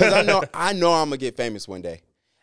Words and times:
because 0.00 0.14
I 0.14 0.22
know 0.22 0.42
I 0.54 0.72
know 0.72 0.92
I'm 0.92 1.08
gonna 1.08 1.16
get 1.18 1.36
famous 1.36 1.68
one 1.68 1.82
day, 1.82 2.00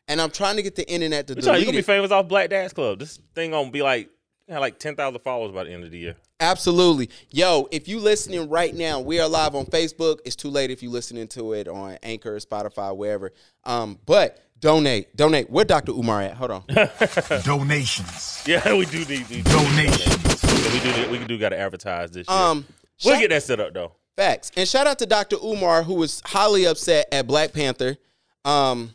and 0.07 0.21
I'm 0.21 0.31
trying 0.31 0.55
to 0.57 0.61
get 0.63 0.75
the 0.75 0.89
internet 0.89 1.27
to 1.27 1.35
You 1.35 1.41
gonna 1.41 1.71
be 1.71 1.77
it. 1.79 1.85
famous 1.85 2.11
off 2.11 2.27
Black 2.27 2.49
Dads 2.49 2.73
Club. 2.73 2.99
This 2.99 3.19
thing 3.35 3.51
gonna 3.51 3.71
be 3.71 3.81
like 3.81 4.09
have 4.49 4.61
like 4.61 4.79
ten 4.79 4.95
thousand 4.95 5.19
followers 5.21 5.51
by 5.53 5.63
the 5.65 5.71
end 5.71 5.83
of 5.83 5.91
the 5.91 5.97
year. 5.97 6.15
Absolutely. 6.39 7.09
Yo, 7.31 7.67
if 7.71 7.87
you 7.87 7.99
listening 7.99 8.47
right 8.47 8.73
now, 8.73 8.99
we 8.99 9.19
are 9.19 9.27
live 9.27 9.55
on 9.55 9.65
Facebook. 9.65 10.19
It's 10.23 10.35
too 10.35 10.49
late 10.49 10.69
if 10.69 10.83
you 10.83 10.89
listening 10.91 11.27
to 11.29 11.53
it 11.53 11.67
on 11.67 11.97
Anchor, 12.03 12.37
Spotify, 12.37 12.95
wherever. 12.95 13.31
Um, 13.63 13.97
but 14.05 14.39
donate, 14.59 15.15
donate. 15.15 15.49
Where 15.49 15.65
Dr. 15.65 15.93
Umar 15.93 16.21
at? 16.21 16.35
Hold 16.35 16.51
on. 16.51 16.63
Donations. 17.43 18.43
Yeah, 18.45 18.75
we 18.75 18.85
do 18.85 18.99
need 18.99 19.25
these. 19.25 19.43
Donations. 19.45 20.43
We 20.73 20.79
do. 20.79 21.09
We 21.11 21.25
do 21.25 21.37
got 21.39 21.49
to 21.49 21.57
advertise 21.57 22.11
this. 22.11 22.27
Year. 22.29 22.37
Um, 22.37 22.65
we'll 23.03 23.19
get 23.19 23.29
that 23.31 23.43
set 23.43 23.59
up 23.59 23.73
though. 23.73 23.93
Facts. 24.17 24.51
And 24.57 24.67
shout 24.67 24.87
out 24.87 24.97
to 24.99 25.05
Dr. 25.05 25.37
Umar, 25.37 25.83
who 25.83 25.93
was 25.93 26.21
highly 26.25 26.65
upset 26.65 27.07
at 27.11 27.27
Black 27.27 27.53
Panther. 27.53 27.97
Um, 28.43 28.93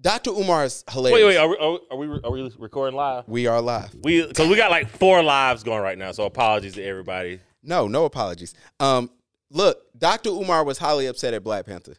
Dr. 0.00 0.30
Umar 0.30 0.64
is 0.64 0.84
hilarious. 0.88 1.18
Wait, 1.20 1.26
wait. 1.26 1.36
Are 1.36 1.48
we, 1.48 1.56
are 1.90 1.96
we- 1.96 2.20
are 2.22 2.30
we 2.30 2.52
recording 2.58 2.94
live? 2.96 3.24
We 3.26 3.48
are 3.48 3.60
live. 3.60 3.92
We 4.02 4.24
because 4.26 4.48
we 4.48 4.56
got 4.56 4.70
like 4.70 4.88
four 4.88 5.20
lives 5.22 5.64
going 5.64 5.82
right 5.82 5.98
now. 5.98 6.12
So 6.12 6.24
apologies 6.24 6.74
to 6.74 6.84
everybody. 6.84 7.40
No, 7.62 7.88
no 7.88 8.04
apologies. 8.04 8.54
Um, 8.78 9.10
look, 9.50 9.78
Dr. 9.98 10.30
Umar 10.30 10.62
was 10.64 10.78
highly 10.78 11.06
upset 11.06 11.34
at 11.34 11.42
Black 11.42 11.66
Panther. 11.66 11.96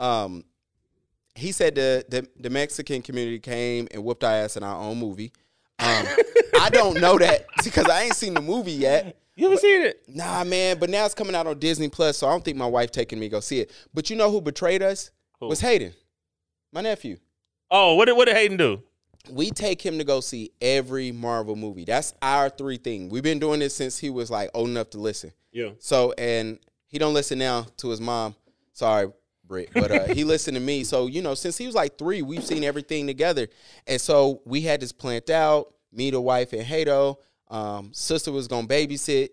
Um, 0.00 0.44
he 1.36 1.52
said 1.52 1.76
the, 1.76 2.04
the 2.08 2.26
the 2.40 2.50
Mexican 2.50 3.02
community 3.02 3.38
came 3.38 3.86
and 3.92 4.02
whooped 4.02 4.24
our 4.24 4.32
ass 4.32 4.56
in 4.56 4.64
our 4.64 4.80
own 4.82 4.98
movie. 4.98 5.32
Um, 5.78 6.06
I 6.60 6.70
don't 6.72 7.00
know 7.00 7.18
that 7.18 7.46
because 7.64 7.88
I 7.88 8.02
ain't 8.04 8.14
seen 8.16 8.34
the 8.34 8.40
movie 8.40 8.72
yet. 8.72 9.16
You 9.36 9.44
haven't 9.44 9.60
seen 9.60 9.82
it? 9.82 10.02
Nah, 10.06 10.44
man, 10.44 10.78
but 10.78 10.90
now 10.90 11.04
it's 11.04 11.14
coming 11.14 11.34
out 11.34 11.46
on 11.46 11.58
Disney 11.58 11.88
Plus, 11.88 12.18
so 12.18 12.28
I 12.28 12.30
don't 12.30 12.44
think 12.44 12.56
my 12.56 12.66
wife 12.66 12.92
taking 12.92 13.18
me 13.18 13.26
to 13.26 13.30
go 13.30 13.40
see 13.40 13.60
it. 13.60 13.72
But 13.92 14.08
you 14.08 14.16
know 14.16 14.30
who 14.30 14.40
betrayed 14.40 14.82
us? 14.82 15.10
Who? 15.40 15.48
Was 15.48 15.60
Hayden, 15.60 15.92
my 16.72 16.80
nephew. 16.80 17.18
Oh, 17.70 17.94
what 17.94 18.04
did 18.04 18.16
what 18.16 18.26
did 18.26 18.36
Hayden 18.36 18.56
do? 18.56 18.82
We 19.30 19.50
take 19.50 19.84
him 19.84 19.98
to 19.98 20.04
go 20.04 20.20
see 20.20 20.52
every 20.60 21.10
Marvel 21.10 21.56
movie. 21.56 21.84
That's 21.84 22.14
our 22.22 22.48
three 22.48 22.76
thing. 22.76 23.08
We've 23.08 23.22
been 23.22 23.38
doing 23.38 23.58
this 23.58 23.74
since 23.74 23.98
he 23.98 24.10
was 24.10 24.30
like 24.30 24.50
old 24.54 24.68
enough 24.68 24.90
to 24.90 24.98
listen. 24.98 25.32
Yeah. 25.50 25.70
So 25.78 26.12
and 26.16 26.58
he 26.86 26.98
don't 26.98 27.14
listen 27.14 27.38
now 27.38 27.66
to 27.78 27.88
his 27.88 28.00
mom. 28.00 28.36
Sorry, 28.72 29.08
Britt, 29.44 29.70
but 29.74 29.90
uh, 29.90 30.14
he 30.14 30.24
listened 30.24 30.56
to 30.56 30.60
me. 30.60 30.84
So 30.84 31.06
you 31.06 31.22
know, 31.22 31.34
since 31.34 31.58
he 31.58 31.66
was 31.66 31.74
like 31.74 31.98
three, 31.98 32.22
we've 32.22 32.44
seen 32.44 32.62
everything 32.62 33.06
together, 33.06 33.48
and 33.86 34.00
so 34.00 34.42
we 34.44 34.60
had 34.60 34.80
this 34.80 34.92
planned 34.92 35.30
out. 35.30 35.74
Me, 35.92 36.10
the 36.10 36.20
wife, 36.20 36.52
and 36.52 36.62
Hato. 36.62 37.18
Um, 37.54 37.90
sister 37.92 38.32
was 38.32 38.48
gonna 38.48 38.66
babysit, 38.66 39.28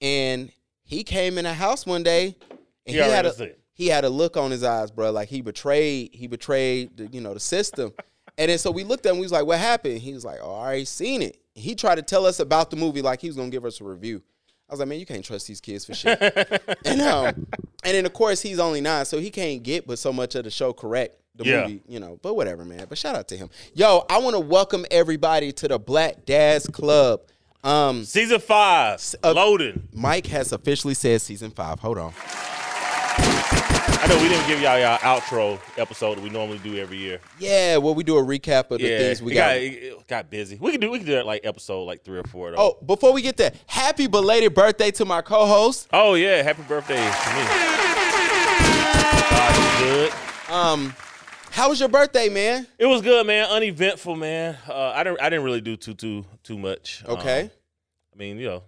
and 0.00 0.50
he 0.84 1.04
came 1.04 1.38
in 1.38 1.44
the 1.44 1.54
house 1.54 1.86
one 1.86 2.02
day, 2.02 2.36
and 2.50 2.56
He 2.86 2.92
he, 2.94 2.98
had 2.98 3.26
a 3.26 3.50
he 3.74 3.86
had 3.88 4.04
a 4.04 4.08
look 4.08 4.36
on 4.36 4.50
his 4.50 4.64
eyes, 4.64 4.90
bro, 4.90 5.10
like 5.12 5.28
he 5.28 5.40
betrayed 5.40 6.10
he 6.12 6.26
betrayed 6.26 6.96
the, 6.96 7.06
you 7.06 7.20
know 7.20 7.34
the 7.34 7.40
system. 7.40 7.92
And 8.38 8.50
then 8.50 8.58
so 8.58 8.70
we 8.70 8.82
looked 8.82 9.06
at 9.06 9.10
him. 9.12 9.18
We 9.18 9.24
was 9.24 9.32
like, 9.32 9.46
"What 9.46 9.58
happened?" 9.58 9.98
He 9.98 10.12
was 10.12 10.24
like, 10.24 10.40
"Oh, 10.42 10.54
I 10.54 10.58
already 10.66 10.84
seen 10.86 11.22
it." 11.22 11.38
He 11.54 11.74
tried 11.74 11.96
to 11.96 12.02
tell 12.02 12.24
us 12.26 12.40
about 12.40 12.70
the 12.70 12.76
movie 12.76 13.02
like 13.02 13.20
he 13.20 13.28
was 13.28 13.36
gonna 13.36 13.50
give 13.50 13.64
us 13.64 13.80
a 13.80 13.84
review. 13.84 14.22
I 14.68 14.72
was 14.72 14.80
like, 14.80 14.88
"Man, 14.88 14.98
you 14.98 15.06
can't 15.06 15.24
trust 15.24 15.46
these 15.46 15.60
kids 15.60 15.84
for 15.84 15.94
shit." 15.94 16.18
and 16.84 17.00
um, 17.02 17.46
and 17.84 17.94
then 17.94 18.06
of 18.06 18.12
course 18.12 18.40
he's 18.42 18.58
only 18.58 18.80
nine, 18.80 19.04
so 19.04 19.18
he 19.18 19.30
can't 19.30 19.62
get 19.62 19.86
but 19.86 19.98
so 19.98 20.12
much 20.12 20.34
of 20.34 20.44
the 20.44 20.50
show 20.50 20.72
correct. 20.72 21.16
The 21.36 21.44
Yeah. 21.44 21.62
movie, 21.62 21.82
you 21.86 22.00
know, 22.00 22.18
but 22.22 22.34
whatever, 22.34 22.64
man. 22.64 22.86
But 22.88 22.98
shout 22.98 23.14
out 23.14 23.28
to 23.28 23.36
him. 23.36 23.48
Yo, 23.74 24.04
I 24.10 24.18
want 24.18 24.34
to 24.34 24.40
welcome 24.40 24.84
everybody 24.90 25.52
to 25.52 25.68
the 25.68 25.78
Black 25.78 26.26
Dads 26.26 26.66
Club. 26.66 27.20
Um, 27.64 28.04
Season 28.04 28.40
five, 28.40 29.00
uh, 29.22 29.32
loading. 29.32 29.88
Mike 29.92 30.26
has 30.26 30.50
officially 30.52 30.94
said 30.94 31.20
season 31.20 31.52
five. 31.52 31.78
Hold 31.78 31.98
on. 31.98 32.12
I 34.04 34.06
know 34.08 34.20
we 34.20 34.28
didn't 34.28 34.48
give 34.48 34.60
y'all 34.60 34.80
y'all 34.80 34.98
outro 34.98 35.60
episode 35.78 36.16
that 36.16 36.24
we 36.24 36.30
normally 36.30 36.58
do 36.58 36.76
every 36.76 36.98
year. 36.98 37.20
Yeah, 37.38 37.76
well, 37.76 37.94
we 37.94 38.02
do 38.02 38.18
a 38.18 38.22
recap 38.22 38.72
of 38.72 38.80
the 38.80 38.88
yeah, 38.88 38.98
things 38.98 39.22
we 39.22 39.34
got. 39.34 39.60
got, 39.60 40.08
got 40.08 40.28
busy. 40.30 40.58
We 40.60 40.72
can 40.72 40.80
do 40.80 40.90
we 40.90 40.98
can 40.98 41.06
do 41.06 41.12
that 41.12 41.24
like 41.24 41.42
episode 41.44 41.84
like 41.84 42.02
three 42.02 42.18
or 42.18 42.24
four 42.24 42.50
though. 42.50 42.56
Oh, 42.58 42.84
before 42.84 43.12
we 43.12 43.22
get 43.22 43.36
there, 43.36 43.52
happy 43.68 44.08
belated 44.08 44.54
birthday 44.54 44.90
to 44.90 45.04
my 45.04 45.22
co-host. 45.22 45.86
Oh 45.92 46.14
yeah, 46.14 46.42
happy 46.42 46.64
birthday 46.64 46.96
to 46.96 47.00
me. 47.00 47.44
God, 49.30 49.78
good. 49.78 50.12
Um, 50.52 50.94
how 51.52 51.68
was 51.68 51.78
your 51.78 51.88
birthday, 51.90 52.28
man? 52.30 52.66
It 52.78 52.86
was 52.86 53.02
good, 53.02 53.26
man. 53.26 53.46
Uneventful, 53.48 54.16
man. 54.16 54.56
Uh, 54.66 54.92
I 54.94 55.04
didn't 55.04 55.20
I 55.20 55.28
didn't 55.28 55.44
really 55.44 55.60
do 55.60 55.76
too 55.76 55.94
too 55.94 56.24
too 56.42 56.58
much. 56.58 57.04
Okay. 57.06 57.42
Um, 57.42 57.50
I 58.14 58.16
mean, 58.16 58.38
you 58.38 58.46
know, 58.46 58.62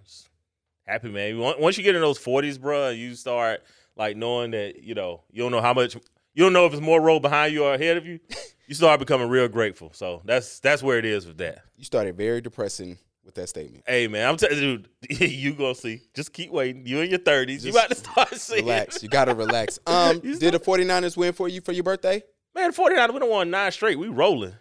happy 0.86 1.08
man. 1.08 1.38
Once 1.38 1.78
you 1.78 1.82
get 1.82 1.94
in 1.94 2.02
those 2.02 2.18
forties, 2.18 2.58
bro, 2.58 2.90
you 2.90 3.14
start 3.14 3.62
like 3.96 4.16
knowing 4.16 4.50
that 4.50 4.82
you 4.82 4.94
know 4.94 5.22
you 5.30 5.42
don't 5.42 5.50
know 5.50 5.62
how 5.62 5.72
much 5.72 5.94
you 5.94 6.44
don't 6.44 6.52
know 6.52 6.66
if 6.66 6.72
it's 6.72 6.82
more 6.82 7.00
road 7.00 7.20
behind 7.20 7.54
you 7.54 7.64
or 7.64 7.74
ahead 7.74 7.96
of 7.96 8.06
you. 8.06 8.20
You 8.66 8.74
start 8.74 8.98
becoming 8.98 9.28
real 9.28 9.46
grateful. 9.46 9.90
So 9.92 10.22
that's 10.24 10.58
that's 10.60 10.82
where 10.82 10.96
it 10.96 11.04
is 11.04 11.26
with 11.26 11.36
that. 11.36 11.64
You 11.76 11.84
started 11.84 12.16
very 12.16 12.40
depressing 12.40 12.96
with 13.22 13.34
that 13.34 13.50
statement. 13.50 13.84
Hey 13.86 14.08
man, 14.08 14.26
I'm 14.26 14.38
telling 14.38 14.56
you, 14.56 14.78
dude, 14.78 15.20
you 15.20 15.52
gonna 15.52 15.74
see. 15.74 16.00
Just 16.14 16.32
keep 16.32 16.50
waiting. 16.50 16.86
You 16.86 17.00
in 17.00 17.10
your 17.10 17.18
thirties. 17.18 17.62
You 17.64 17.72
about 17.72 17.90
to 17.90 17.96
start 17.96 18.34
seeing. 18.36 18.64
Relax. 18.64 19.02
You 19.02 19.10
gotta 19.10 19.34
relax. 19.34 19.78
Um, 19.86 20.20
did 20.20 20.54
the 20.54 20.60
49ers 20.60 21.14
win 21.14 21.34
for 21.34 21.46
you 21.46 21.60
for 21.60 21.72
your 21.72 21.84
birthday? 21.84 22.22
Man, 22.54 22.72
49, 22.72 23.12
we 23.12 23.18
don't 23.20 23.30
want 23.30 23.50
nine 23.50 23.72
straight. 23.72 23.98
We 23.98 24.08
rolling. 24.08 24.54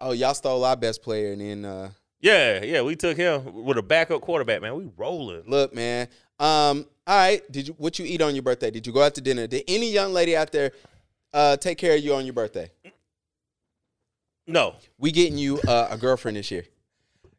Oh, 0.00 0.12
y'all 0.12 0.34
stole 0.34 0.64
our 0.64 0.76
best 0.76 1.02
player, 1.02 1.32
and 1.32 1.40
then 1.40 1.64
uh, 1.64 1.90
Yeah, 2.20 2.62
yeah. 2.62 2.82
We 2.82 2.96
took 2.96 3.16
him 3.16 3.64
with 3.64 3.78
a 3.78 3.82
backup 3.82 4.20
quarterback, 4.22 4.60
man. 4.62 4.74
We 4.76 4.88
rolling. 4.96 5.44
look, 5.46 5.74
man. 5.74 6.08
Um, 6.40 6.86
all 7.06 7.16
right. 7.16 7.42
Did 7.50 7.68
you 7.68 7.74
what 7.78 7.98
you 7.98 8.04
eat 8.06 8.22
on 8.22 8.34
your 8.34 8.42
birthday? 8.42 8.70
Did 8.70 8.86
you 8.86 8.92
go 8.92 9.02
out 9.02 9.14
to 9.16 9.20
dinner? 9.20 9.46
Did 9.46 9.64
any 9.66 9.90
young 9.90 10.12
lady 10.12 10.36
out 10.36 10.52
there 10.52 10.72
uh 11.32 11.56
take 11.56 11.78
care 11.78 11.96
of 11.96 12.02
you 12.02 12.14
on 12.14 12.24
your 12.26 12.34
birthday? 12.34 12.70
No. 14.46 14.76
We 14.98 15.10
getting 15.10 15.36
you 15.36 15.60
uh, 15.66 15.88
a 15.90 15.98
girlfriend 15.98 16.36
this 16.36 16.50
year. 16.50 16.64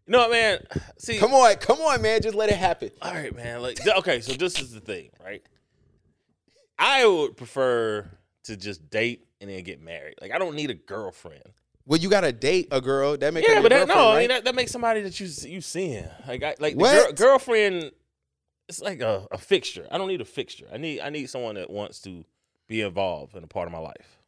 You 0.06 0.12
know 0.14 0.20
what, 0.20 0.32
man? 0.32 0.60
See, 0.98 1.18
Come 1.18 1.34
on, 1.34 1.56
come 1.56 1.80
on, 1.80 2.02
man. 2.02 2.22
Just 2.22 2.36
let 2.36 2.50
it 2.50 2.56
happen. 2.56 2.90
All 3.02 3.14
right, 3.14 3.36
man. 3.36 3.62
Like, 3.62 3.80
okay, 4.00 4.22
so 4.22 4.34
this 4.34 4.60
is 4.60 4.72
the 4.72 4.80
thing, 4.80 5.12
right? 5.24 5.44
I 6.78 7.06
would 7.06 7.38
prefer 7.38 8.10
to 8.46 8.58
just 8.58 8.90
date 8.90 9.26
and 9.42 9.50
then 9.50 9.64
get 9.64 9.82
married. 9.82 10.16
Like, 10.22 10.32
I 10.32 10.38
don't 10.38 10.56
need 10.56 10.70
a 10.70 10.76
girlfriend. 10.76 11.44
Well, 11.86 12.00
you 12.00 12.10
gotta 12.10 12.32
date 12.32 12.68
a 12.72 12.82
girl. 12.82 13.18
That 13.18 13.34
make 13.34 13.48
her 13.48 13.54
Yeah, 13.54 13.62
but 13.62 13.70
that, 13.70 13.88
girlfriend, 13.88 14.00
no, 14.00 14.12
I 14.12 14.20
mean 14.20 14.28
that, 14.30 14.46
that 14.46 14.56
makes 14.56 14.72
somebody 14.72 15.02
that 15.02 15.20
you 15.20 15.28
you 15.50 15.62
seeing. 15.62 16.08
Like, 16.28 16.44
I, 16.44 16.56
like 16.60 16.74
the 16.76 16.80
What? 16.80 17.16
girl, 17.18 17.30
girlfriend. 17.32 17.92
It's 18.68 18.80
like 18.80 19.02
a, 19.02 19.28
a 19.32 19.40
fixture. 19.40 19.88
I 19.90 19.98
don't 19.98 20.08
need 20.08 20.22
a 20.22 20.26
fixture. 20.26 20.68
I 20.72 20.78
need 20.78 21.00
I 21.00 21.10
need 21.10 21.30
someone 21.30 21.56
that 21.56 21.72
wants 21.72 22.00
to 22.02 22.24
be 22.68 22.82
involved 22.82 23.36
in 23.36 23.44
a 23.44 23.48
part 23.48 23.68
of 23.68 23.72
my 23.72 23.80
life. 23.80 24.20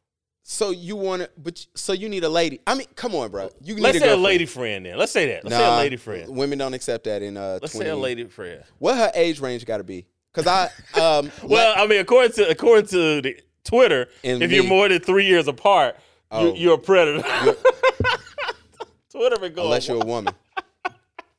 So 0.42 0.70
you 0.70 0.96
want 0.96 1.22
to, 1.22 1.30
but 1.38 1.64
so 1.76 1.92
you 1.92 2.08
need 2.08 2.24
a 2.24 2.28
lady. 2.28 2.58
I 2.66 2.74
mean, 2.74 2.88
come 2.96 3.14
on, 3.14 3.30
bro. 3.30 3.50
You 3.62 3.76
need 3.76 3.82
Let's 3.82 3.98
a 3.98 4.00
say 4.00 4.10
a 4.10 4.16
lady 4.16 4.44
friend. 4.44 4.84
Then 4.84 4.98
let's 4.98 5.12
say 5.12 5.26
that. 5.26 5.44
Let's 5.44 5.54
say 5.56 5.64
a 5.64 5.76
lady 5.76 5.96
friend. 5.96 6.36
Women 6.36 6.58
don't 6.58 6.74
accept 6.74 7.04
that 7.04 7.22
in 7.22 7.36
uh. 7.36 7.60
Let's 7.62 7.74
20, 7.74 7.86
say 7.86 7.90
a 7.90 7.96
lady 7.96 8.24
friend. 8.24 8.64
What 8.78 8.96
her 8.96 9.12
age 9.14 9.38
range 9.38 9.64
got 9.64 9.78
to 9.78 9.84
be? 9.84 10.06
Cause 10.32 10.48
I 10.48 10.64
um. 11.00 11.30
Well, 11.44 11.74
I 11.76 11.86
mean, 11.86 12.00
according 12.00 12.32
to 12.32 12.48
according 12.48 12.86
to 12.86 13.22
the 13.22 13.40
Twitter, 13.64 14.08
And 14.24 14.42
if 14.42 14.50
you're 14.52 14.64
more 14.64 14.88
than 14.88 15.00
three 15.00 15.26
years 15.26 15.48
apart, 15.48 15.96
Oh. 16.30 16.54
you, 16.54 16.60
you're 16.62 16.74
a 16.74 16.78
predator. 16.78 17.22
Twitter 19.10 19.38
been 19.38 19.52
going. 19.52 19.66
unless 19.66 19.86
you're 19.88 20.02
a 20.02 20.06
woman, 20.06 20.32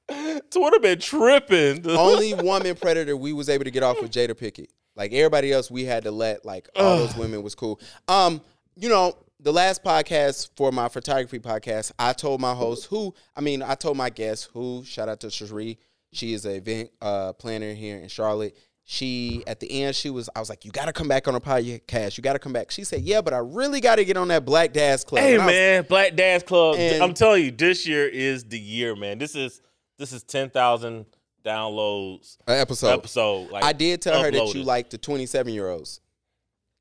Twitter 0.52 0.80
been 0.80 1.00
tripping. 1.00 1.88
only 1.90 2.34
woman 2.36 2.76
predator 2.76 3.18
we 3.18 3.34
was 3.34 3.50
able 3.50 3.64
to 3.64 3.72
get 3.72 3.82
off 3.84 4.00
with 4.02 4.12
Jada 4.12 4.32
Pinkett. 4.36 4.68
Like 4.96 5.12
everybody 5.12 5.52
else, 5.52 5.72
we 5.72 5.86
had 5.86 6.04
to 6.04 6.12
let 6.12 6.46
like 6.46 6.70
all 6.76 6.98
those 6.98 7.16
women 7.18 7.42
was 7.42 7.56
cool. 7.56 7.80
Um, 8.08 8.42
you 8.76 8.90
know, 8.90 9.18
the 9.40 9.52
last 9.52 9.84
podcast 9.84 10.52
for 10.56 10.72
my 10.72 10.88
photography 10.88 11.40
podcast, 11.40 11.92
I 11.98 12.14
told 12.14 12.40
my 12.40 12.54
host 12.54 12.86
who, 12.86 13.14
I 13.36 13.42
mean, 13.42 13.64
I 13.64 13.74
told 13.74 13.98
my 13.98 14.12
guest 14.12 14.50
who. 14.54 14.84
Shout 14.86 15.10
out 15.10 15.20
to 15.22 15.32
Cherie. 15.32 15.80
She 16.12 16.34
is 16.34 16.46
an 16.46 16.52
event 16.54 16.92
uh, 17.02 17.34
planner 17.34 17.74
here 17.74 17.98
in 17.98 18.08
Charlotte. 18.08 18.56
She 18.86 19.44
at 19.48 19.60
the 19.62 19.84
end, 19.84 19.96
she 19.96 20.10
was. 20.10 20.30
I 20.36 20.40
was 20.40 20.50
like, 20.50 20.66
"You 20.66 20.72
got 20.72 20.86
to 20.86 20.94
come 20.94 21.08
back 21.08 21.28
on 21.28 21.36
a 21.36 21.40
podcast. 21.40 22.18
You 22.18 22.22
got 22.22 22.34
to 22.34 22.40
come 22.40 22.52
back." 22.52 22.70
She 22.70 22.84
said, 22.84 23.02
"Yeah, 23.02 23.22
but 23.22 23.34
I 23.34 23.38
really 23.38 23.80
got 23.80 23.96
to 23.96 24.06
get 24.06 24.18
on 24.18 24.28
that 24.28 24.44
Black 24.44 24.74
Dads 24.74 25.06
Club." 25.06 25.22
hey 25.22 25.38
was- 25.38 25.48
man, 25.48 25.86
Black 25.88 26.16
Dads 26.16 26.44
Club. 26.44 26.76
And- 26.78 27.02
I'm 27.02 27.14
telling 27.14 27.46
you, 27.46 27.52
this 27.52 27.88
year 27.88 28.08
is 28.08 28.44
the 28.44 28.60
year, 28.60 28.94
man. 28.96 29.20
This 29.20 29.36
is 29.36 29.62
this 29.98 30.12
is 30.12 30.24
ten 30.24 30.50
thousand 30.50 31.06
downloads 31.46 32.38
An 32.48 32.60
episode. 32.60 32.90
episode. 32.90 33.52
Like 33.52 33.64
I 33.64 33.74
did 33.74 34.02
tell 34.02 34.22
her 34.22 34.32
that 34.32 34.54
you 34.54 34.64
like 34.64 34.90
the 34.90 34.98
27 34.98 35.54
year 35.54 35.70
olds. 35.70 36.00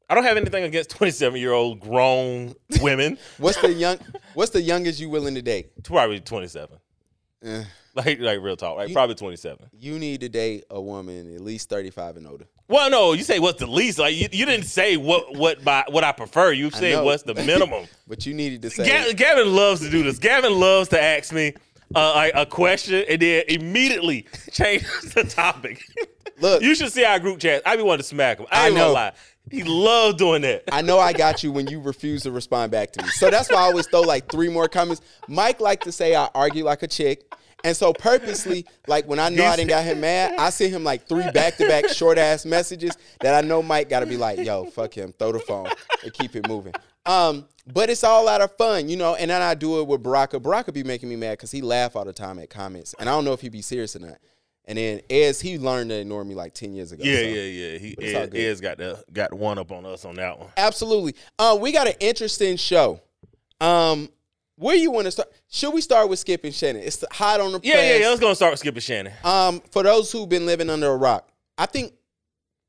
I 0.09 0.15
don't 0.15 0.25
have 0.25 0.37
anything 0.37 0.65
against 0.65 0.91
27 0.91 1.41
year 1.41 1.53
old 1.53 1.81
grown 1.81 2.55
women. 2.81 3.19
What's 3.39 3.61
the 3.61 3.73
young? 3.73 3.99
What's 4.35 4.51
the 4.51 4.61
youngest 4.61 5.01
you 5.01 5.09
willing 5.09 5.35
to 5.35 5.43
date? 5.43 5.83
Probably 5.85 6.21
27. 6.21 6.79
Eh. 7.45 7.65
Like 7.97 8.21
like 8.21 8.41
real 8.41 8.57
talk. 8.57 8.77
Like 8.79 8.89
You- 8.89 8.95
probably 8.95 9.15
27. 9.17 9.69
You 9.79 9.99
need 9.99 10.21
to 10.23 10.29
date 10.31 10.65
a 10.71 10.81
woman 10.81 11.35
at 11.35 11.43
least 11.43 11.69
35 11.69 12.17
and 12.17 12.27
older. 12.27 12.47
Well, 12.69 12.89
no, 12.89 13.13
you 13.13 13.23
say 13.23 13.39
what's 13.39 13.59
the 13.59 13.67
least. 13.67 13.99
Like 13.99 14.15
you, 14.15 14.29
you 14.33 14.47
didn't 14.47 14.65
say 14.65 14.97
what 14.97 15.37
what 15.37 15.63
by 15.63 15.85
what 15.91 16.03
I 16.03 16.13
prefer. 16.13 16.53
You 16.53 16.71
said 16.71 17.05
what's 17.05 17.23
the 17.23 17.35
minimum. 17.51 17.87
But 18.09 18.25
you 18.25 18.33
needed 18.33 18.63
to 18.63 18.71
say 18.71 18.87
Gavin, 18.87 19.15
Gavin 19.17 19.55
loves 19.55 19.83
to 19.83 19.91
do 19.91 20.03
this. 20.03 20.19
Gavin 20.19 20.59
loves 20.59 20.89
to 20.91 21.03
ask 21.03 21.33
me 21.35 21.53
uh, 21.95 22.13
like 22.15 22.33
a 22.35 22.47
question 22.47 23.05
and 23.09 23.21
then 23.21 23.45
immediately 23.49 24.27
change 24.53 24.85
the 25.15 25.25
topic. 25.25 25.83
Look. 26.41 26.63
you 26.63 26.75
should 26.75 26.91
see 26.93 27.05
our 27.05 27.19
group 27.19 27.41
chat. 27.41 27.61
I 27.67 27.77
be 27.77 27.83
wanting 27.83 27.99
to 28.03 28.09
smack 28.09 28.39
him. 28.39 28.47
I 28.51 28.65
I 28.65 28.67
ain't 28.69 28.77
gonna 28.77 28.89
know. 28.89 28.95
lie. 28.95 29.13
He 29.51 29.65
loved 29.65 30.19
doing 30.19 30.41
that. 30.43 30.63
I 30.73 30.81
know 30.83 30.99
I 30.99 31.13
got 31.13 31.43
you 31.43 31.53
when 31.53 31.67
you 31.67 31.79
refuse 31.81 32.23
to 32.23 32.31
respond 32.31 32.73
back 32.73 32.93
to 32.93 33.03
me. 33.03 33.09
So 33.11 33.29
that's 33.29 33.51
why 33.51 33.57
I 33.59 33.63
always 33.65 33.87
throw 33.87 34.01
like 34.01 34.31
three 34.31 34.49
more 34.49 34.67
comments. 34.69 35.03
Mike 35.29 35.61
liked 35.61 35.85
to 35.85 35.93
say 35.93 36.15
I 36.15 36.31
argue 36.35 36.65
like 36.65 36.83
a 36.83 36.89
chick. 36.89 37.31
And 37.65 37.77
so 37.77 37.93
purposely, 37.93 38.67
like 38.87 39.07
when 39.07 39.19
I 39.19 39.29
know 39.29 39.45
I 39.45 39.57
didn't 39.57 39.71
got 39.71 39.85
him 39.85 40.01
mad, 40.01 40.35
I 40.39 40.51
send 40.51 40.73
him 40.73 40.85
like 40.85 41.07
three 41.07 41.31
back 41.31 41.57
to 41.59 41.69
back 41.69 41.89
short 41.89 42.19
ass 42.19 42.45
messages 42.45 42.97
that 43.21 43.35
I 43.35 43.47
know 43.47 43.63
Mike 43.63 43.89
gotta 43.89 44.07
be 44.07 44.17
like, 44.17 44.39
yo, 44.41 44.65
fuck 44.65 44.95
him, 44.95 45.15
throw 45.19 45.33
the 45.33 45.41
phone 45.41 45.69
and 46.03 46.13
keep 46.13 46.35
it 46.35 46.49
moving. 46.49 46.75
Um, 47.07 47.47
but 47.73 47.91
it's 47.91 48.05
all 48.05 48.29
out 48.29 48.41
of 48.41 48.57
fun, 48.57 48.89
you 48.89 48.97
know, 48.97 49.15
and 49.15 49.31
then 49.31 49.41
I 49.43 49.55
do 49.55 49.81
it 49.81 49.87
with 49.87 50.03
Baraka. 50.03 50.41
Baraka 50.41 50.73
be 50.73 50.83
making 50.83 51.09
me 51.09 51.17
mad 51.17 51.33
because 51.33 51.51
he 51.51 51.63
laugh 51.63 51.95
all 51.97 52.05
the 52.05 52.13
time 52.13 52.39
at 52.39 52.51
comments. 52.51 52.95
And 52.99 53.09
I 53.09 53.13
don't 53.13 53.25
know 53.25 53.33
if 53.33 53.41
he 53.41 53.49
be 53.49 53.63
serious 53.63 53.95
or 53.95 54.01
not. 54.01 54.19
And 54.65 54.79
then 54.79 55.01
Ez, 55.11 55.41
he 55.41 55.59
learned 55.59 55.91
to 55.91 55.97
ignore 55.97 56.25
me 56.25 56.35
like 56.35 56.55
10 56.55 56.73
years 56.73 56.93
ago. 56.93 57.03
Yeah, 57.05 57.17
so. 57.17 57.23
yeah, 57.23 57.43
yeah. 57.43 57.79
He 57.79 57.95
But 57.97 58.05
it's 58.05 58.15
all 58.15 58.23
Ed, 58.23 58.31
good. 58.31 58.41
Ed's 58.41 58.61
got 58.61 58.79
the 58.79 59.05
got 59.13 59.35
one 59.35 59.59
up 59.59 59.73
on 59.73 59.85
us 59.85 60.05
on 60.05 60.15
that 60.17 60.39
one. 60.39 60.51
Absolutely. 60.57 61.17
Uh, 61.39 61.59
we 61.61 61.73
got 61.73 61.89
an 61.89 61.95
interesting 61.99 62.57
show. 62.57 63.01
Um, 63.61 64.09
where 64.63 64.77
you 64.77 64.91
want 64.91 65.07
to 65.07 65.11
start? 65.11 65.29
Should 65.51 65.75
we 65.75 65.81
start 65.81 66.09
with 66.09 66.19
Skip 66.19 66.45
and 66.45 66.55
Shannon? 66.55 66.83
It's 66.83 67.05
hot 67.13 67.41
on 67.41 67.53
the 67.53 67.61
Yeah, 67.63 67.75
press. 67.75 67.85
yeah, 67.91 67.97
yeah. 67.99 68.09
Let's 68.09 68.21
go 68.21 68.29
and 68.29 68.37
start 68.37 68.53
with 68.53 68.61
Skip 68.61 68.75
and 68.75 68.83
Shannon. 68.83 69.13
Um, 69.25 69.61
for 69.71 69.83
those 69.83 70.11
who've 70.13 70.29
been 70.29 70.47
living 70.47 70.71
under 70.71 70.89
a 70.89 70.97
rock, 70.97 71.29
I 71.59 71.67
think 71.67 71.93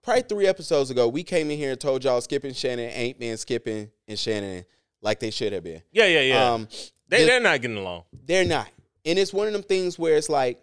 probably 0.01 0.23
three 0.23 0.47
episodes 0.47 0.89
ago 0.91 1.07
we 1.07 1.23
came 1.23 1.49
in 1.51 1.57
here 1.57 1.71
and 1.71 1.79
told 1.79 2.03
y'all 2.03 2.19
Skip 2.21 2.43
and 2.43 2.55
Shannon 2.55 2.89
ain't 2.91 3.19
been 3.19 3.37
skipping 3.37 3.89
and 4.07 4.19
Shannon 4.19 4.65
like 5.01 5.19
they 5.19 5.31
should 5.31 5.53
have 5.53 5.63
been. 5.63 5.81
Yeah, 5.91 6.07
yeah, 6.07 6.21
yeah. 6.21 6.51
Um, 6.53 6.67
they 7.07 7.19
the- 7.21 7.25
they're 7.25 7.39
not 7.39 7.61
getting 7.61 7.77
along. 7.77 8.03
they're 8.25 8.45
not. 8.45 8.69
And 9.05 9.19
it's 9.19 9.33
one 9.33 9.47
of 9.47 9.53
them 9.53 9.63
things 9.63 9.99
where 9.99 10.15
it's 10.15 10.29
like, 10.29 10.59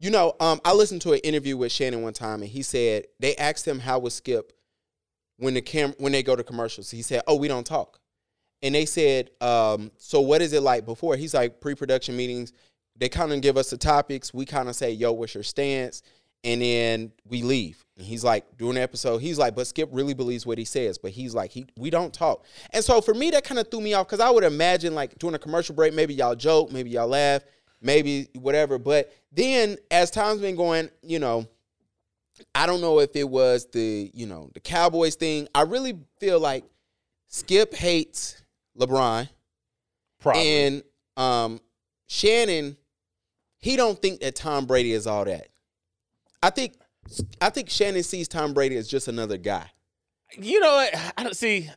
you 0.00 0.10
know, 0.10 0.34
um, 0.40 0.60
I 0.64 0.72
listened 0.72 1.02
to 1.02 1.12
an 1.12 1.18
interview 1.20 1.56
with 1.56 1.70
Shannon 1.72 2.02
one 2.02 2.12
time, 2.14 2.40
and 2.42 2.50
he 2.50 2.62
said 2.62 3.04
they 3.20 3.36
asked 3.36 3.66
him 3.68 3.78
how 3.78 3.98
was 3.98 4.14
Skip 4.14 4.52
when 5.36 5.54
the 5.54 5.60
cam 5.62 5.94
when 5.98 6.12
they 6.12 6.22
go 6.22 6.34
to 6.36 6.42
commercials. 6.42 6.90
He 6.90 7.02
said, 7.02 7.22
"Oh, 7.26 7.36
we 7.36 7.46
don't 7.48 7.66
talk." 7.66 8.00
And 8.64 8.74
they 8.74 8.86
said, 8.86 9.30
um, 9.40 9.92
"So 9.96 10.20
what 10.20 10.42
is 10.42 10.52
it 10.52 10.62
like 10.62 10.84
before?" 10.84 11.14
He's 11.14 11.34
like, 11.34 11.60
"Pre-production 11.60 12.16
meetings. 12.16 12.52
They 12.96 13.08
kind 13.08 13.32
of 13.32 13.40
give 13.40 13.56
us 13.56 13.70
the 13.70 13.76
topics. 13.76 14.34
We 14.34 14.44
kind 14.44 14.68
of 14.68 14.74
say, 14.74 14.90
"Yo, 14.90 15.12
what's 15.12 15.34
your 15.34 15.44
stance?" 15.44 16.02
And 16.44 16.60
then 16.60 17.12
we 17.26 17.42
leave. 17.42 17.84
And 17.96 18.06
he's 18.06 18.22
like, 18.22 18.44
during 18.58 18.74
the 18.74 18.82
episode, 18.82 19.18
he's 19.18 19.38
like, 19.38 19.54
but 19.54 19.66
Skip 19.66 19.88
really 19.92 20.12
believes 20.12 20.44
what 20.44 20.58
he 20.58 20.66
says. 20.66 20.98
But 20.98 21.12
he's 21.12 21.34
like, 21.34 21.50
he 21.50 21.66
we 21.76 21.88
don't 21.88 22.12
talk. 22.12 22.44
And 22.70 22.84
so 22.84 23.00
for 23.00 23.14
me, 23.14 23.30
that 23.30 23.44
kind 23.44 23.58
of 23.58 23.70
threw 23.70 23.80
me 23.80 23.94
off 23.94 24.06
because 24.06 24.20
I 24.20 24.28
would 24.30 24.44
imagine 24.44 24.94
like 24.94 25.18
during 25.18 25.34
a 25.34 25.38
commercial 25.38 25.74
break, 25.74 25.94
maybe 25.94 26.12
y'all 26.12 26.34
joke, 26.34 26.70
maybe 26.70 26.90
y'all 26.90 27.08
laugh, 27.08 27.42
maybe 27.80 28.28
whatever. 28.34 28.78
But 28.78 29.10
then 29.32 29.78
as 29.90 30.10
time's 30.10 30.40
been 30.40 30.56
going, 30.56 30.90
you 31.02 31.18
know, 31.18 31.48
I 32.54 32.66
don't 32.66 32.82
know 32.82 32.98
if 32.98 33.16
it 33.16 33.28
was 33.28 33.66
the, 33.72 34.10
you 34.12 34.26
know, 34.26 34.50
the 34.52 34.60
Cowboys 34.60 35.14
thing. 35.14 35.48
I 35.54 35.62
really 35.62 35.98
feel 36.18 36.40
like 36.40 36.64
Skip 37.28 37.74
hates 37.74 38.42
LeBron 38.78 39.28
Probably. 40.20 40.48
and 40.48 40.82
um 41.16 41.60
Shannon, 42.06 42.76
he 43.58 43.76
don't 43.76 44.00
think 44.00 44.20
that 44.20 44.34
Tom 44.36 44.66
Brady 44.66 44.92
is 44.92 45.06
all 45.06 45.24
that. 45.24 45.48
I 46.42 46.50
think 46.50 46.74
I 47.40 47.50
think 47.50 47.70
Shannon 47.70 48.02
sees 48.02 48.28
Tom 48.28 48.54
Brady 48.54 48.76
as 48.76 48.88
just 48.88 49.08
another 49.08 49.36
guy. 49.38 49.70
you 50.38 50.60
know 50.60 50.72
what? 50.74 50.94
I 51.16 51.22
don't 51.22 51.36
see. 51.36 51.70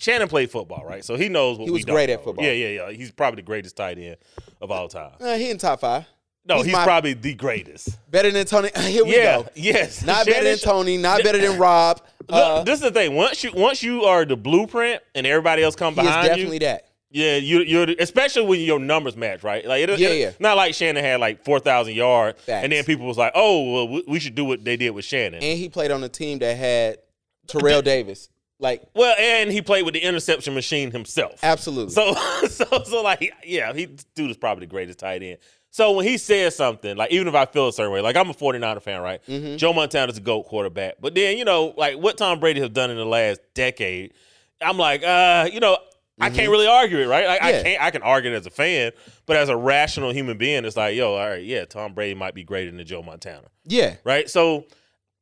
Shannon 0.00 0.28
played 0.28 0.50
football, 0.50 0.84
right? 0.86 1.04
So 1.04 1.16
he 1.16 1.28
knows 1.28 1.58
what 1.58 1.64
He 1.64 1.70
we 1.72 1.78
was 1.78 1.84
don't 1.84 1.94
great 1.96 2.08
at 2.10 2.20
know. 2.20 2.24
football. 2.24 2.44
Yeah, 2.44 2.52
yeah, 2.52 2.68
yeah. 2.68 2.90
He's 2.92 3.10
probably 3.10 3.36
the 3.42 3.46
greatest 3.46 3.76
tight 3.76 3.98
end 3.98 4.16
of 4.60 4.70
all 4.70 4.86
time. 4.88 5.12
Uh, 5.20 5.36
he 5.36 5.50
in 5.50 5.58
top 5.58 5.80
five. 5.80 6.06
No, 6.44 6.56
He's 6.58 6.66
he's, 6.66 6.72
my- 6.72 6.84
probably 6.84 7.14
the 7.14 7.34
greatest. 7.34 7.98
Better 8.10 8.30
than 8.30 8.46
Tony. 8.46 8.70
Here 8.78 9.04
we 9.04 9.16
yeah, 9.16 9.42
go. 9.42 9.48
yes. 9.54 10.02
Not 10.04 10.24
better 10.24 10.44
than 10.44 10.58
Tony. 10.58 10.96
Not 10.96 11.22
better 11.24 11.38
than 11.38 11.58
Rob. 11.58 12.00
Look, 12.28 12.38
Uh, 12.44 12.62
this 12.62 12.74
is 12.74 12.80
the 12.80 12.90
thing. 12.90 13.14
Once 13.14 13.42
you 13.44 13.50
once 13.54 13.82
you 13.82 14.04
are 14.04 14.24
the 14.24 14.36
blueprint 14.36 15.02
and 15.14 15.26
everybody 15.26 15.62
else 15.62 15.74
come 15.76 15.94
he 15.94 16.00
is 16.00 16.06
behind 16.06 16.24
you, 16.26 16.30
definitely 16.30 16.58
that. 16.60 16.84
Yeah, 17.10 17.36
you 17.36 17.60
you're 17.60 17.86
especially 17.98 18.44
when 18.46 18.60
your 18.60 18.78
numbers 18.78 19.16
match, 19.16 19.42
right? 19.42 19.64
Like, 19.64 19.88
it, 19.88 19.98
Yeah, 19.98 20.08
it- 20.08 20.20
yeah. 20.20 20.30
Not 20.38 20.58
like 20.58 20.74
Shannon 20.74 21.02
had 21.02 21.20
like 21.20 21.42
four 21.44 21.58
thousand 21.58 21.94
yards, 21.94 22.38
Facts. 22.42 22.64
and 22.64 22.72
then 22.72 22.84
people 22.84 23.06
was 23.06 23.16
like, 23.16 23.32
"Oh, 23.34 23.72
well, 23.72 23.88
we- 23.88 24.04
we 24.06 24.20
should 24.20 24.34
do 24.34 24.44
what 24.44 24.62
they 24.62 24.76
did 24.76 24.90
with 24.90 25.06
Shannon." 25.06 25.42
And 25.42 25.58
he 25.58 25.70
played 25.70 25.90
on 25.90 26.04
a 26.04 26.08
team 26.10 26.38
that 26.40 26.54
had 26.56 26.98
Terrell 27.46 27.80
Davis. 27.82 28.28
Like 28.60 28.82
well, 28.92 29.14
and 29.18 29.52
he 29.52 29.62
played 29.62 29.84
with 29.84 29.94
the 29.94 30.00
interception 30.00 30.52
machine 30.52 30.90
himself. 30.90 31.38
absolutely. 31.44 31.92
So, 31.94 32.12
so, 32.50 32.82
so, 32.84 33.02
like, 33.02 33.32
yeah, 33.44 33.72
he 33.72 33.86
dude 34.16 34.30
is 34.32 34.36
probably 34.36 34.66
the 34.66 34.70
greatest 34.70 34.98
tight 34.98 35.22
end. 35.22 35.38
So 35.70 35.92
when 35.92 36.06
he 36.06 36.16
says 36.18 36.56
something, 36.56 36.96
like, 36.96 37.10
even 37.12 37.28
if 37.28 37.34
I 37.34 37.44
feel 37.44 37.68
a 37.68 37.72
certain 37.72 37.92
way, 37.92 38.00
like 38.00 38.16
I'm 38.16 38.30
a 38.30 38.34
49er 38.34 38.82
fan, 38.82 39.00
right? 39.02 39.20
Mm-hmm. 39.26 39.56
Joe 39.58 39.72
Montana's 39.72 40.16
a 40.16 40.20
GOAT 40.20 40.44
quarterback. 40.44 40.94
But 41.00 41.14
then, 41.14 41.36
you 41.38 41.44
know, 41.44 41.74
like 41.76 41.96
what 41.98 42.16
Tom 42.16 42.40
Brady 42.40 42.60
has 42.60 42.70
done 42.70 42.90
in 42.90 42.96
the 42.96 43.04
last 43.04 43.40
decade, 43.54 44.14
I'm 44.62 44.78
like, 44.78 45.04
uh, 45.04 45.48
you 45.52 45.60
know, 45.60 45.76
I 46.20 46.30
can't 46.30 46.50
really 46.50 46.66
argue 46.66 46.98
it, 46.98 47.06
right? 47.06 47.26
Like, 47.26 47.40
Mm-hmm. 47.40 47.48
Yeah. 47.54 47.58
I 47.58 47.62
can't, 47.62 47.82
I 47.82 47.90
can 47.92 48.02
argue 48.02 48.32
it 48.32 48.34
as 48.34 48.46
a 48.46 48.50
fan, 48.50 48.90
but 49.26 49.36
as 49.36 49.48
a 49.50 49.56
rational 49.56 50.12
human 50.12 50.36
being, 50.38 50.64
it's 50.64 50.76
like, 50.76 50.96
yo, 50.96 51.12
all 51.14 51.28
right, 51.28 51.44
yeah, 51.44 51.64
Tom 51.64 51.92
Brady 51.94 52.14
might 52.14 52.34
be 52.34 52.42
greater 52.42 52.70
than 52.72 52.84
Joe 52.84 53.02
Montana, 53.02 53.46
yeah. 53.64 53.96
right? 54.04 54.28
So, 54.28 54.64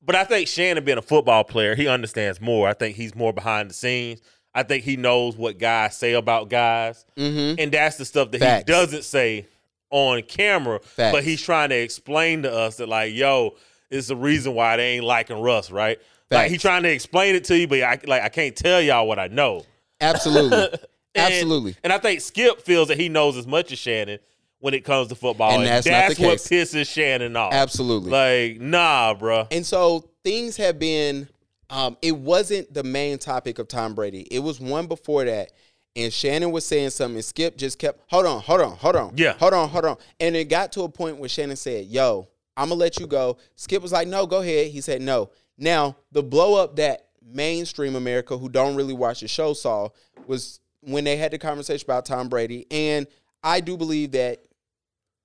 but 0.00 0.14
I 0.14 0.25
think 0.25 0.48
Shannon 0.48 0.84
being 0.84 0.96
a 0.96 1.02
football 1.02 1.44
player, 1.44 1.75
he 1.75 1.87
understands 1.88 2.40
more. 2.40 2.66
I 2.69 2.72
think 2.72 2.96
he's 2.96 3.14
more 3.14 3.32
behind 3.34 3.69
the 3.69 3.75
scenes. 3.75 4.20
I 4.54 4.62
think 4.62 4.84
he 4.84 4.96
knows 4.96 5.37
what 5.37 5.58
guys 5.58 5.96
say 5.98 6.14
about 6.14 6.48
guys 6.48 7.04
Mm-hmm. 7.19 7.60
and 7.60 7.72
that's 7.72 7.96
the 7.98 8.04
stuff 8.06 8.31
that 8.31 8.38
Facts. 8.40 8.60
he 8.66 8.72
doesn't 8.72 9.04
say 9.04 9.46
on 9.90 10.22
camera, 10.22 10.80
Facts. 10.80 11.14
but 11.16 11.24
he's 11.24 11.40
trying 11.42 11.68
to 11.70 11.76
explain 11.76 12.42
to 12.42 12.52
us 12.52 12.76
that 12.76 12.88
like, 12.88 13.14
yo, 13.14 13.54
it's 13.90 14.08
the 14.08 14.16
reason 14.16 14.54
why 14.54 14.76
they 14.76 14.94
ain't 14.96 15.04
liking 15.04 15.40
Russ, 15.40 15.70
right? 15.70 15.98
Like 16.30 16.40
Facts. 16.42 16.52
he 16.52 16.58
trying 16.58 16.82
to 16.82 16.90
explain 16.90 17.34
it 17.36 17.44
to 17.44 17.56
you, 17.58 17.68
but 17.68 17.80
I 17.82 18.00
like 18.06 18.22
I 18.22 18.28
can't 18.28 18.56
tell 18.56 18.80
y'all 18.80 19.06
what 19.06 19.18
I 19.18 19.28
know. 19.28 19.64
Absolutely. 20.00 20.68
And- 21.18 21.32
Absolutely. 21.32 21.74
And 21.82 21.94
I 21.94 21.98
think 21.98 22.20
Skip 22.20 22.60
feels 22.60 22.88
that 22.88 23.00
he 23.00 23.08
knows 23.08 23.38
as 23.38 23.46
much 23.46 23.72
as 23.72 23.78
Shannon 23.78 24.18
when 24.58 24.74
it 24.74 24.84
comes 24.84 25.08
to 25.08 25.14
football, 25.14 25.52
And 25.52 25.66
that's 25.66 25.86
not 25.86 26.14
the 26.14 26.26
what 26.26 26.38
case. 26.42 26.48
pisses 26.74 26.86
Shannon 26.86 27.34
off. 27.36 27.54
Absolutely. 27.54 28.10
Like, 28.10 28.60
nah, 28.60 29.14
bro. 29.14 29.46
And 29.50 29.64
so 29.64 30.10
things 30.24 30.58
have 30.58 30.78
been 30.78 31.26
um, 31.70 31.96
it 32.02 32.14
wasn't 32.18 32.74
the 32.74 32.82
main 32.84 33.16
topic 33.16 33.58
of 33.58 33.66
Tom 33.66 33.94
Brady. 33.94 34.28
It 34.30 34.40
was 34.40 34.60
one 34.60 34.88
before 34.88 35.24
that. 35.24 35.52
And 35.96 36.12
Shannon 36.12 36.50
was 36.52 36.66
saying 36.66 36.90
something, 36.90 37.16
and 37.16 37.25
Skip 37.25 37.56
just 37.56 37.78
kept, 37.78 38.00
hold 38.08 38.26
on, 38.26 38.43
hold 38.43 38.60
on, 38.60 38.76
hold 38.76 38.96
on. 38.96 39.12
Yeah. 39.16 39.32
Hold 39.38 39.54
on, 39.54 39.69
hold 39.69 39.87
on. 39.87 39.96
And 40.20 40.37
it 40.37 40.44
got 40.44 40.70
to 40.72 40.82
a 40.82 40.88
point 40.88 41.16
where 41.16 41.28
Shannon 41.28 41.56
said, 41.56 41.87
Yo, 41.87 42.28
I'm 42.56 42.69
gonna 42.69 42.78
let 42.78 43.00
you 43.00 43.06
go. 43.06 43.38
Skip 43.56 43.82
was 43.82 43.93
like, 43.93 44.06
No, 44.06 44.26
go 44.26 44.43
ahead. 44.43 44.70
He 44.70 44.82
said 44.82 45.00
no. 45.00 45.31
Now, 45.56 45.96
the 46.12 46.22
blow 46.22 46.62
up 46.62 46.76
that 46.76 47.08
mainstream 47.25 47.96
America 47.96 48.37
who 48.37 48.48
don't 48.48 48.76
really 48.76 48.93
watch 48.93 49.20
the 49.20 49.28
show 49.28 49.54
saw 49.54 49.88
was 50.26 50.60
when 50.81 51.05
they 51.05 51.17
had 51.17 51.32
the 51.32 51.38
conversation 51.38 51.86
about 51.86 52.05
Tom 52.05 52.29
Brady. 52.29 52.67
And 52.70 53.06
I 53.43 53.60
do 53.60 53.76
believe 53.76 54.12
that 54.12 54.44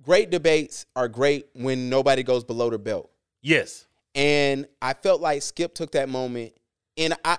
great 0.01 0.29
debates 0.29 0.85
are 0.95 1.07
great 1.07 1.47
when 1.53 1.89
nobody 1.89 2.23
goes 2.23 2.43
below 2.43 2.69
the 2.69 2.79
belt. 2.79 3.11
Yes. 3.41 3.87
And 4.15 4.67
I 4.81 4.93
felt 4.93 5.21
like 5.21 5.41
Skip 5.41 5.73
took 5.73 5.91
that 5.91 6.09
moment, 6.09 6.53
and 6.97 7.13
I, 7.23 7.37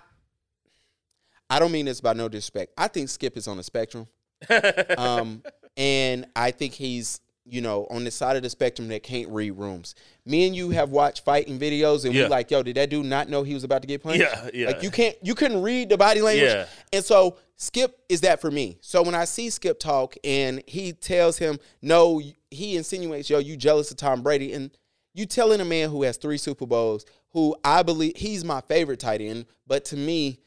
I 1.53 1.59
don't 1.59 1.71
mean 1.73 1.85
this 1.87 2.01
by 2.01 2.15
no 2.15 2.29
disrespect. 2.29 2.73
I 2.79 2.89
think 2.89 3.09
Skip 3.11 3.37
is 3.37 3.47
on 3.47 3.59
the 3.59 3.63
spectrum, 3.63 4.07
um, 4.99 5.43
and 5.77 6.27
I 6.35 6.51
think 6.51 6.73
he's 6.75 7.21
you 7.45 7.61
know 7.61 7.87
on 7.91 8.05
the 8.05 8.11
side 8.11 8.37
of 8.37 8.43
the 8.45 8.51
spectrum 8.51 8.89
that 8.89 9.03
can't 9.03 9.29
read 9.29 9.51
rooms. 9.53 9.95
Me 10.25 10.47
and 10.47 10.55
you 10.55 10.71
have 10.71 10.91
watched 10.91 11.25
fighting 11.25 11.59
videos, 11.59 12.05
and 12.05 12.15
Yeah. 12.15 12.25
we 12.25 12.29
like, 12.29 12.51
yo, 12.51 12.63
did 12.63 12.77
that 12.77 12.89
dude 12.91 13.05
not 13.07 13.29
know 13.29 13.43
he 13.43 13.55
was 13.55 13.65
about 13.65 13.83
to 13.83 13.89
get 13.89 14.03
punched? 14.03 14.21
Yeah, 14.21 14.49
yeah. 14.55 14.67
Like 14.69 14.83
you 14.83 14.91
can't, 14.91 15.17
you 15.23 15.35
couldn't 15.35 15.61
read 15.63 15.89
the 15.89 15.97
body 15.99 16.21
language, 16.23 16.51
Yeah. 16.51 16.67
and 16.93 17.05
so 17.05 17.37
Skip 17.57 17.99
is 18.09 18.23
that 18.23 18.41
for 18.41 18.51
me. 18.51 18.79
So 18.81 19.03
when 19.03 19.15
I 19.15 19.25
see 19.25 19.51
Skip 19.51 19.79
talk, 19.79 20.15
and 20.25 20.63
he 20.67 20.93
tells 20.93 21.39
him, 21.39 21.59
no, 21.81 22.21
he 22.51 22.77
insinuates, 22.77 23.29
yo, 23.31 23.39
you 23.39 23.57
jealous 23.57 23.91
of 23.91 23.97
Tom 23.99 24.23
Brady, 24.23 24.53
and 24.53 24.71
you 25.15 25.27
telling 25.27 25.61
a 25.61 25.65
man 25.65 25.91
who 25.91 26.03
has 26.05 26.17
three 26.17 26.39
Super 26.39 26.67
Bowls, 26.67 27.05
who 27.31 27.55
I 27.63 27.83
believe 27.83 28.15
he's 28.17 28.45
my 28.45 28.61
favorite 28.63 29.01
tight 29.01 29.21
end, 29.21 29.47
but 29.67 29.85
to 29.87 29.97
me, 29.97 30.39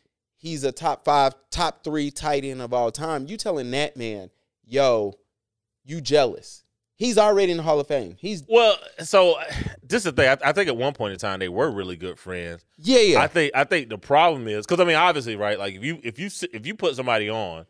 he's 0.46 0.64
a 0.64 0.72
top 0.72 1.04
five, 1.04 1.34
top 1.50 1.84
three 1.84 2.12
tight 2.12 2.46
end 2.46 2.62
of 2.62 2.72
all 2.72 2.92
time. 2.92 3.26
You 3.28 3.36
telling 3.36 3.72
that 3.72 3.98
man, 3.98 4.30
yo, 4.64 5.16
you 5.84 6.02
jealous. 6.02 6.64
He's 6.98 7.18
already 7.18 7.52
in 7.52 7.58
the 7.58 7.64
Hall 7.64 7.80
of 7.80 7.88
Fame. 7.88 8.16
He's 8.20 8.44
Well, 8.48 8.78
so 9.00 9.38
this 9.84 9.98
is 9.98 10.04
the 10.04 10.12
thing. 10.14 10.30
I, 10.30 10.50
I 10.50 10.52
think 10.54 10.68
at 10.70 10.78
one 10.78 10.94
point 10.94 11.14
in 11.14 11.20
time 11.20 11.40
they 11.40 11.50
were 11.50 11.70
really 11.72 11.98
good 11.98 12.18
friends. 12.20 12.64
yeah, 12.78 13.00
yeah. 13.00 13.20
I 13.22 13.28
think 13.28 13.52
I 13.56 13.64
think 13.64 13.90
the 13.90 13.98
problem 13.98 14.48
is 14.48 14.66
because 14.68 14.80
I 14.80 14.86
mean 14.86 14.96
obviously 14.96 15.36
right 15.36 15.58
like 15.60 15.74
if 15.74 15.84
you 15.84 16.00
if 16.04 16.20
you 16.20 16.30
if 16.54 16.66
you 16.66 16.76
put 16.76 16.96
somebody 16.96 17.28
on 17.30 17.66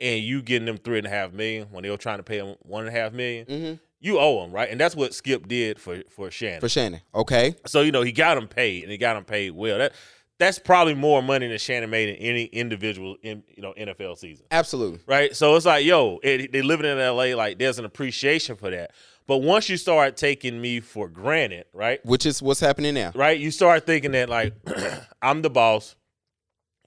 and 0.00 0.22
you 0.22 0.42
getting 0.42 0.66
them 0.66 0.76
three 0.78 0.98
and 0.98 1.06
a 1.06 1.10
half 1.10 1.32
million 1.32 1.68
when 1.70 1.82
they 1.84 1.90
were 1.90 1.96
trying 1.96 2.18
to 2.18 2.22
pay 2.24 2.38
them 2.38 2.56
one 2.62 2.86
and 2.86 2.94
a 2.94 3.00
half 3.00 3.12
million, 3.12 3.46
Mhm. 3.46 3.80
you 4.00 4.18
owe 4.18 4.42
them 4.42 4.52
right, 4.52 4.68
and 4.70 4.78
that's 4.80 4.94
what 4.94 5.14
Skip 5.14 5.48
did 5.48 5.80
for 5.80 6.02
for 6.10 6.30
Shannon. 6.30 6.60
for 6.60 6.68
Shannon. 6.68 7.00
Okay. 7.14 7.54
so 7.64 7.80
you 7.80 7.90
know 7.92 8.02
he 8.02 8.12
got 8.12 8.36
him 8.36 8.48
paid 8.48 8.82
and 8.82 8.92
he 8.92 8.98
got 8.98 9.16
him 9.16 9.24
paid 9.24 9.52
well. 9.52 9.78
That 9.78 9.92
that's 10.38 10.58
probably 10.58 10.94
more 10.94 11.22
money 11.22 11.48
than 11.48 11.58
Shannon 11.58 11.90
made 11.90 12.08
in 12.10 12.16
any 12.16 12.44
individual 12.44 13.16
in 13.22 13.42
you 13.54 13.62
know 13.62 13.74
NFL 13.76 14.18
season. 14.18 14.46
Absolutely. 14.50 15.00
Right, 15.06 15.34
so 15.36 15.56
it's 15.56 15.66
like, 15.66 15.84
yo, 15.84 16.18
it, 16.22 16.52
they 16.52 16.62
living 16.62 16.86
in 16.86 16.98
LA, 16.98 17.34
like 17.36 17.58
there's 17.58 17.78
an 17.78 17.84
appreciation 17.84 18.56
for 18.56 18.70
that. 18.70 18.92
But 19.26 19.38
once 19.38 19.68
you 19.68 19.76
start 19.76 20.16
taking 20.16 20.58
me 20.60 20.80
for 20.80 21.06
granted, 21.08 21.66
right, 21.74 22.04
Which 22.06 22.24
is 22.24 22.40
what's 22.40 22.60
happening 22.60 22.94
now. 22.94 23.12
right? 23.14 23.38
You 23.38 23.50
start 23.50 23.84
thinking 23.84 24.12
that 24.12 24.28
like 24.28 24.54
I'm 25.22 25.42
the 25.42 25.50
boss. 25.50 25.96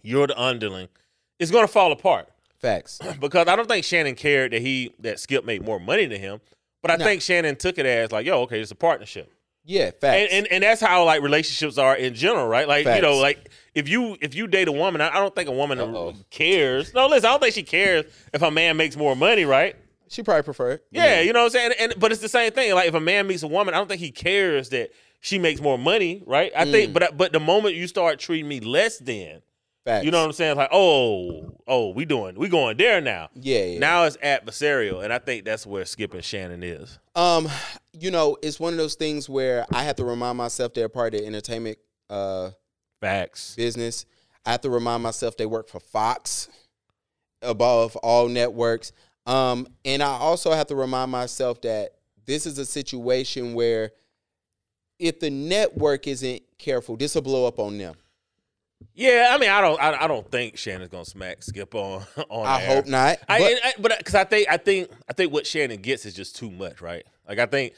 you're 0.01 0.27
the 0.27 0.39
underling, 0.41 0.87
it's 1.39 1.51
gonna 1.51 1.67
fall 1.67 1.91
apart. 1.91 2.29
Facts. 2.59 2.99
because 3.19 3.47
I 3.47 3.55
don't 3.55 3.67
think 3.67 3.83
Shannon 3.85 4.15
cared 4.15 4.53
that 4.53 4.61
he 4.61 4.93
that 4.99 5.19
Skip 5.19 5.45
made 5.45 5.63
more 5.63 5.79
money 5.79 6.05
than 6.05 6.19
him. 6.21 6.39
But 6.81 6.91
I 6.91 6.95
No. 6.95 7.05
think 7.05 7.21
Shannon 7.21 7.55
took 7.57 7.77
it 7.77 7.85
as 7.85 8.11
like, 8.11 8.25
yo, 8.25 8.41
okay, 8.41 8.59
it's 8.59 8.71
a 8.71 8.75
partnership. 8.75 9.31
Yeah, 9.63 9.85
And, 9.85 9.95
facts. 9.95 10.33
and 10.33 10.47
and 10.47 10.63
that's 10.63 10.81
how 10.81 11.05
like 11.05 11.21
relationships 11.21 11.77
are 11.77 11.95
in 11.95 12.13
general, 12.15 12.47
right? 12.47 12.67
Like 12.67 12.85
you 12.85 13.01
know, 13.01 13.17
like 13.17 13.49
if 13.75 13.87
you 13.87 14.17
if 14.21 14.33
you 14.35 14.47
date 14.47 14.67
a 14.67 14.71
woman, 14.71 15.01
I, 15.01 15.09
I 15.09 15.19
don't 15.19 15.35
think 15.35 15.49
a 15.49 15.53
woman 15.53 15.79
Uh-oh. 15.79 16.13
cares. 16.31 16.93
No, 16.93 17.07
listen, 17.07 17.27
I 17.27 17.31
don't 17.31 17.41
think 17.41 17.53
she 17.53 17.63
cares 17.63 18.05
if 18.33 18.41
a 18.41 18.49
man 18.51 18.75
makes 18.77 18.95
more 18.97 19.15
money, 19.15 19.45
right? 19.45 19.75
she 20.09 20.23
probably 20.23 20.43
prefer 20.43 20.71
it. 20.71 20.85
Yeah, 20.91 21.21
you 21.21 21.31
know 21.31 21.39
what 21.39 21.45
I'm 21.45 21.51
saying? 21.51 21.71
And 21.79 21.93
but 21.97 22.11
it's 22.11 22.19
the 22.21 22.27
same 22.27 22.51
thing. 22.51 22.73
Like 22.73 22.87
if 22.89 22.93
a 22.95 22.99
man 22.99 23.27
meets 23.27 23.43
a 23.43 23.47
woman, 23.47 23.73
I 23.73 23.77
don't 23.77 23.87
think 23.87 24.01
he 24.01 24.11
cares 24.11 24.67
that 24.69 24.91
she 25.21 25.39
makes 25.39 25.61
more 25.61 25.77
money, 25.77 26.21
right? 26.25 26.51
I 26.57 26.65
Mm. 26.65 26.71
think 26.71 26.93
but 26.93 27.15
but 27.17 27.31
the 27.31 27.39
moment 27.39 27.75
you 27.75 27.87
start 27.87 28.19
treating 28.19 28.47
me 28.49 28.59
less 28.59 28.97
than, 28.97 29.41
Facts. 29.83 30.05
you 30.05 30.11
know 30.11 30.19
what 30.19 30.27
I'm 30.27 30.33
saying? 30.33 30.51
It's 30.51 30.57
like, 30.57 30.69
oh, 30.71 31.55
oh, 31.67 31.89
we 31.89 32.05
doing 32.05 32.37
we 32.37 32.49
going 32.49 32.77
there 32.77 33.01
now. 33.01 33.29
Yeah, 33.33 33.63
yeah. 33.63 33.79
Now 33.79 34.03
it's 34.03 34.17
adversarial, 34.17 35.03
and 35.03 35.11
I 35.11 35.17
think 35.17 35.43
that's 35.43 35.65
where 35.65 35.85
Skip 35.85 36.13
and 36.13 36.23
Shannon 36.23 36.61
is. 36.61 36.99
Um, 37.15 37.49
you 37.91 38.11
know, 38.11 38.37
it's 38.43 38.59
one 38.59 38.73
of 38.73 38.77
those 38.77 38.93
things 38.95 39.27
where 39.27 39.65
I 39.73 39.83
have 39.83 39.95
to 39.95 40.05
remind 40.05 40.37
myself 40.37 40.73
they're 40.75 40.87
part 40.89 41.15
of 41.15 41.21
the 41.21 41.25
entertainment 41.27 41.77
uh 42.09 42.51
Facts. 42.99 43.55
business. 43.55 44.05
I 44.45 44.51
have 44.51 44.61
to 44.61 44.69
remind 44.69 45.01
myself 45.03 45.35
they 45.37 45.45
work 45.45 45.67
for 45.67 45.79
Fox 45.79 46.47
above 47.41 47.95
all 47.97 48.27
networks. 48.27 48.91
Um, 49.25 49.67
and 49.85 50.01
I 50.01 50.07
also 50.07 50.51
have 50.51 50.67
to 50.67 50.75
remind 50.75 51.11
myself 51.11 51.61
that 51.61 51.95
this 52.25 52.45
is 52.45 52.57
a 52.57 52.65
situation 52.65 53.53
where 53.53 53.91
if 54.99 55.19
the 55.19 55.29
network 55.29 56.07
isn't 56.07 56.43
careful, 56.59 56.95
this 56.97 57.15
will 57.15 57.21
blow 57.23 57.47
up 57.47 57.59
on 57.59 57.77
them. 57.77 57.95
Yeah, 58.93 59.31
I 59.33 59.37
mean, 59.37 59.49
I 59.49 59.61
don't, 59.61 59.81
I, 59.81 60.03
I 60.03 60.07
don't 60.07 60.29
think 60.29 60.57
Shannon's 60.57 60.89
gonna 60.89 61.05
smack 61.05 61.43
Skip 61.43 61.73
on 61.75 62.03
on. 62.29 62.45
I 62.47 62.61
air. 62.63 62.75
hope 62.75 62.85
not. 62.87 63.17
I, 63.29 63.39
but- 63.39 63.59
I- 63.65 63.73
but 63.79 63.97
because 63.97 64.15
I 64.15 64.23
think 64.23 64.47
I 64.49 64.57
think 64.57 64.89
I 65.09 65.13
think 65.13 65.31
what 65.33 65.45
Shannon 65.47 65.81
gets 65.81 66.05
is 66.05 66.13
just 66.13 66.35
too 66.35 66.51
much, 66.51 66.81
right? 66.81 67.03
Like 67.27 67.39
I 67.39 67.45
think 67.45 67.73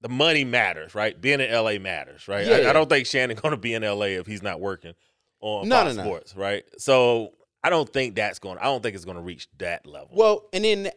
the 0.00 0.08
money 0.08 0.44
matters, 0.44 0.94
right? 0.94 1.18
Being 1.18 1.40
in 1.40 1.50
LA 1.52 1.78
matters, 1.78 2.28
right? 2.28 2.46
I, 2.46 2.60
Yeah. 2.62 2.70
I 2.70 2.72
don't 2.72 2.88
think 2.88 3.06
Shannon's 3.06 3.40
gonna 3.42 3.56
be 3.56 3.74
in 3.74 3.82
LA 3.82 4.06
if 4.18 4.26
he's 4.26 4.42
not 4.42 4.60
working 4.60 4.94
on 5.40 5.68
No, 5.68 5.76
Fox 5.84 5.94
no, 5.96 6.02
no. 6.02 6.08
Sports, 6.08 6.36
right? 6.36 6.64
So 6.78 7.32
I 7.62 7.70
don't 7.70 7.90
think 7.90 8.14
that's 8.14 8.38
going. 8.38 8.58
I 8.58 8.64
don't 8.64 8.82
think 8.82 8.94
it's 8.94 9.04
going 9.06 9.16
to 9.16 9.22
reach 9.22 9.48
that 9.58 9.86
level. 9.86 10.10
Well, 10.12 10.48
and 10.52 10.64
then 10.64 10.90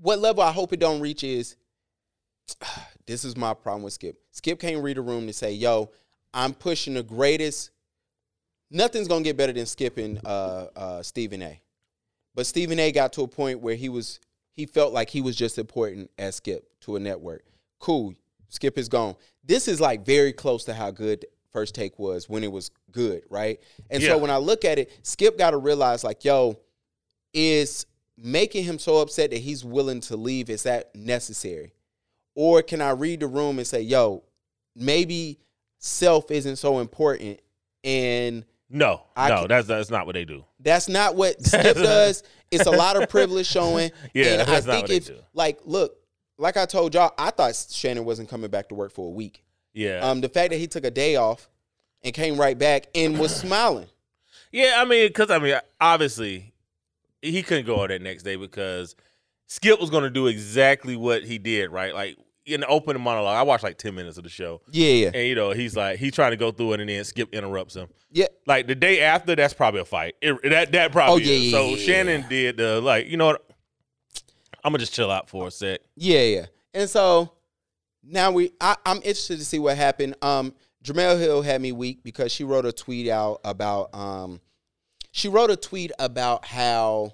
what 0.00 0.18
level 0.18 0.42
I 0.42 0.50
hope 0.50 0.72
it 0.72 0.80
don't 0.80 1.00
reach 1.00 1.22
is 1.22 1.54
this 3.06 3.24
is 3.24 3.36
my 3.36 3.54
problem 3.54 3.82
with 3.84 3.92
Skip. 3.92 4.16
Skip 4.32 4.58
can't 4.60 4.82
read 4.82 4.98
a 4.98 5.00
room 5.02 5.26
to 5.28 5.32
say, 5.32 5.52
yo, 5.52 5.90
I'm 6.34 6.54
pushing 6.54 6.94
the 6.94 7.02
greatest. 7.02 7.70
Nothing's 8.70 9.08
gonna 9.08 9.22
get 9.24 9.36
better 9.36 9.52
than 9.52 9.66
skipping 9.66 10.18
uh, 10.24 10.66
uh, 10.76 11.02
Stephen 11.02 11.42
A. 11.42 11.60
But 12.34 12.46
Stephen 12.46 12.78
A. 12.78 12.92
got 12.92 13.12
to 13.14 13.22
a 13.22 13.28
point 13.28 13.60
where 13.60 13.74
he 13.74 13.88
was 13.88 14.20
he 14.52 14.66
felt 14.66 14.92
like 14.92 15.10
he 15.10 15.20
was 15.20 15.36
just 15.36 15.58
important 15.58 16.10
as 16.18 16.36
Skip 16.36 16.68
to 16.80 16.96
a 16.96 17.00
network. 17.00 17.44
Cool, 17.78 18.14
Skip 18.48 18.78
is 18.78 18.88
gone. 18.88 19.14
This 19.44 19.68
is 19.68 19.80
like 19.80 20.04
very 20.04 20.32
close 20.32 20.64
to 20.64 20.74
how 20.74 20.90
good 20.90 21.26
First 21.52 21.74
Take 21.74 21.98
was 21.98 22.28
when 22.28 22.42
it 22.44 22.50
was 22.52 22.70
good, 22.90 23.22
right? 23.30 23.60
And 23.90 24.02
Yeah. 24.02 24.10
so 24.10 24.18
when 24.18 24.30
I 24.30 24.36
look 24.38 24.64
at 24.64 24.78
it, 24.78 24.90
Skip 25.02 25.38
got 25.38 25.50
to 25.52 25.58
realize 25.58 26.04
like, 26.04 26.24
yo, 26.24 26.58
is 27.32 27.86
making 28.18 28.64
him 28.64 28.78
so 28.78 28.98
upset 28.98 29.30
that 29.30 29.38
he's 29.38 29.64
willing 29.64 30.00
to 30.00 30.16
leave 30.16 30.48
is 30.48 30.62
that 30.62 30.94
necessary 30.96 31.74
or 32.34 32.62
can 32.62 32.80
i 32.80 32.88
read 32.88 33.20
the 33.20 33.26
room 33.26 33.58
and 33.58 33.66
say 33.66 33.82
yo 33.82 34.24
maybe 34.74 35.38
self 35.78 36.30
isn't 36.30 36.56
so 36.56 36.78
important 36.78 37.38
and 37.84 38.46
no, 38.68 39.02
I 39.16 39.28
no, 39.28 39.38
can- 39.40 39.48
that's 39.48 39.66
that's 39.68 39.90
not 39.90 40.06
what 40.06 40.14
they 40.14 40.24
do. 40.24 40.44
that's 40.60 40.88
not 40.88 41.14
what 41.16 41.40
skip 41.46 41.76
does 41.76 42.22
it's 42.50 42.66
a 42.66 42.70
lot 42.70 43.00
of 43.00 43.08
privilege 43.16 43.46
showing 43.46 43.90
Yeah, 44.14 44.40
and 44.40 44.50
i 44.50 44.60
think 44.60 44.88
if 44.90 45.10
like 45.34 45.58
look 45.64 45.96
like 46.38 46.56
i 46.56 46.66
told 46.66 46.94
y'all 46.94 47.12
i 47.18 47.30
thought 47.30 47.54
shannon 47.70 48.04
wasn't 48.04 48.28
coming 48.28 48.50
back 48.50 48.68
to 48.70 48.74
work 48.74 48.92
for 48.92 49.06
a 49.08 49.10
week 49.10 49.42
Yeah, 49.72 50.00
um 50.00 50.20
the 50.20 50.28
fact 50.28 50.50
that 50.50 50.58
he 50.58 50.66
took 50.66 50.84
a 50.84 50.90
day 50.90 51.16
off 51.16 51.48
and 52.02 52.12
came 52.14 52.36
right 52.36 52.58
back 52.58 52.86
and 52.94 53.18
was 53.18 53.34
smiling 53.44 53.86
yeah. 54.52 54.74
I 54.78 54.84
mean, 54.86 55.08
because 55.08 55.30
I 55.30 55.38
mean, 55.38 55.58
obviously, 55.80 56.54
he 57.20 57.42
couldn't 57.42 57.66
go 57.66 57.80
on 57.80 57.88
that 57.88 58.00
next 58.00 58.22
day 58.22 58.36
because 58.36 58.94
Skip 59.48 59.78
was 59.80 59.90
going 59.90 60.04
to 60.04 60.08
do 60.10 60.28
exactly 60.28 60.96
what 60.96 61.24
he 61.24 61.36
did, 61.36 61.70
right? 61.70 61.92
Like 61.92 62.16
in 62.46 62.60
the 62.60 62.66
opening 62.68 63.02
monologue, 63.02 63.36
I 63.36 63.42
watched 63.42 63.64
like 63.64 63.76
ten 63.78 63.94
minutes 63.94 64.16
of 64.18 64.24
the 64.24 64.30
show, 64.30 64.62
yeah 64.70 64.88
yeah 64.92 65.10
and 65.14 65.26
you 65.26 65.34
know, 65.34 65.50
he's 65.50 65.76
like 65.76 65.98
he's 65.98 66.12
trying 66.12 66.30
to 66.30 66.36
go 66.36 66.50
through 66.52 66.74
it, 66.74 66.80
and 66.80 66.88
then 66.88 67.04
Skip 67.04 67.34
interrupts 67.34 67.74
him. 67.76 67.88
yeah 68.10 68.26
Like 68.46 68.66
the 68.68 68.74
day 68.74 69.00
after, 69.00 69.34
that's 69.36 69.52
probably 69.54 69.80
a 69.80 69.84
fight. 69.84 70.14
It- 70.22 70.50
that 70.50 70.72
that 70.72 70.92
probably 70.92 71.24
Oh, 71.24 71.26
yeah, 71.26 71.32
is. 71.34 71.44
yeah, 71.44 71.50
So 71.58 71.64
yeah, 71.66 71.76
yeah. 71.76 71.84
Shannon 71.86 72.24
did 72.28 72.56
the 72.56 72.80
like, 72.80 73.08
you 73.08 73.16
know 73.16 73.26
what? 73.26 73.42
I'm 74.64 74.72
gonna 74.72 74.78
just 74.78 74.94
chill 74.94 75.10
out 75.10 75.28
for 75.28 75.46
a 75.46 75.50
sec. 75.50 75.80
Yeah, 75.96 76.22
yeah. 76.22 76.46
And 76.74 76.88
so 76.90 77.32
now 78.02 78.30
we 78.32 78.52
I, 78.60 78.76
I'm 78.86 78.98
interested 78.98 79.38
to 79.38 79.44
see 79.44 79.58
what 79.58 79.76
happened. 79.76 80.16
Um 80.22 80.54
Jemele 80.84 81.18
Hill 81.18 81.42
had 81.42 81.60
me 81.60 81.72
weak 81.72 82.02
because 82.04 82.30
she 82.32 82.44
wrote 82.44 82.64
a 82.64 82.72
tweet 82.72 83.08
out 83.08 83.40
about 83.44 83.94
um 83.94 84.40
she 85.12 85.28
wrote 85.28 85.50
a 85.50 85.56
tweet 85.56 85.90
about 85.98 86.44
how 86.44 87.12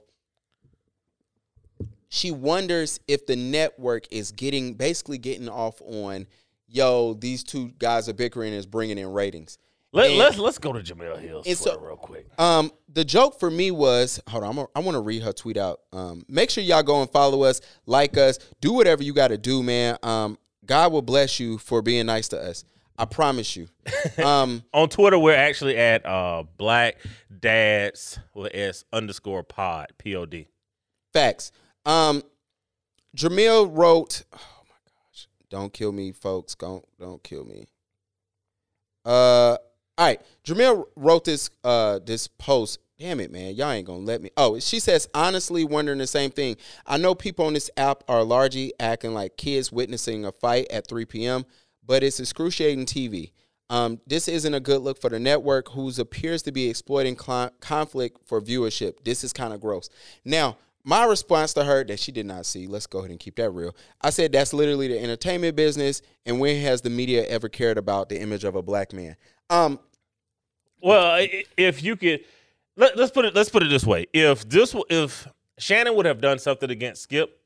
she 2.15 2.31
wonders 2.31 3.01
if 3.09 3.25
the 3.25 3.35
network 3.37 4.07
is 4.11 4.33
getting 4.33 4.75
basically 4.75 5.17
getting 5.17 5.49
off 5.49 5.81
on 5.81 6.27
yo 6.69 7.15
these 7.15 7.43
two 7.43 7.69
guys 7.79 8.07
are 8.07 8.13
bickering 8.13 8.53
is 8.53 8.67
bringing 8.67 8.99
in 8.99 9.11
ratings. 9.13 9.57
Let, 9.95 10.11
And- 10.11 10.19
let's 10.19 10.37
let's 10.39 10.59
go 10.59 10.73
to 10.75 10.81
Jemele 10.81 11.31
Twitter 11.43 11.55
so- 11.55 11.79
real 11.81 11.97
quick. 11.97 12.27
Um, 12.39 12.71
the 12.93 13.05
joke 13.05 13.41
for 13.41 13.51
me 13.51 13.71
was, 13.71 14.21
hold 14.29 14.45
on, 14.45 14.51
I'm 14.51 14.59
a, 14.59 14.67
I 14.75 14.81
want 14.81 14.95
to 14.97 15.01
read 15.01 15.23
her 15.23 15.33
tweet 15.33 15.57
out. 15.57 15.81
Um, 15.93 16.25
make 16.29 16.51
sure 16.51 16.63
y'all 16.63 16.83
go 16.83 17.01
and 17.01 17.11
follow 17.11 17.45
us, 17.45 17.61
like 17.87 18.17
us, 18.19 18.39
do 18.61 18.73
whatever 18.75 19.03
you 19.03 19.15
got 19.15 19.29
to 19.29 19.39
do, 19.39 19.63
man. 19.63 19.97
Um, 20.03 20.37
God 20.67 20.93
will 20.93 21.03
bless 21.03 21.41
you 21.41 21.57
for 21.59 21.81
being 21.83 22.07
nice 22.07 22.29
to 22.29 22.39
us. 22.39 22.65
I 22.99 23.07
promise 23.07 23.57
you. 23.57 23.69
Um, 24.23 24.63
On 24.75 24.89
Twitter, 24.89 25.19
we're 25.19 25.35
actually 25.35 25.77
at 25.79 26.05
uh 26.05 26.43
Black 26.59 26.97
Dads 27.41 28.19
with 28.35 28.55
S 28.55 28.85
underscore 28.93 29.43
Pod 29.43 29.89
P 29.99 30.15
O 30.17 30.27
D. 30.27 30.49
facts. 31.15 31.53
Um, 31.85 32.23
Jemele 33.17 33.69
wrote, 33.71 34.23
oh 34.33 34.63
my 34.69 34.77
gosh, 34.85 35.29
don't 35.51 35.73
kill 35.73 35.93
me, 35.93 36.13
folks. 36.13 36.55
Don't 36.55 36.85
don't 36.99 37.23
kill 37.23 37.45
me. 37.45 37.67
Uh, 39.05 39.57
all 39.99 40.07
right. 40.07 40.21
Jemele 40.45 40.85
wrote 40.97 41.25
this 41.25 41.51
uh 41.65 41.99
this 42.05 42.29
post. 42.29 42.79
Damn 42.99 43.19
it, 43.21 43.33
man. 43.33 43.55
Y'all 43.57 43.71
ain't 43.71 43.87
gonna 43.87 44.05
let 44.05 44.23
me. 44.23 44.31
Oh, 44.37 44.59
she 44.61 44.79
says, 44.79 45.09
honestly, 45.13 45.65
wondering 45.65 45.99
the 45.99 46.07
same 46.07 46.31
thing. 46.31 46.57
I 46.87 46.99
know 46.99 47.15
people 47.15 47.47
on 47.47 47.55
this 47.55 47.71
app 47.77 48.05
are 48.07 48.23
largely 48.23 48.73
acting 48.79 49.13
like 49.13 49.37
kids 49.37 49.73
witnessing 49.73 50.25
a 50.25 50.31
fight 50.31 50.69
at 50.71 50.87
3 50.87 51.05
p.m., 51.07 51.45
but 51.85 52.05
it's 52.05 52.21
excruciating 52.21 52.87
TV. 52.87 53.33
Um, 53.71 54.01
this 54.07 54.29
isn't 54.29 54.55
a 54.55 54.61
good 54.61 54.83
look 54.83 55.01
for 55.01 55.11
the 55.11 55.19
network, 55.19 55.71
whose 55.71 55.99
appears 55.99 56.43
to 56.43 56.53
be 56.53 56.69
exploiting 56.69 57.17
cli- 57.17 57.49
conflict 57.61 58.19
for 58.27 58.41
viewership. 58.41 59.03
This 59.03 59.25
is 59.25 59.33
kind 59.33 59.53
of 59.53 59.61
gross. 59.61 59.89
Now, 60.25 60.59
my 60.85 61.05
response 61.05 61.55
to 61.55 61.65
her 61.65 61.85
that 61.85 62.01
she 62.01 62.11
did 62.13 62.27
not 62.27 62.45
see, 62.47 62.67
let's 62.67 62.87
go 62.87 62.99
ahead 62.99 63.11
and 63.11 63.21
keep 63.21 63.37
that 63.37 63.51
real. 63.51 63.75
I 64.01 64.11
said 64.11 64.33
that's 64.33 64.53
literally 64.53 64.89
the 64.89 65.01
entertainment 65.01 65.57
business, 65.57 66.03
and 66.27 66.41
when 66.41 66.61
has 66.63 66.81
the 66.81 66.91
media 66.91 67.25
ever 67.27 67.49
cared 67.49 67.79
about 67.79 68.09
the 68.09 68.21
image 68.21 68.45
of 68.45 68.57
a 68.57 68.63
black 68.63 68.93
man? 68.93 69.17
Um, 69.51 69.79
Well, 70.83 71.27
if 71.57 71.83
you 71.83 71.97
could, 71.97 72.21
let, 72.77 72.97
let's 72.97 73.13
put 73.13 73.25
it 73.25 73.35
let's 73.35 73.51
put 73.51 73.63
it 73.63 73.69
this 73.69 73.85
way: 73.85 74.07
if 74.13 74.49
this 74.49 74.75
if 74.91 75.29
Shannon 75.59 75.95
would 75.97 76.07
have 76.07 76.21
done 76.21 76.39
something 76.39 76.71
against 76.71 77.03
Skip, 77.03 77.39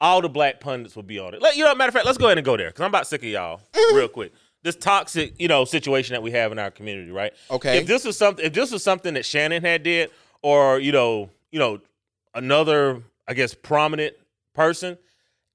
all 0.00 0.20
the 0.20 0.28
black 0.28 0.60
pundits 0.60 0.94
would 0.94 1.06
be 1.06 1.18
on 1.18 1.34
it. 1.34 1.42
Let, 1.42 1.56
you 1.56 1.64
know, 1.64 1.74
matter 1.74 1.88
of 1.88 1.94
fact, 1.94 2.06
let's 2.06 2.18
go 2.18 2.26
ahead 2.26 2.38
and 2.38 2.44
go 2.44 2.56
there 2.56 2.68
because 2.68 2.82
I'm 2.82 2.90
about 2.90 3.06
sick 3.06 3.22
of 3.22 3.28
y'all 3.28 3.60
real 3.92 4.08
quick. 4.08 4.32
This 4.62 4.76
toxic, 4.76 5.34
you 5.40 5.48
know, 5.48 5.64
situation 5.64 6.14
that 6.14 6.22
we 6.22 6.30
have 6.32 6.52
in 6.52 6.58
our 6.58 6.70
community, 6.70 7.10
right? 7.10 7.32
Okay. 7.50 7.78
If 7.78 7.86
this 7.86 8.04
was 8.04 8.16
something, 8.16 8.44
if 8.44 8.52
this 8.52 8.70
was 8.70 8.82
something 8.84 9.14
that 9.14 9.24
Shannon 9.24 9.62
had 9.62 9.82
did, 9.82 10.10
or 10.42 10.78
you 10.78 10.92
know, 10.92 11.30
you 11.50 11.58
know, 11.58 11.80
another, 12.38 13.02
I 13.26 13.34
guess, 13.34 13.52
prominent 13.52 14.14
person, 14.54 14.96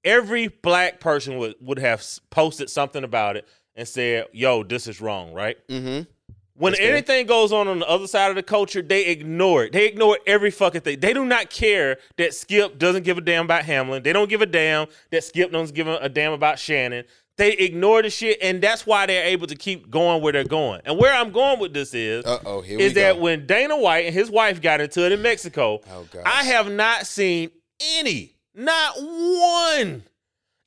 every 0.04 0.48
black 0.48 1.00
person 1.00 1.38
would 1.38 1.56
would 1.62 1.80
have 1.80 2.04
posted 2.30 2.70
something 2.70 3.04
about 3.04 3.38
it 3.38 3.48
and 3.76 3.88
said, 3.88 4.28
"Yo, 4.34 4.64
this 4.64 4.88
is 4.88 5.02
wrong," 5.02 5.34
right? 5.34 5.58
mhm. 5.68 6.08
When 6.56 6.74
That's 6.74 6.84
anything 6.84 7.26
goes 7.26 7.52
on 7.52 7.68
on 7.68 7.80
the 7.80 7.90
other 7.90 8.06
side 8.06 8.30
of 8.30 8.36
the 8.36 8.44
culture, 8.44 8.84
they 8.84 9.08
ignore 9.08 9.64
it. 9.64 9.72
They 9.72 9.88
ignore 9.88 10.20
every 10.28 10.52
fucking 10.52 10.82
thing. 10.82 11.00
They 11.00 11.12
do 11.12 11.26
not 11.26 11.50
care 11.50 11.98
that 12.18 12.36
Skip 12.36 12.78
doesn't 12.78 13.04
give 13.04 13.18
a 13.18 13.22
damn 13.22 13.46
about 13.46 13.66
Hamlin. 13.66 14.04
They 14.04 14.14
don't 14.14 14.30
give 14.30 14.44
a 14.44 14.46
damn 14.46 14.86
that 15.10 15.24
Skip 15.24 15.52
doesn't 15.52 15.74
give 15.74 15.88
a 15.88 16.08
damn 16.10 16.32
about 16.32 16.60
Shannon. 16.60 17.06
They 17.38 17.54
ignore 17.54 18.04
the 18.04 18.12
shit, 18.12 18.38
and 18.44 18.62
that's 18.62 18.86
why 18.86 19.08
they're 19.08 19.26
able 19.26 19.48
to 19.48 19.56
keep 19.56 19.90
going 19.90 20.22
where 20.22 20.32
they're 20.34 20.44
going. 20.44 20.82
And 20.86 21.00
where 21.00 21.12
I'm 21.14 21.32
going 21.32 21.60
with 21.60 21.74
this 21.74 21.94
is, 21.96 22.24
Uh-oh, 22.26 22.62
here 22.62 22.80
is 22.80 22.94
we 22.94 23.02
that 23.02 23.16
go. 23.16 23.22
when 23.22 23.48
Dana 23.48 23.76
White 23.78 24.06
and 24.06 24.14
his 24.14 24.30
wife 24.30 24.62
got 24.62 24.82
into 24.82 25.04
it 25.06 25.12
in 25.12 25.22
Mexico, 25.24 25.82
Oh, 25.92 26.06
gosh. 26.12 26.24
I 26.26 26.44
have 26.44 26.72
not 26.72 27.08
seen 27.08 27.50
any, 27.98 28.36
not 28.54 28.94
one. 28.98 30.04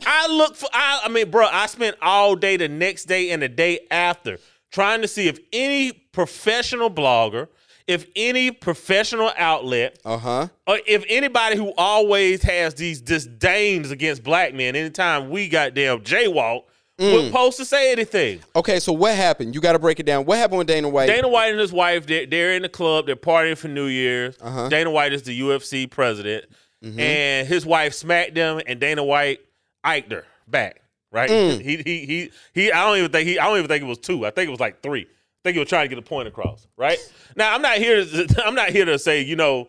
I 0.05 0.27
look 0.29 0.57
for. 0.57 0.69
I, 0.73 1.03
I 1.05 1.09
mean, 1.09 1.31
bro, 1.31 1.47
I 1.47 1.67
spent 1.67 1.97
all 2.03 2.35
day 2.37 2.57
the 2.57 2.69
next 2.69 3.05
day 3.05 3.31
and 3.31 3.41
the 3.41 3.49
day 3.49 3.81
after 3.91 4.39
trying 4.73 5.03
to 5.03 5.09
see 5.09 5.29
if 5.29 5.39
any 5.53 5.93
professional 5.93 6.91
blogger, 6.91 7.49
if 7.87 8.07
any 8.17 8.51
professional 8.51 9.31
outlet 9.37 9.99
Uh 10.05 10.19
huh. 10.19 10.49
or 10.67 10.79
if 10.87 11.05
anybody 11.09 11.57
who 11.57 11.73
always 11.79 12.43
has 12.43 12.75
these 12.75 13.01
disdains 13.01 13.91
against 13.91 14.23
black 14.25 14.55
men, 14.55 14.75
anytime 14.77 15.31
we 15.31 15.49
goddamn 15.49 16.01
jaywalk, 16.01 16.63
Mm. 16.99 17.13
would 17.25 17.31
post 17.33 17.59
to 17.59 17.67
say 17.67 17.93
anything. 17.93 18.41
Okay, 18.57 18.81
so 18.81 18.91
what 18.91 19.15
happened? 19.15 19.55
You 19.55 19.61
got 19.61 19.73
to 19.75 19.79
break 19.79 20.01
it 20.01 20.07
down. 20.07 20.25
What 20.25 20.39
happened 20.39 20.57
with 20.57 20.67
Dana 20.67 20.89
White? 20.89 21.09
Dana 21.09 21.29
White 21.29 21.51
and 21.51 21.61
his 21.61 21.71
wife, 21.71 22.07
they're, 22.07 22.25
they're 22.25 22.55
in 22.55 22.63
the 22.63 22.71
club, 22.71 23.05
they're 23.05 23.15
partying 23.17 23.59
for 23.59 23.69
New 23.69 23.85
Year's. 23.85 24.35
Uh-huh. 24.41 24.71
Dana 24.71 24.91
White 24.91 25.13
is 25.13 25.23
the 25.23 25.39
UFC 25.39 25.91
president, 25.91 26.47
Mm-hmm. 26.83 26.99
and 26.99 27.47
his 27.49 27.67
wife 27.67 27.93
smacked 27.93 28.35
him, 28.37 28.63
and 28.67 28.81
Dana 28.81 29.05
White 29.05 29.41
iked 29.85 30.11
her 30.11 30.25
back. 30.49 30.81
Right? 31.13 31.29
Mm. 31.31 31.61
He, 31.61 31.77
he 31.79 32.07
he 32.07 32.31
he. 32.55 32.73
I 32.73 32.85
don't 32.87 32.97
even 32.99 33.11
think 33.13 33.29
he. 33.29 33.39
I 33.39 33.45
don't 33.47 33.59
even 33.59 33.69
think 33.69 33.83
it 33.83 33.87
was 33.87 33.99
two. 33.99 34.25
I 34.27 34.31
think 34.31 34.49
it 34.49 34.51
was 34.51 34.61
like 34.61 34.83
three. 34.83 35.07
Think 35.47 35.55
he 35.55 35.61
was 35.61 35.69
trying 35.69 35.85
to 35.85 35.89
get 35.89 35.99
a 35.99 36.03
point 36.03 36.27
across. 36.27 36.67
Right? 36.77 36.99
now, 37.37 37.55
I'm 37.55 37.63
not 37.63 37.77
here. 37.79 38.05
To, 38.05 38.43
I'm 38.45 38.57
not 38.57 38.71
here 38.71 38.85
to 38.85 38.99
say 38.99 39.23
you 39.23 39.37
know 39.37 39.69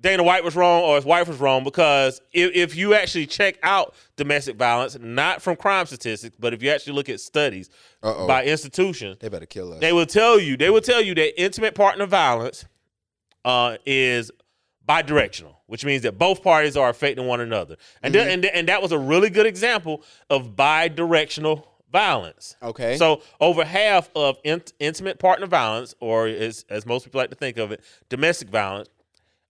Dana 0.00 0.24
White 0.24 0.42
was 0.42 0.56
wrong 0.56 0.82
or 0.82 0.96
his 0.96 1.04
wife 1.04 1.28
was 1.28 1.38
wrong 1.38 1.62
because 1.62 2.20
if, 2.32 2.50
if 2.54 2.76
you 2.76 2.94
actually 2.94 3.26
check 3.26 3.56
out 3.62 3.94
domestic 4.16 4.56
violence, 4.56 4.98
not 5.00 5.40
from 5.40 5.54
crime 5.56 5.86
statistics, 5.86 6.34
but 6.38 6.52
if 6.52 6.64
you 6.64 6.70
actually 6.70 6.94
look 6.94 7.08
at 7.08 7.20
studies 7.20 7.70
Uh-oh. 8.02 8.26
by 8.26 8.44
institutions, 8.44 9.18
They 9.20 9.28
better 9.28 9.46
kill 9.46 9.72
us. 9.72 9.78
they 9.80 9.92
will 9.92 10.04
tell 10.04 10.40
you 10.40 10.56
they 10.56 10.68
will 10.68 10.80
tell 10.80 11.00
you 11.00 11.14
that 11.14 11.40
intimate 11.40 11.76
partner 11.76 12.06
violence 12.06 12.64
uh, 13.44 13.76
is 13.86 14.32
bidirectional, 14.86 15.54
which 15.66 15.84
means 15.84 16.02
that 16.02 16.18
both 16.18 16.42
parties 16.42 16.76
are 16.76 16.88
affecting 16.90 17.26
one 17.26 17.40
another, 17.40 17.76
and 18.02 18.12
then, 18.14 18.28
and 18.28 18.42
th- 18.42 18.52
and 18.54 18.68
that 18.68 18.82
was 18.82 18.90
a 18.90 18.98
really 18.98 19.30
good 19.30 19.46
example 19.46 20.02
of 20.28 20.56
bidirectional 20.56 21.64
violence. 21.94 22.56
okay. 22.60 22.96
So 22.96 23.22
over 23.40 23.64
half 23.64 24.10
of 24.16 24.36
in- 24.44 24.62
intimate 24.80 25.18
partner 25.20 25.46
violence, 25.46 25.94
or 26.00 26.26
as, 26.26 26.64
as 26.68 26.84
most 26.84 27.04
people 27.04 27.20
like 27.20 27.30
to 27.30 27.36
think 27.36 27.56
of 27.56 27.70
it, 27.72 27.80
domestic 28.08 28.48
violence, 28.48 28.88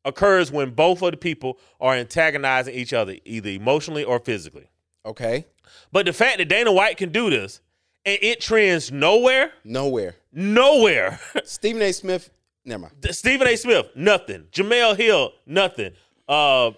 occurs 0.05 0.53
when 0.53 0.71
both 0.71 1.01
of 1.03 1.11
the 1.13 1.17
people 1.17 1.59
are 1.81 1.95
antagonizing 1.95 2.75
each 2.75 2.93
other, 2.93 3.17
either 3.25 3.49
emotionally 3.49 4.05
or 4.05 4.19
physically. 4.21 4.69
okay. 5.07 5.47
But 5.91 6.05
the 6.07 6.13
fact 6.13 6.39
that 6.39 6.49
Dana 6.49 6.71
White 6.71 6.99
can 6.99 7.11
do 7.11 7.31
this 7.31 7.61
and 8.05 8.19
it 8.21 8.41
trends 8.43 8.93
nowhere, 8.93 9.51
Nowhere. 9.65 10.17
nowhere. 10.31 11.19
Stephen 11.45 11.81
A. 11.81 11.93
Smith. 11.93 12.29
Never 12.67 12.83
mind. 12.83 12.95
Stephen 13.11 13.47
A. 13.49 13.57
Smith, 13.57 13.87
nothing. 13.97 14.45
Jemele 14.53 14.97
Hill, 14.97 15.33
nothing. 15.47 15.93
Uh, 16.26 16.71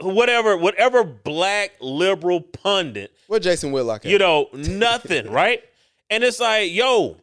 whatever, 0.00 0.56
whatever 0.56 1.04
black 1.04 1.72
liberal 1.80 2.40
pundit 2.40 3.12
What 3.26 3.42
Jason 3.42 3.72
Whitlock? 3.72 4.06
at? 4.06 4.10
you 4.10 4.18
know, 4.18 4.48
nothing, 4.52 5.30
right? 5.32 5.62
And 6.08 6.24
it's 6.24 6.40
like, 6.40 6.72
yo, 6.72 7.18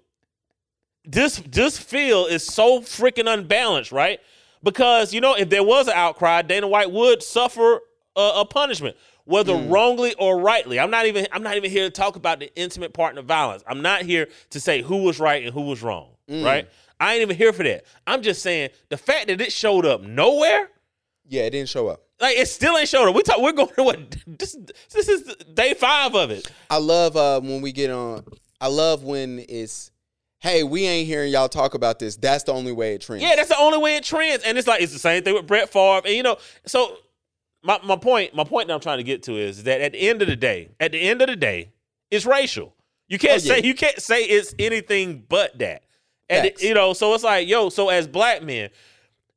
this 1.04 1.38
this 1.48 1.78
field 1.80 2.30
is 2.32 2.44
so 2.44 2.82
freaking 2.82 3.32
unbalanced, 3.32 3.92
right? 3.92 4.20
Because 4.64 5.14
you 5.14 5.22
know, 5.22 5.36
if 5.36 5.50
there 5.50 5.64
was 5.64 5.88
an 5.88 5.94
outcry, 5.96 6.42
Dana 6.42 6.68
White 6.68 6.92
would 6.92 7.24
suffer 7.24 7.80
a, 8.16 8.32
a 8.38 8.46
punishment, 8.46 8.96
whether 9.26 9.54
wrongly 9.56 10.14
or 10.16 10.40
rightly. 10.40 10.80
I'm 10.80 10.92
not 10.92 11.06
even 11.06 11.28
I'm 11.32 11.44
not 11.44 11.56
even 11.58 11.72
here 11.72 11.86
to 11.86 11.90
talk 11.90 12.16
about 12.18 12.40
the 12.40 12.54
intimate 12.56 12.94
partner 12.94 13.22
violence. 13.22 13.64
I'm 13.68 13.82
not 13.82 14.02
here 14.04 14.28
to 14.52 14.60
say 14.60 14.82
who 14.82 15.04
was 15.04 15.20
right 15.20 15.44
and 15.44 15.54
who 15.54 15.62
was 15.62 15.82
wrong, 15.82 16.10
right? 16.30 16.68
I 17.00 17.14
ain't 17.14 17.22
even 17.22 17.36
here 17.38 17.54
for 17.54 17.64
that. 17.64 17.86
I'm 18.06 18.22
just 18.22 18.42
saying 18.42 18.70
the 18.90 18.98
fact 18.98 19.28
that 19.28 19.40
it 19.42 19.52
showed 19.52 19.86
up 19.86 20.02
nowhere. 20.02 20.70
Yeah, 21.28 21.44
it 21.44 21.52
didn't 21.52 21.70
show 21.70 21.88
up. 21.88 22.02
Like 22.20 22.38
it 22.38 22.48
still 22.48 22.78
ain't 22.78 22.90
showed 22.90 23.08
up. 23.08 23.16
We 23.16 23.22
talk. 23.22 23.40
We're 23.42 23.52
going 23.52 23.70
to 23.76 23.84
what? 23.84 24.18
This 24.26 24.58
this 24.92 25.08
is 25.08 25.24
day 25.54 25.74
five 25.76 26.16
of 26.16 26.32
it. 26.32 26.50
I 26.70 26.78
love 26.78 27.16
uh, 27.16 27.40
when 27.42 27.62
we 27.62 27.72
get 27.72 27.92
on. 27.92 28.26
I 28.60 28.68
love 28.68 29.04
when 29.04 29.46
it's, 29.48 29.92
hey, 30.40 30.64
we 30.64 30.86
ain't 30.86 31.06
hearing 31.08 31.32
y'all 31.32 31.48
talk 31.48 31.76
about 31.76 32.00
this. 32.00 32.16
That's 32.16 32.44
the 32.44 32.54
only 32.54 32.72
way 32.72 32.96
it 32.96 33.02
trends. 33.02 33.22
Yeah, 33.22 33.36
that's 33.36 33.50
the 33.50 33.58
only 33.60 33.78
way 33.78 33.98
it 33.98 34.04
trends. 34.04 34.44
And 34.44 34.58
it's 34.58 34.68
like 34.68 34.82
it's 34.82 34.94
the 34.94 34.98
same 35.00 35.24
thing 35.24 35.36
with 35.36 35.46
Brett 35.46 35.70
Favre. 35.70 36.02
And 36.08 36.16
you 36.16 36.24
know, 36.24 36.38
so 36.66 36.98
my, 37.64 37.80
my 37.84 37.96
point, 37.98 38.34
my 38.34 38.44
point 38.44 38.68
that 38.68 38.74
I'm 38.74 38.80
trying 38.80 38.98
to 38.98 39.04
get 39.04 39.22
to 39.24 39.36
is 39.38 39.64
that 39.64 39.82
at 39.82 39.92
the 39.92 40.00
end 40.10 40.24
of 40.24 40.28
the 40.28 40.36
day, 40.36 40.70
at 40.80 40.92
the 40.92 41.00
end 41.00 41.22
of 41.22 41.28
the 41.28 41.36
day, 41.36 41.72
it's 42.10 42.26
racial. 42.26 42.74
You 43.08 43.20
can't 43.20 43.42
Oh, 43.44 43.46
yeah. 43.46 43.62
say 43.62 43.62
you 43.68 43.76
can't 43.76 44.02
say 44.02 44.24
it's 44.24 44.56
anything 44.58 45.24
but 45.30 45.58
that. 45.60 45.84
And 46.30 46.48
Facts. 46.48 46.64
you 46.64 46.74
know, 46.74 46.94
so 46.94 47.14
it's 47.14 47.24
like, 47.24 47.48
yo, 47.48 47.70
so 47.70 47.90
as 47.90 48.08
black 48.08 48.42
men, 48.44 48.70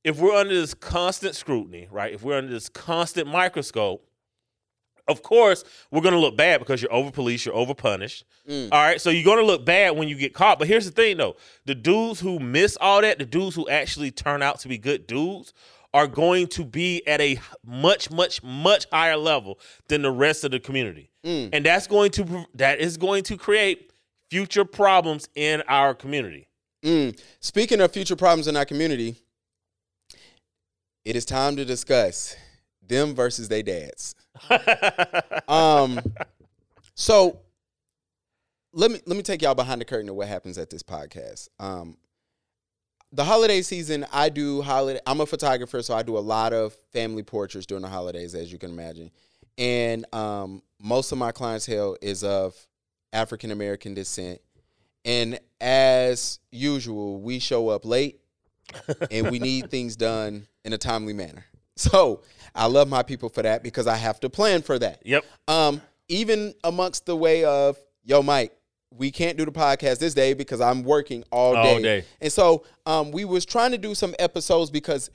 if 0.05 0.19
we're 0.19 0.35
under 0.35 0.55
this 0.55 0.75
constant 0.75 1.35
scrutiny, 1.35 1.89
right? 1.91 2.13
If 2.13 2.23
we're 2.23 2.39
under 2.39 2.51
this 2.53 2.69
constant 2.69 3.29
microscope, 3.29 4.07
of 5.09 5.23
course, 5.23 5.65
we're 5.91 6.03
gonna 6.03 6.19
look 6.19 6.37
bad 6.37 6.61
because 6.61 6.81
you're 6.81 6.93
over 6.93 7.11
policed, 7.11 7.45
you're 7.47 7.55
over 7.55 7.75
punished. 7.75 8.25
Mm. 8.49 8.69
All 8.71 8.79
right, 8.83 9.01
so 9.01 9.11
you're 9.11 9.25
gonna 9.25 9.47
look 9.47 9.65
bad 9.65 9.97
when 9.97 10.09
you 10.09 10.17
get 10.17 10.35
caught. 10.35 10.59
But 10.59 10.69
here's 10.69 10.85
the 10.85 10.93
thing, 10.93 11.17
though: 11.17 11.37
the 11.65 11.75
dudes 11.75 12.21
who 12.21 12.39
miss 12.39 12.77
all 12.81 13.01
that, 13.01 13.19
the 13.19 13.25
dudes 13.27 13.57
who 13.57 13.69
actually 13.69 14.11
turn 14.11 14.43
out 14.43 14.61
to 14.61 14.69
be 14.69 14.79
good 14.79 15.07
dudes, 15.07 15.53
are 15.93 16.07
going 16.07 16.47
to 16.47 16.65
be 16.65 17.05
at 17.09 17.21
a 17.21 17.41
much, 17.67 18.11
much, 18.13 18.43
much 18.45 18.87
higher 18.93 19.17
level 19.17 19.59
than 19.89 20.03
the 20.03 20.11
rest 20.11 20.45
of 20.45 20.53
the 20.53 20.61
community, 20.61 21.11
Mm. 21.25 21.51
and 21.53 21.67
that's 21.67 21.89
going 21.89 22.13
to 22.13 22.47
that 22.55 22.79
is 22.79 22.97
going 22.97 23.25
to 23.25 23.37
create 23.37 23.93
future 24.31 24.65
problems 24.65 25.29
in 25.35 25.63
our 25.67 25.93
community. 25.93 26.47
Mm. 26.85 27.19
Speaking 27.41 27.81
of 27.81 27.91
future 27.93 28.15
problems 28.17 28.47
in 28.47 28.57
our 28.57 28.65
community, 28.65 29.17
it 31.05 31.17
is 31.17 31.25
time 31.25 31.57
to 31.57 31.65
discuss 31.65 32.37
them 32.87 33.15
versus 33.15 33.49
their 33.49 33.63
dads. 33.63 34.15
Um, 35.49 35.99
so 36.95 37.41
let 38.73 38.93
me 38.93 39.01
let 39.05 39.17
me 39.17 39.23
take 39.25 39.43
y'all 39.43 39.57
behind 39.57 39.81
the 39.81 39.85
curtain 39.85 40.09
of 40.09 40.15
what 40.15 40.29
happens 40.29 40.59
at 40.59 40.71
this 40.71 40.83
podcast. 40.83 41.49
Um, 41.59 41.97
the 43.13 43.25
holiday 43.25 43.63
season, 43.63 44.07
I 44.13 44.29
do 44.29 44.63
holiday. 44.63 45.01
I'm 45.07 45.21
a 45.21 45.27
photographer, 45.27 45.83
so 45.83 45.95
I 45.95 46.03
do 46.03 46.17
a 46.17 46.21
lot 46.21 46.53
of 46.53 46.75
family 46.93 47.25
portraits 47.25 47.67
during 47.67 47.83
the 47.83 47.89
holidays, 47.89 48.35
as 48.37 48.53
you 48.53 48.59
can 48.59 48.71
imagine. 48.71 49.11
And 49.59 50.07
um, 50.15 50.63
most 50.81 51.11
of 51.11 51.19
my 51.19 51.33
clientele 51.33 51.97
is 52.01 52.23
of 52.23 52.55
African 53.13 53.51
American 53.51 53.95
descent. 53.95 54.41
And 55.05 55.41
as 55.61 56.39
usual, 56.53 57.21
we 57.21 57.39
show 57.39 57.69
up 57.69 57.85
late 57.85 58.21
and 59.11 59.31
we 59.31 59.39
need 59.39 59.71
things 59.71 59.97
done 59.97 60.47
in 60.65 60.73
a 60.73 60.79
timely 60.79 61.13
manner. 61.13 61.45
So 61.77 62.23
I 62.55 62.67
love 62.67 62.89
my 62.89 63.03
people 63.03 63.29
for 63.29 63.43
that 63.43 63.63
because 63.63 63.87
I 63.87 63.97
have 63.97 64.21
to 64.21 64.29
plan 64.29 64.63
for 64.63 64.79
that. 64.79 65.01
Yep. 65.05 65.25
Um, 65.49 65.81
even 66.09 66.55
amongst 66.65 67.07
the 67.07 67.17
way 67.17 67.45
of, 67.45 67.79
yo, 68.05 68.23
Mike, 68.23 68.53
we 68.93 69.11
can't 69.11 69.39
do 69.39 69.45
the 69.45 69.53
podcast 69.53 69.99
this 69.99 70.15
day 70.15 70.35
because 70.35 70.61
I'm 70.61 70.83
working 70.83 71.25
all 71.31 71.55
day. 71.55 71.75
All 71.75 71.81
day. 71.81 72.05
And 72.21 72.33
so 72.33 72.65
um, 72.87 73.13
we 73.13 73.25
was 73.25 73.47
trying 73.47 73.71
to 73.71 73.79
do 73.79 73.95
some 73.95 74.15
episodes 74.19 74.71
because, 74.71 75.11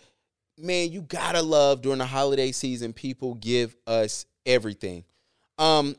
man, 0.58 0.92
you 0.92 1.02
gotta 1.02 1.42
love 1.42 1.82
during 1.82 2.00
the 2.00 2.06
holiday 2.06 2.52
season, 2.52 2.94
people 2.94 3.36
give 3.36 3.76
us 3.86 4.26
everything. 4.46 5.04
Um, 5.58 5.96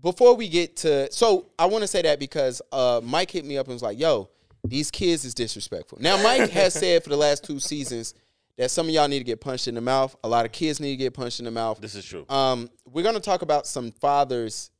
before 0.00 0.34
we 0.36 0.48
get 0.48 0.76
to, 0.78 1.12
so 1.12 1.50
I 1.58 1.66
want 1.66 1.82
to 1.82 1.88
say 1.88 2.02
that 2.02 2.18
because 2.18 2.62
uh, 2.72 3.00
Mike 3.02 3.30
hit 3.30 3.44
me 3.44 3.58
up 3.58 3.66
and 3.66 3.74
was 3.74 3.82
like, 3.82 3.98
yo, 3.98 4.30
these 4.66 4.90
kids 4.90 5.24
is 5.24 5.34
disrespectful. 5.34 5.98
Now, 6.00 6.22
Mike 6.22 6.50
has 6.50 6.74
said 6.74 7.02
for 7.02 7.10
the 7.10 7.16
last 7.16 7.44
two 7.44 7.58
seasons 7.58 8.14
that 8.56 8.70
some 8.70 8.86
of 8.88 8.92
y'all 8.92 9.08
need 9.08 9.18
to 9.18 9.24
get 9.24 9.40
punched 9.40 9.68
in 9.68 9.74
the 9.74 9.80
mouth. 9.80 10.14
A 10.22 10.28
lot 10.28 10.44
of 10.44 10.52
kids 10.52 10.80
need 10.80 10.90
to 10.90 10.96
get 10.96 11.14
punched 11.14 11.38
in 11.38 11.46
the 11.46 11.50
mouth. 11.50 11.80
This 11.80 11.94
is 11.94 12.04
true. 12.04 12.26
Um, 12.28 12.68
we're 12.84 13.04
gonna 13.04 13.20
talk 13.20 13.42
about 13.42 13.66
some 13.66 13.90
fathers 13.90 14.70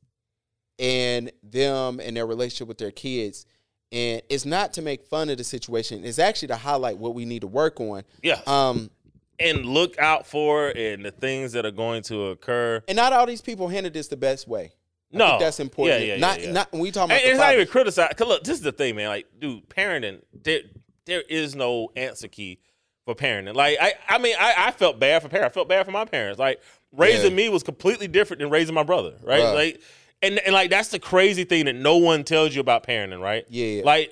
and 0.77 1.31
them 1.43 1.99
and 1.99 2.15
their 2.15 2.25
relationship 2.25 2.67
with 2.67 2.77
their 2.77 2.91
kids. 2.91 3.45
And 3.91 4.21
it's 4.29 4.45
not 4.45 4.73
to 4.73 4.81
make 4.81 5.03
fun 5.03 5.29
of 5.29 5.37
the 5.37 5.43
situation. 5.43 6.05
It's 6.05 6.19
actually 6.19 6.49
to 6.49 6.55
highlight 6.55 6.97
what 6.97 7.13
we 7.13 7.25
need 7.25 7.41
to 7.41 7.47
work 7.47 7.79
on. 7.81 8.03
Yeah. 8.23 8.39
Um, 8.47 8.89
and 9.39 9.65
look 9.65 9.97
out 9.99 10.27
for 10.27 10.69
and 10.69 11.03
the 11.03 11.11
things 11.11 11.51
that 11.53 11.65
are 11.65 11.71
going 11.71 12.03
to 12.03 12.27
occur. 12.27 12.83
and 12.87 12.95
not 12.95 13.11
all 13.11 13.25
these 13.25 13.41
people 13.41 13.67
handled 13.67 13.93
this 13.93 14.07
the 14.07 14.17
best 14.17 14.47
way. 14.47 14.71
I 15.13 15.17
No, 15.17 15.27
think 15.29 15.41
that's 15.41 15.59
important. 15.59 15.99
Yeah, 16.01 16.05
yeah, 16.05 16.13
yeah, 16.15 16.19
not 16.19 16.41
yeah. 16.41 16.51
not 16.51 16.71
when 16.71 16.81
we 16.81 16.91
talk 16.91 17.05
about 17.05 17.19
it's 17.21 17.37
not 17.37 17.53
even 17.53 17.67
criticized. 17.67 18.15
Cause 18.17 18.27
look, 18.27 18.43
this 18.43 18.57
is 18.57 18.61
the 18.63 18.71
thing, 18.71 18.95
man. 18.95 19.09
Like, 19.09 19.27
dude, 19.39 19.67
parenting, 19.69 20.21
there, 20.43 20.61
there 21.05 21.21
is 21.29 21.55
no 21.55 21.89
answer 21.95 22.27
key 22.27 22.59
for 23.05 23.15
parenting. 23.15 23.55
Like, 23.55 23.77
I, 23.81 23.93
I 24.07 24.17
mean, 24.19 24.35
I, 24.39 24.53
I 24.67 24.71
felt 24.71 24.99
bad 24.99 25.21
for 25.21 25.29
parents. 25.29 25.53
I 25.53 25.55
felt 25.55 25.67
bad 25.67 25.85
for 25.85 25.91
my 25.91 26.05
parents. 26.05 26.39
Like, 26.39 26.61
raising 26.91 27.31
Yeah. 27.31 27.37
me 27.37 27.49
was 27.49 27.63
completely 27.63 28.07
different 28.07 28.39
than 28.41 28.49
raising 28.49 28.75
my 28.75 28.83
brother, 28.83 29.13
right? 29.23 29.43
Like, 29.53 29.81
and 30.21 30.37
and 30.39 30.53
like 30.53 30.69
that's 30.69 30.89
the 30.89 30.99
crazy 30.99 31.43
thing 31.43 31.65
that 31.65 31.75
no 31.75 31.97
one 31.97 32.23
tells 32.23 32.53
you 32.55 32.61
about 32.61 32.85
parenting, 32.85 33.21
right? 33.21 33.45
Yeah. 33.49 33.81
Like. 33.83 34.11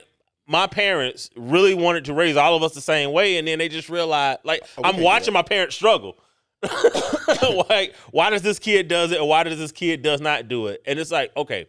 My 0.51 0.65
parents 0.65 1.29
really 1.35 1.75
wanted 1.75 2.05
to 2.05 2.13
raise 2.15 2.35
all 2.35 2.55
of 2.55 2.63
us 2.63 2.73
the 2.73 2.81
same 2.81 3.11
way, 3.11 3.37
and 3.37 3.47
then 3.47 3.59
they 3.59 3.69
just 3.69 3.87
realized, 3.87 4.39
like, 4.43 4.63
Oh, 4.79 4.81
I'm 4.83 4.99
watching 4.99 5.31
my 5.31 5.43
parents 5.43 5.75
struggle. 5.75 6.17
like, 7.69 7.95
why 8.11 8.29
does 8.29 8.41
this 8.41 8.59
kid 8.59 8.87
does 8.87 9.11
it, 9.11 9.19
or 9.19 9.27
why 9.27 9.43
does 9.43 9.57
this 9.57 9.71
kid 9.71 10.01
does 10.01 10.21
not 10.21 10.47
do 10.47 10.67
it? 10.67 10.81
And 10.85 10.99
it's 10.99 11.11
like, 11.11 11.35
okay, 11.37 11.67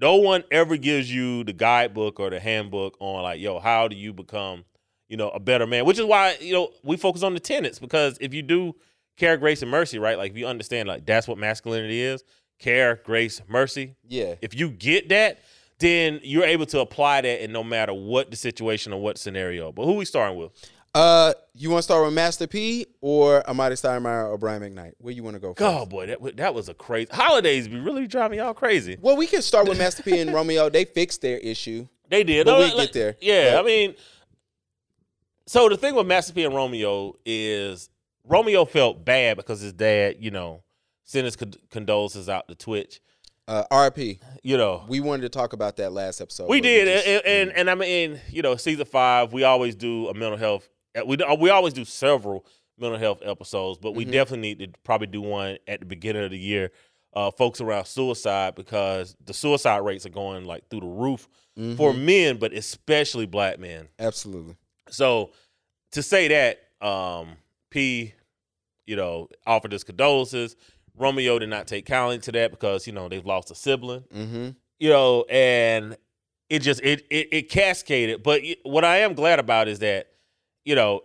no 0.00 0.16
one 0.16 0.44
ever 0.50 0.76
gives 0.76 1.12
you 1.12 1.44
the 1.44 1.52
guidebook 1.52 2.20
or 2.20 2.30
the 2.30 2.40
handbook 2.40 2.96
on 3.00 3.22
like, 3.22 3.40
yo, 3.40 3.58
how 3.58 3.88
do 3.88 3.96
you 3.96 4.12
become, 4.12 4.64
you 5.08 5.16
know, 5.16 5.30
a 5.30 5.40
better 5.40 5.66
man? 5.66 5.84
Which 5.84 5.98
is 5.98 6.04
why 6.04 6.36
you 6.40 6.52
know 6.52 6.70
we 6.84 6.96
focus 6.96 7.22
on 7.22 7.34
the 7.34 7.40
tenets 7.40 7.78
because 7.78 8.16
if 8.20 8.32
you 8.32 8.42
do 8.42 8.74
care, 9.16 9.36
grace, 9.36 9.62
and 9.62 9.70
mercy, 9.70 9.98
right? 9.98 10.16
Like, 10.16 10.30
if 10.30 10.38
you 10.38 10.46
understand, 10.46 10.88
like, 10.88 11.04
that's 11.04 11.26
what 11.26 11.38
masculinity 11.38 12.00
is: 12.00 12.22
care, 12.58 13.00
grace, 13.04 13.42
mercy. 13.48 13.96
Yeah. 14.06 14.34
If 14.40 14.54
you 14.54 14.70
get 14.70 15.08
that, 15.08 15.40
then 15.78 16.20
you're 16.22 16.44
able 16.44 16.66
to 16.66 16.80
apply 16.80 17.20
that 17.22 17.42
in 17.42 17.52
no 17.52 17.62
matter 17.62 17.92
what 17.92 18.30
the 18.30 18.36
situation 18.36 18.92
or 18.92 19.00
what 19.00 19.18
scenario. 19.18 19.72
But 19.72 19.84
who 19.84 19.94
we 19.94 20.04
starting 20.04 20.38
with? 20.38 20.52
Uh, 20.94 21.32
you 21.54 21.70
want 21.70 21.78
to 21.78 21.82
start 21.82 22.04
with 22.04 22.14
Master 22.14 22.46
P 22.46 22.86
or 23.00 23.42
Amar'e 23.42 23.72
Stoudemire 23.72 24.28
or 24.28 24.38
Brian 24.38 24.62
McKnight? 24.62 24.92
Where 24.98 25.12
you 25.12 25.22
want 25.22 25.34
to 25.34 25.40
go? 25.40 25.54
First? 25.54 25.62
Oh 25.62 25.86
boy, 25.86 26.06
that 26.06 26.36
that 26.38 26.54
was 26.54 26.68
a 26.68 26.74
crazy 26.74 27.08
holidays. 27.12 27.68
Be 27.68 27.78
really 27.78 28.06
driving 28.06 28.38
y'all 28.38 28.54
crazy. 28.54 28.96
Well, 29.00 29.16
we 29.16 29.26
can 29.26 29.42
start 29.42 29.68
with 29.68 29.78
Master 29.78 30.02
P 30.02 30.18
and 30.18 30.32
Romeo. 30.32 30.68
They 30.70 30.84
fixed 30.84 31.20
their 31.20 31.38
issue. 31.38 31.86
They 32.08 32.24
did. 32.24 32.46
But 32.46 32.52
No, 32.52 32.58
we 32.58 32.64
like- 32.72 32.76
get 32.76 32.92
there. 32.94 33.16
Yeah, 33.20 33.52
But- 33.56 33.60
I 33.60 33.66
mean, 33.66 33.94
so 35.46 35.68
the 35.68 35.76
thing 35.76 35.94
with 35.94 36.06
Master 36.06 36.32
P 36.32 36.44
and 36.44 36.54
Romeo 36.54 37.16
is 37.24 37.90
Romeo 38.24 38.64
felt 38.64 39.04
bad 39.04 39.36
because 39.36 39.60
his 39.60 39.72
dad, 39.74 40.16
you 40.20 40.30
know, 40.30 40.62
sent 41.04 41.24
his 41.26 41.36
condolences 41.70 42.28
out 42.28 42.48
to 42.48 42.54
Twitch. 42.54 43.00
Uh, 43.46 43.64
RP. 43.70 44.20
You 44.42 44.58
know, 44.58 44.84
We 44.88 45.00
wanted 45.00 45.22
to 45.22 45.30
talk 45.30 45.54
about 45.54 45.76
that 45.78 45.90
last 45.92 46.20
episode. 46.20 46.48
we 46.50 46.60
did, 46.60 46.86
just- 46.86 47.06
and, 47.06 47.22
and 47.26 47.52
and 47.52 47.70
I 47.70 47.74
mean, 47.74 48.20
you 48.30 48.42
know, 48.42 48.56
season 48.56 48.84
five, 48.86 49.32
we 49.32 49.44
always 49.44 49.74
do 49.74 50.08
a 50.08 50.14
mental 50.14 50.36
health. 50.38 50.68
Uh, 50.98 51.04
We 51.06 51.16
we 51.38 51.50
always 51.50 51.72
do 51.74 51.84
several 51.84 52.44
mental 52.78 52.98
health 52.98 53.20
episodes, 53.24 53.78
but 53.78 53.92
we 53.92 54.04
Mhm. 54.06 54.12
definitely 54.12 54.54
need 54.54 54.72
to 54.72 54.78
probably 54.84 55.08
do 55.08 55.20
one 55.20 55.58
at 55.66 55.80
the 55.80 55.86
beginning 55.86 56.24
of 56.24 56.30
the 56.30 56.38
year. 56.38 56.70
Uh, 57.14 57.30
folks 57.30 57.60
around 57.60 57.86
suicide 57.86 58.54
because 58.54 59.16
the 59.24 59.32
suicide 59.34 59.78
rates 59.78 60.04
are 60.06 60.10
going 60.10 60.44
like 60.44 60.68
through 60.68 60.80
the 60.80 60.86
roof 60.86 61.26
Mhm. 61.58 61.76
for 61.76 61.92
men, 61.94 62.36
but 62.36 62.52
especially 62.52 63.26
black 63.26 63.58
men. 63.58 63.88
absolutely. 63.98 64.56
So 64.90 65.32
to 65.92 66.02
say 66.02 66.28
that, 66.28 66.60
um, 66.86 67.36
P, 67.70 68.12
you 68.86 68.94
know, 68.96 69.28
offered 69.46 69.72
his 69.72 69.84
condolences. 69.84 70.54
Romeo 70.96 71.38
did 71.38 71.48
not 71.48 71.66
take 71.66 71.86
kindly 71.86 72.18
to 72.18 72.32
that 72.32 72.50
because 72.50 72.86
you 72.86 72.92
know 72.92 73.08
they've 73.08 73.24
lost 73.26 73.50
a 73.50 73.54
sibling 73.54 74.02
Mm-hmm. 74.14 74.48
you 74.78 74.88
know, 74.90 75.24
and 75.30 75.96
it 76.50 76.60
just 76.60 76.80
it 76.82 77.06
it, 77.10 77.28
it 77.32 77.48
cascaded. 77.50 78.22
But 78.22 78.42
what 78.64 78.84
I 78.84 78.98
am 78.98 79.14
glad 79.14 79.38
about 79.38 79.66
is 79.68 79.78
that, 79.80 80.08
you 80.68 80.74
know, 80.74 81.00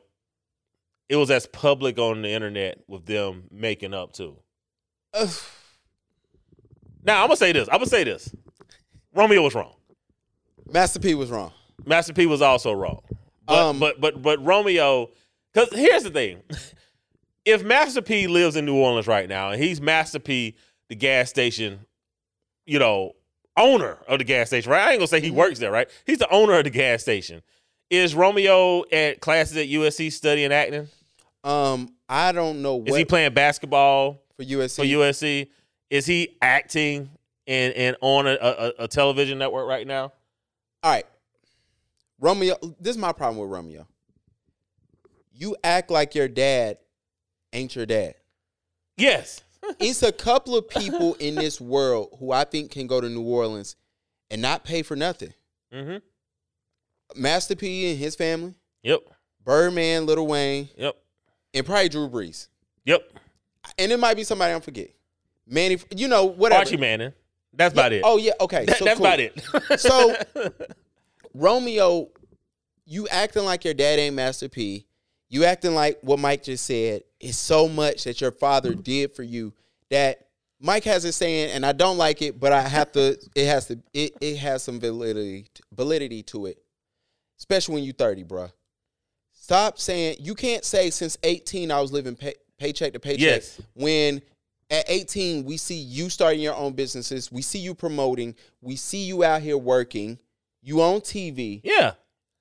it 1.08 1.16
was 1.16 1.32
as 1.32 1.48
public 1.48 1.98
on 1.98 2.22
the 2.22 2.28
internet 2.28 2.84
with 2.86 3.06
them 3.06 3.46
making 3.50 3.94
up 3.94 4.12
too. 4.12 4.38
Now 7.06 7.22
I'm 7.22 7.28
gonna 7.28 7.36
say 7.36 7.52
this. 7.52 7.68
I'm 7.68 7.80
gonna 7.80 7.88
say 7.88 8.06
this. 8.06 8.34
Romeo 9.14 9.42
was 9.42 9.54
wrong. 9.54 9.74
Master 10.72 11.02
P 11.02 11.16
was 11.16 11.30
wrong. 11.30 11.52
Master 11.86 12.14
P 12.14 12.26
was 12.26 12.42
also 12.42 12.72
wrong. 12.72 13.02
But 13.46 13.58
Um, 13.58 13.78
but 13.78 14.00
but 14.00 14.22
but 14.22 14.42
Romeo, 14.42 15.10
because 15.54 15.68
here's 15.74 16.04
the 16.04 16.12
thing: 16.12 16.42
if 17.46 17.62
Master 17.62 18.02
P 18.02 18.28
lives 18.28 18.56
in 18.56 18.66
New 18.66 18.78
Orleans 18.78 19.06
right 19.06 19.28
now 19.28 19.50
and 19.50 19.62
he's 19.62 19.82
Master 19.82 20.18
P, 20.18 20.56
the 20.88 20.96
gas 20.96 21.30
station, 21.30 21.86
you 22.66 22.80
know, 22.80 23.12
owner 23.58 23.98
of 24.08 24.20
the 24.20 24.24
gas 24.24 24.48
station, 24.48 24.72
right? 24.72 24.88
I 24.88 24.92
ain't 24.92 25.00
gonna 25.00 25.08
say 25.08 25.20
he 25.20 25.30
works 25.30 25.60
there, 25.60 25.72
right? 25.72 25.90
He's 26.06 26.20
the 26.20 26.30
owner 26.30 26.54
of 26.54 26.64
the 26.64 26.70
gas 26.70 27.02
station. 27.02 27.42
Is 27.90 28.16
Romeo 28.16 28.84
at 28.92 29.22
classes 29.22 29.58
at 29.58 29.68
USC 29.68 30.12
studying 30.12 30.52
acting? 30.52 30.88
Um, 31.44 31.94
I 32.08 32.32
don't 32.32 32.62
know 32.62 32.84
Is 32.86 32.96
he 32.96 33.06
playing 33.06 33.34
basketball 33.34 34.22
for 34.36 34.44
USC. 34.44 34.76
for 34.78 34.84
USC? 34.84 35.50
Is 35.90 36.06
he 36.06 36.38
acting 36.42 37.10
and 37.46 37.74
and 37.74 37.98
on 38.02 38.28
a, 38.28 38.38
a, 38.42 38.74
a 38.80 38.88
television 38.88 39.38
network 39.38 39.68
right 39.68 39.86
now? 39.86 40.12
All 40.82 40.92
right, 40.92 41.06
Romeo. 42.20 42.56
This 42.80 42.96
is 42.96 42.98
my 42.98 43.12
problem 43.12 43.38
with 43.38 43.52
Romeo. 43.52 43.88
You 45.32 45.56
act 45.64 45.92
like 45.92 46.16
your 46.16 46.28
dad 46.28 46.78
ain't 47.54 47.76
your 47.76 47.86
dad. 47.86 48.16
Yes. 48.98 49.42
it's 49.80 50.04
a 50.04 50.12
couple 50.12 50.56
of 50.58 50.68
people 50.68 51.14
in 51.16 51.36
this 51.36 51.62
world 51.62 52.16
who 52.20 52.32
I 52.32 52.44
think 52.44 52.72
can 52.72 52.88
go 52.88 53.00
to 53.00 53.08
New 53.08 53.24
Orleans 53.24 53.76
and 54.30 54.42
not 54.42 54.64
pay 54.64 54.82
for 54.82 54.96
nothing. 54.96 55.34
Mm-hmm. 55.74 55.98
Master 57.16 57.56
P 57.56 57.90
and 57.92 58.00
his 58.00 58.16
family, 58.16 58.54
Yep. 58.84 59.02
Birdman, 59.44 60.06
Little 60.06 60.28
Wayne, 60.28 60.70
Yep. 60.78 60.96
and 61.54 61.66
probably 61.66 61.90
Drew 61.90 62.10
Brees. 62.10 62.48
Yep. 62.86 63.12
And 63.78 63.92
it 63.92 63.98
might 64.00 64.16
be 64.16 64.24
somebody 64.24 64.54
I'm 64.54 64.62
forget. 64.62 64.90
Manny, 65.48 65.78
you 65.96 66.08
know, 66.08 66.26
whatever. 66.26 66.60
Archie 66.60 66.78
Manning. 66.78 67.14
That's 67.54 67.74
about 67.74 67.94
it. 67.94 68.02
Oh 68.04 68.18
yeah, 68.18 68.32
okay. 68.42 68.66
That- 68.66 68.78
so 68.80 68.86
that's 68.86 68.98
cool. 68.98 69.06
about 69.06 69.20
it. 69.20 69.42
So- 69.80 70.16
Romeo, 71.34 72.10
you 72.86 73.08
acting 73.08 73.44
like 73.46 73.66
your 73.66 73.74
dad 73.74 74.00
ain't 74.00 74.16
Master 74.16 74.50
P. 74.50 74.86
You 75.30 75.46
acting 75.46 75.74
like 75.74 75.98
what 76.02 76.20
Mike 76.20 76.44
just 76.44 76.66
said 76.66 77.04
is 77.20 77.38
so 77.38 77.68
much 77.68 78.04
that 78.04 78.22
your 78.22 78.32
father 78.32 78.76
did 78.76 79.16
for 79.16 79.24
you 79.24 79.54
that 79.90 80.28
Mike 80.60 80.84
has 80.84 81.04
it 81.06 81.14
saying, 81.14 81.52
and 81.52 81.66
I 81.66 81.72
don't 81.72 81.98
like 81.98 82.22
it, 82.22 82.40
but 82.40 82.54
I 82.54 82.62
have 82.62 82.92
to. 82.94 83.18
It 83.36 83.48
has 83.48 83.66
to. 83.68 83.80
It, 83.94 84.14
it 84.22 84.38
has 84.38 84.64
some 84.64 84.80
validity 84.80 85.48
validity 85.74 86.22
to 86.24 86.46
it, 86.46 86.63
especially 87.44 87.76
when 87.76 87.84
you're 87.84 87.94
thirty, 87.94 88.24
bro. 88.24 88.48
Stop 89.34 89.78
saying 89.78 90.18
you 90.20 90.36
can't 90.36 90.64
say 90.64 90.90
since 90.90 91.18
eighteen 91.24 91.72
I 91.72 91.82
was 91.82 91.92
living 91.92 92.16
pay, 92.16 92.36
paycheck 92.58 92.94
to 92.94 93.00
paycheck. 93.00 93.20
Yes. 93.20 93.62
When 93.74 94.22
at 94.70 94.86
18 94.88 95.44
we 95.44 95.58
see 95.58 95.76
you 95.76 96.10
starting 96.10 96.40
your 96.40 96.56
own 96.56 96.72
businesses, 96.74 97.32
we 97.32 97.42
see 97.42 97.60
you 97.60 97.76
promoting, 97.76 98.34
we 98.62 98.76
see 98.78 99.04
you 99.04 99.24
out 99.24 99.42
here 99.42 99.58
working, 99.58 100.18
you 100.62 100.82
on 100.82 101.02
TV. 101.02 101.60
yeah. 101.64 101.92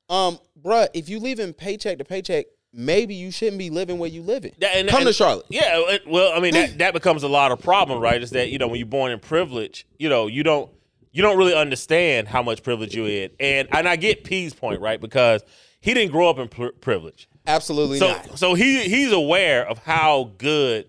Um, 0.08 0.38
bruh, 0.62 0.88
if 0.94 1.08
you 1.08 1.18
living 1.18 1.52
paycheck 1.52 1.98
to 1.98 2.04
paycheck, 2.04 2.46
maybe 2.72 3.14
you 3.14 3.30
shouldn't 3.30 3.58
be 3.58 3.70
living 3.70 3.98
where 3.98 4.08
you 4.08 4.22
living. 4.22 4.52
That- 4.60 4.76
and- 4.76 4.88
Come 4.88 5.00
and- 5.00 5.06
to 5.08 5.12
Charlotte. 5.12 5.46
Yeah. 5.50 5.96
Well, 6.06 6.32
I 6.32 6.40
mean, 6.40 6.54
that, 6.54 6.78
that 6.78 6.94
becomes 6.94 7.22
a 7.22 7.28
lot 7.28 7.50
of 7.52 7.60
problem, 7.60 8.00
right? 8.00 8.22
Is 8.22 8.30
that, 8.30 8.50
you 8.50 8.58
know, 8.58 8.68
when 8.68 8.78
you're 8.78 8.86
born 8.86 9.10
in 9.12 9.18
privilege, 9.18 9.86
you 9.98 10.08
know, 10.08 10.26
you 10.28 10.42
don't 10.42 10.70
you 11.12 11.22
don't 11.22 11.37
really 11.38 11.55
understand 11.55 12.27
how 12.29 12.42
much 12.42 12.62
privilege 12.62 12.94
you 12.94 13.07
in. 13.07 13.31
And 13.38 13.68
and 13.72 13.88
I 13.88 13.96
get 13.96 14.25
P's 14.25 14.55
point, 14.55 14.81
right? 14.81 15.01
Because 15.01 15.42
he 15.81 15.94
didn't 15.94 16.12
grow 16.12 16.29
up 16.31 16.38
in 16.38 16.48
pri- 16.48 16.70
privilege. 16.81 17.29
Absolutely 17.46 17.98
So 17.98 18.09
not. 18.09 18.38
so 18.38 18.55
he 18.55 18.83
he's 18.88 19.12
aware 19.12 19.66
of 19.68 19.79
how 19.79 20.31
good 20.38 20.88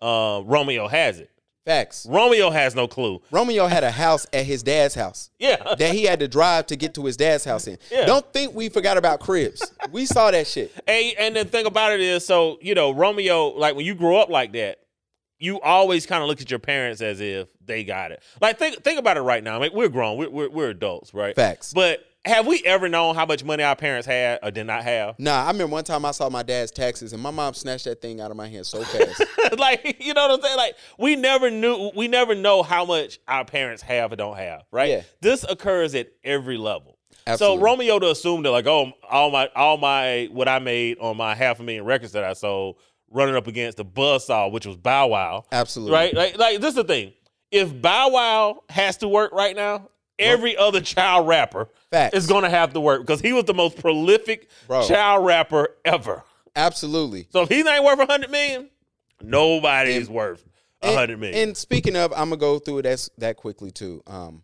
uh, 0.00 0.42
Romeo 0.44 0.88
has 0.88 1.18
it. 1.20 1.30
Facts. 1.66 2.06
Romeo 2.08 2.48
has 2.48 2.74
no 2.74 2.88
clue. 2.88 3.20
Romeo 3.30 3.66
had 3.66 3.84
a 3.84 3.90
house 3.90 4.26
at 4.32 4.46
his 4.46 4.62
dad's 4.62 4.94
house 4.94 5.28
Yeah. 5.38 5.56
that 5.78 5.92
he 5.94 6.04
had 6.04 6.20
to 6.20 6.28
drive 6.28 6.64
to 6.68 6.76
get 6.76 6.94
to 6.94 7.04
his 7.04 7.18
dad's 7.18 7.44
house 7.44 7.66
in. 7.66 7.76
Yeah. 7.90 8.06
Don't 8.06 8.24
think 8.32 8.54
we 8.54 8.70
forgot 8.70 8.96
about 8.96 9.20
cribs. 9.20 9.62
we 9.92 10.06
saw 10.06 10.30
that 10.30 10.46
shit. 10.46 10.72
And, 10.86 11.14
and 11.18 11.36
the 11.36 11.44
thing 11.44 11.66
about 11.66 11.92
it 11.92 12.00
is, 12.00 12.24
so 12.24 12.58
you 12.62 12.74
know, 12.74 12.92
Romeo, 12.92 13.48
like 13.48 13.76
when 13.76 13.84
you 13.84 13.94
grow 13.94 14.16
up 14.16 14.30
like 14.30 14.52
that, 14.54 14.78
you 15.38 15.60
always 15.60 16.06
kind 16.06 16.22
of 16.22 16.28
look 16.28 16.40
at 16.40 16.50
your 16.50 16.58
parents 16.58 17.00
as 17.00 17.20
if 17.20 17.48
they 17.64 17.84
got 17.84 18.12
it. 18.12 18.22
Like 18.40 18.58
think 18.58 18.82
think 18.82 18.98
about 18.98 19.16
it 19.16 19.22
right 19.22 19.42
now. 19.42 19.56
I 19.56 19.60
mean, 19.60 19.70
we're 19.74 19.88
grown, 19.88 20.18
we're 20.18 20.30
we're, 20.30 20.50
we're 20.50 20.70
adults, 20.70 21.14
right? 21.14 21.34
Facts. 21.34 21.72
But 21.72 22.04
have 22.24 22.46
we 22.46 22.62
ever 22.64 22.88
known 22.88 23.14
how 23.14 23.24
much 23.24 23.44
money 23.44 23.62
our 23.62 23.76
parents 23.76 24.06
had 24.06 24.40
or 24.42 24.50
did 24.50 24.66
not 24.66 24.82
have? 24.82 25.18
Nah, 25.18 25.44
I 25.44 25.46
remember 25.48 25.72
one 25.72 25.84
time 25.84 26.04
I 26.04 26.10
saw 26.10 26.28
my 26.28 26.42
dad's 26.42 26.70
taxes 26.70 27.12
and 27.12 27.22
my 27.22 27.30
mom 27.30 27.54
snatched 27.54 27.84
that 27.84 28.02
thing 28.02 28.20
out 28.20 28.30
of 28.30 28.36
my 28.36 28.48
hand 28.48 28.66
so 28.66 28.82
fast. 28.82 29.24
like 29.58 29.96
you 30.00 30.14
know 30.14 30.28
what 30.28 30.38
I'm 30.38 30.42
saying? 30.42 30.56
Like 30.56 30.76
we 30.98 31.16
never 31.16 31.50
knew, 31.50 31.90
we 31.94 32.08
never 32.08 32.34
know 32.34 32.62
how 32.62 32.84
much 32.84 33.18
our 33.28 33.44
parents 33.44 33.82
have 33.82 34.12
or 34.12 34.16
don't 34.16 34.36
have, 34.36 34.64
right? 34.70 34.90
Yeah. 34.90 35.02
This 35.20 35.44
occurs 35.44 35.94
at 35.94 36.08
every 36.24 36.58
level. 36.58 36.98
Absolutely. 37.26 37.58
So 37.58 37.62
Romeo 37.62 37.98
to 37.98 38.10
assume 38.10 38.42
that 38.42 38.50
like, 38.50 38.66
oh, 38.66 38.92
all 39.08 39.30
my 39.30 39.48
all 39.54 39.76
my 39.76 40.28
what 40.32 40.48
I 40.48 40.58
made 40.58 40.98
on 40.98 41.16
my 41.16 41.34
half 41.34 41.60
a 41.60 41.62
million 41.62 41.84
records 41.84 42.12
that 42.12 42.24
I 42.24 42.32
sold, 42.32 42.76
running 43.10 43.34
up 43.36 43.46
against 43.46 43.76
the 43.78 43.84
buzzsaw, 43.84 44.50
which 44.52 44.66
was 44.66 44.76
Bow 44.76 45.08
Wow, 45.08 45.44
Absolutely. 45.52 45.92
right? 45.94 46.14
Like, 46.14 46.38
like 46.38 46.60
this 46.60 46.70
is 46.70 46.74
the 46.76 46.84
thing. 46.84 47.12
If 47.50 47.80
Bow 47.80 48.10
Wow 48.10 48.62
has 48.68 48.98
to 48.98 49.08
work 49.08 49.32
right 49.32 49.56
now, 49.56 49.88
every 50.18 50.56
other 50.56 50.80
child 50.80 51.26
rapper 51.28 51.68
Facts. 51.90 52.16
is 52.16 52.26
going 52.26 52.42
to 52.44 52.50
have 52.50 52.72
to 52.74 52.80
work 52.80 53.00
because 53.02 53.20
he 53.20 53.32
was 53.32 53.44
the 53.44 53.54
most 53.54 53.78
prolific 53.78 54.48
Bro. 54.66 54.86
child 54.88 55.24
rapper 55.24 55.68
ever. 55.84 56.22
Absolutely. 56.56 57.26
So 57.30 57.42
if 57.42 57.48
he's 57.48 57.64
not 57.64 57.82
worth 57.84 58.00
a 58.00 58.06
hundred 58.06 58.30
million, 58.30 58.68
nobody's 59.22 60.06
And- 60.08 60.14
worth 60.16 60.44
a 60.82 60.86
And- 60.88 60.96
hundred 60.96 61.20
million. 61.20 61.48
And 61.48 61.56
speaking 61.56 61.96
of, 61.96 62.12
I'm 62.12 62.28
gonna 62.30 62.36
go 62.36 62.58
through 62.58 62.78
it 62.78 62.82
that 62.82 63.08
that 63.18 63.36
quickly 63.36 63.70
too. 63.70 64.02
Um, 64.06 64.42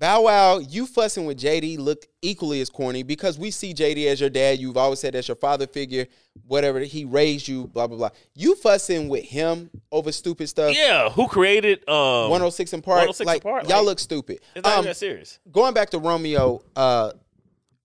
Bow 0.00 0.22
Wow, 0.22 0.58
you 0.58 0.86
fussing 0.86 1.26
with 1.26 1.38
JD 1.38 1.78
look 1.78 2.06
equally 2.22 2.60
as 2.62 2.70
corny 2.70 3.02
because 3.02 3.38
we 3.38 3.50
see 3.50 3.74
JD 3.74 4.06
as 4.06 4.18
your 4.20 4.30
dad. 4.30 4.58
You've 4.58 4.78
always 4.78 4.98
said 4.98 5.12
that's 5.12 5.28
your 5.28 5.34
father 5.36 5.66
figure, 5.66 6.06
whatever 6.46 6.80
he 6.80 7.04
raised 7.04 7.46
you, 7.46 7.66
blah 7.66 7.86
blah 7.86 7.98
blah. 7.98 8.10
You 8.34 8.54
fussing 8.56 9.10
with 9.10 9.24
him 9.24 9.68
over 9.92 10.10
stupid 10.10 10.48
stuff. 10.48 10.74
yeah, 10.74 11.10
who 11.10 11.28
created 11.28 11.86
um 11.88 12.30
106 12.30 12.70
& 12.70 12.72
Park, 12.82 12.84
106 12.86 13.20
in 13.20 13.26
like 13.26 13.42
Park, 13.42 13.68
y'all 13.68 13.78
like, 13.80 13.86
look 13.86 13.98
stupid. 13.98 14.40
It's 14.56 14.64
not 14.64 14.72
Um, 14.72 14.78
even 14.80 14.84
that 14.86 14.96
serious. 14.96 15.38
going 15.52 15.74
back 15.74 15.90
to 15.90 15.98
Romeo, 15.98 16.62
uh, 16.74 17.12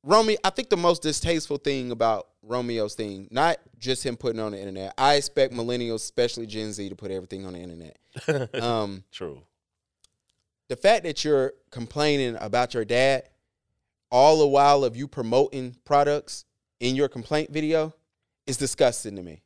Romeo, 0.02 0.38
I 0.44 0.52
think 0.52 0.70
the 0.70 0.78
most 0.78 1.02
distasteful 1.02 1.58
thing 1.58 1.92
about 1.92 2.28
Romeo's 2.44 2.96
thing, 2.96 3.28
not 3.32 3.58
just 3.78 4.06
him 4.06 4.16
putting 4.16 4.40
on 4.40 4.54
the 4.54 4.60
internet. 4.60 4.94
I 4.98 5.16
expect 5.16 5.54
millennials, 5.54 5.96
especially 5.96 6.46
Gen 6.46 6.72
Z, 6.72 6.88
to 6.90 6.96
put 6.96 7.12
everything 7.12 7.46
on 7.46 7.54
the 7.54 7.60
internet. 7.60 7.98
Um, 8.64 9.04
True. 9.12 9.42
The 10.68 10.76
fact 10.76 11.04
that 11.04 11.24
you're 11.24 11.54
complaining 11.72 12.38
about 12.40 12.74
your 12.74 12.86
dad 12.86 13.30
all 14.12 14.40
the 14.40 14.48
while 14.48 14.84
of 14.84 14.96
you 14.96 15.08
promoting 15.08 15.76
products 15.84 16.46
in 16.80 16.96
your 16.96 17.08
complaint 17.08 17.52
video 17.52 17.94
is 18.48 18.58
disgusting 18.58 19.16
to 19.16 19.24
me. 19.24 19.42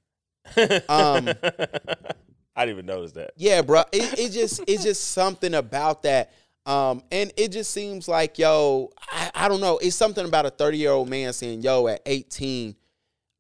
Um, 0.88 1.30
I 2.56 2.66
didn't 2.66 2.76
even 2.76 2.86
notice 2.86 3.14
that. 3.14 3.32
Yeah, 3.38 3.62
bro. 3.62 3.84
It, 3.92 4.20
it 4.20 4.32
just 4.32 4.62
it's 4.68 4.84
just 4.84 5.12
something 5.12 5.54
about 5.54 6.04
that. 6.04 6.34
Um, 6.66 7.04
and 7.12 7.32
it 7.38 7.52
just 7.52 7.72
seems 7.72 8.08
like, 8.08 8.38
yo, 8.38 8.92
I, 9.12 9.32
I 9.34 9.48
don't 9.48 9.62
know. 9.62 9.78
It's 9.78 9.96
something 9.96 10.26
about 10.26 10.46
a 10.46 10.50
30 10.50 10.78
year 10.78 10.92
old 10.92 11.10
man 11.10 11.34
saying, 11.34 11.62
yo, 11.62 11.88
at 11.88 12.02
18, 12.06 12.76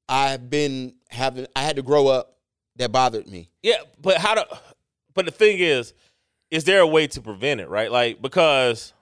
I've 0.07 0.49
been 0.49 0.95
having, 1.09 1.45
I 1.55 1.61
had 1.61 1.75
to 1.75 1.83
grow 1.83 2.07
up 2.07 2.37
that 2.77 2.91
bothered 2.91 3.27
me. 3.27 3.49
Yeah, 3.61 3.75
but 4.01 4.17
how 4.17 4.35
to? 4.35 4.47
But 5.13 5.25
the 5.25 5.31
thing 5.31 5.59
is, 5.59 5.93
is 6.51 6.63
there 6.63 6.79
a 6.79 6.87
way 6.87 7.07
to 7.07 7.21
prevent 7.21 7.61
it? 7.61 7.69
Right, 7.69 7.91
like 7.91 8.21
because 8.21 8.93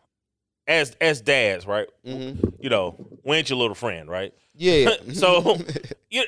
as 0.68 0.96
as 1.02 1.22
dads, 1.22 1.66
right? 1.66 1.88
Mm-hmm. 2.06 2.48
You 2.60 2.70
know, 2.70 2.96
we 3.24 3.38
ain't 3.38 3.50
your 3.50 3.58
little 3.60 3.76
friend, 3.76 4.10
right? 4.10 4.34
Yeah. 4.56 4.96
so, 5.14 5.58
you, 6.10 6.24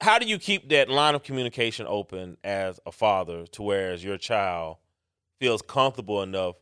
how 0.00 0.18
do 0.18 0.26
you 0.26 0.38
keep 0.38 0.68
that 0.70 0.88
line 0.88 1.14
of 1.14 1.22
communication 1.22 1.86
open 1.88 2.36
as 2.44 2.78
a 2.86 2.92
father 2.92 3.46
to 3.48 3.62
where 3.62 3.92
as 3.92 4.04
your 4.04 4.16
child 4.18 4.76
feels 5.40 5.62
comfortable 5.62 6.22
enough 6.22 6.56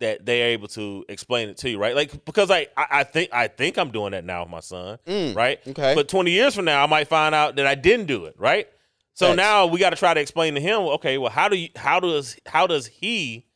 that 0.00 0.24
they're 0.24 0.48
able 0.50 0.68
to 0.68 1.04
explain 1.08 1.48
it 1.48 1.56
to 1.56 1.68
you, 1.70 1.78
right? 1.78 1.96
Like 1.96 2.24
because 2.24 2.50
I 2.50 2.68
I, 2.76 2.86
I 2.90 3.04
think 3.04 3.30
I 3.32 3.48
think 3.48 3.78
I'm 3.78 3.90
doing 3.90 4.12
that 4.12 4.24
now 4.24 4.42
with 4.42 4.50
my 4.50 4.60
son, 4.60 4.98
Mm, 5.06 5.34
right? 5.34 5.58
okay. 5.66 5.94
But 5.94 6.08
20 6.08 6.30
years 6.30 6.54
from 6.54 6.66
now, 6.66 6.84
I 6.84 6.86
might 6.86 7.08
find 7.08 7.34
out 7.34 7.56
that 7.56 7.66
I 7.66 7.74
didn't 7.74 8.06
do 8.06 8.26
it, 8.26 8.34
right? 8.38 8.68
So 9.18 9.26
Facts. 9.26 9.36
now 9.36 9.66
we 9.66 9.80
got 9.80 9.90
to 9.90 9.96
try 9.96 10.14
to 10.14 10.20
explain 10.20 10.54
to 10.54 10.60
him, 10.60 10.78
okay, 10.82 11.18
well, 11.18 11.28
how 11.32 11.48
do 11.48 11.56
you 11.56 11.70
how 11.74 11.98
does 11.98 12.36
how 12.46 12.68
does 12.68 12.86
he 12.86 13.46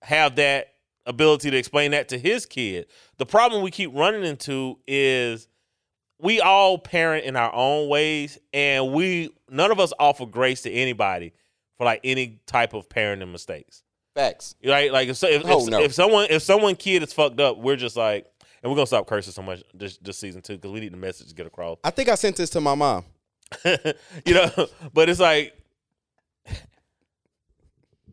have 0.00 0.36
that 0.36 0.68
ability 1.04 1.50
to 1.50 1.56
explain 1.58 1.90
that 1.90 2.08
to 2.08 2.18
his 2.18 2.46
kid? 2.46 2.86
The 3.18 3.26
problem 3.26 3.60
we 3.62 3.70
keep 3.70 3.90
running 3.94 4.24
into 4.24 4.78
is 4.86 5.48
we 6.18 6.40
all 6.40 6.78
parent 6.78 7.26
in 7.26 7.36
our 7.36 7.54
own 7.54 7.90
ways, 7.90 8.38
and 8.54 8.94
we 8.94 9.28
none 9.50 9.70
of 9.70 9.78
us 9.78 9.92
offer 9.98 10.24
grace 10.24 10.62
to 10.62 10.70
anybody 10.72 11.34
for 11.76 11.84
like 11.84 12.00
any 12.02 12.40
type 12.46 12.72
of 12.72 12.88
parenting 12.88 13.32
mistakes. 13.32 13.82
Facts. 14.14 14.54
Right? 14.66 14.90
Like 14.90 15.10
if 15.10 15.18
so- 15.18 15.28
if, 15.28 15.42
Oh, 15.44 15.62
if, 15.62 15.68
no. 15.70 15.82
if 15.82 15.92
someone 15.92 16.26
if 16.30 16.42
someone 16.42 16.74
kid 16.74 17.02
is 17.02 17.12
fucked 17.12 17.38
up, 17.38 17.58
we're 17.58 17.76
just 17.76 17.98
like, 17.98 18.24
and 18.62 18.72
we're 18.72 18.76
gonna 18.76 18.86
stop 18.86 19.06
cursing 19.06 19.34
so 19.34 19.42
much 19.42 19.62
this 19.74 19.98
this 19.98 20.16
season 20.16 20.40
too 20.40 20.54
because 20.54 20.70
we 20.72 20.80
need 20.80 20.94
the 20.94 20.96
message 20.96 21.28
to 21.28 21.34
get 21.34 21.46
across. 21.46 21.76
I 21.84 21.90
think 21.90 22.08
I 22.08 22.14
sent 22.14 22.36
this 22.36 22.48
to 22.50 22.62
my 22.62 22.74
mom. 22.74 23.04
you 23.64 24.34
know, 24.34 24.50
but 24.92 25.08
it's 25.08 25.20
like 25.20 25.54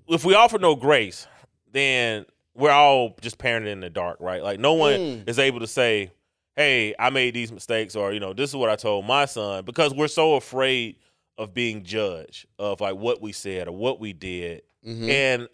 if 0.07 0.23
we 0.25 0.33
offer 0.35 0.57
no 0.57 0.75
grace, 0.75 1.27
then 1.71 2.25
we're 2.55 2.71
all 2.71 3.15
just 3.21 3.37
parenting 3.37 3.67
in 3.67 3.79
the 3.81 3.89
dark, 3.89 4.17
right? 4.19 4.41
Like 4.41 4.59
no 4.59 4.73
one 4.73 4.93
Mm. 4.99 5.29
is 5.29 5.37
able 5.39 5.59
to 5.59 5.67
say, 5.67 6.11
"Hey, 6.55 6.95
I 6.97 7.09
made 7.09 7.33
these 7.33 7.51
mistakes," 7.51 7.95
or 7.95 8.13
you 8.13 8.19
know, 8.19 8.33
"This 8.33 8.49
is 8.49 8.55
what 8.55 8.69
I 8.69 8.75
told 8.75 9.05
my 9.05 9.25
son," 9.25 9.63
because 9.65 9.93
we're 9.93 10.07
so 10.07 10.35
afraid 10.35 10.95
of 11.37 11.53
being 11.53 11.83
judged 11.83 12.47
of 12.57 12.81
like 12.81 12.95
what 12.95 13.21
we 13.21 13.31
said 13.31 13.67
or 13.67 13.73
what 13.75 13.99
we 13.99 14.13
did, 14.13 14.63
Mhm. 14.85 15.09
and 15.09 15.49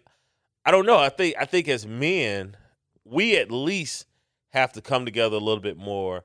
I 0.64 0.70
don't 0.70 0.86
know. 0.86 0.96
I 0.98 1.10
think 1.10 1.36
I 1.38 1.44
think 1.44 1.68
as 1.68 1.86
men, 1.86 2.56
we 3.04 3.36
at 3.36 3.50
least 3.50 4.06
have 4.54 4.72
to 4.72 4.80
come 4.80 5.04
together 5.04 5.36
a 5.36 5.40
little 5.40 5.60
bit 5.60 5.76
more 5.76 6.24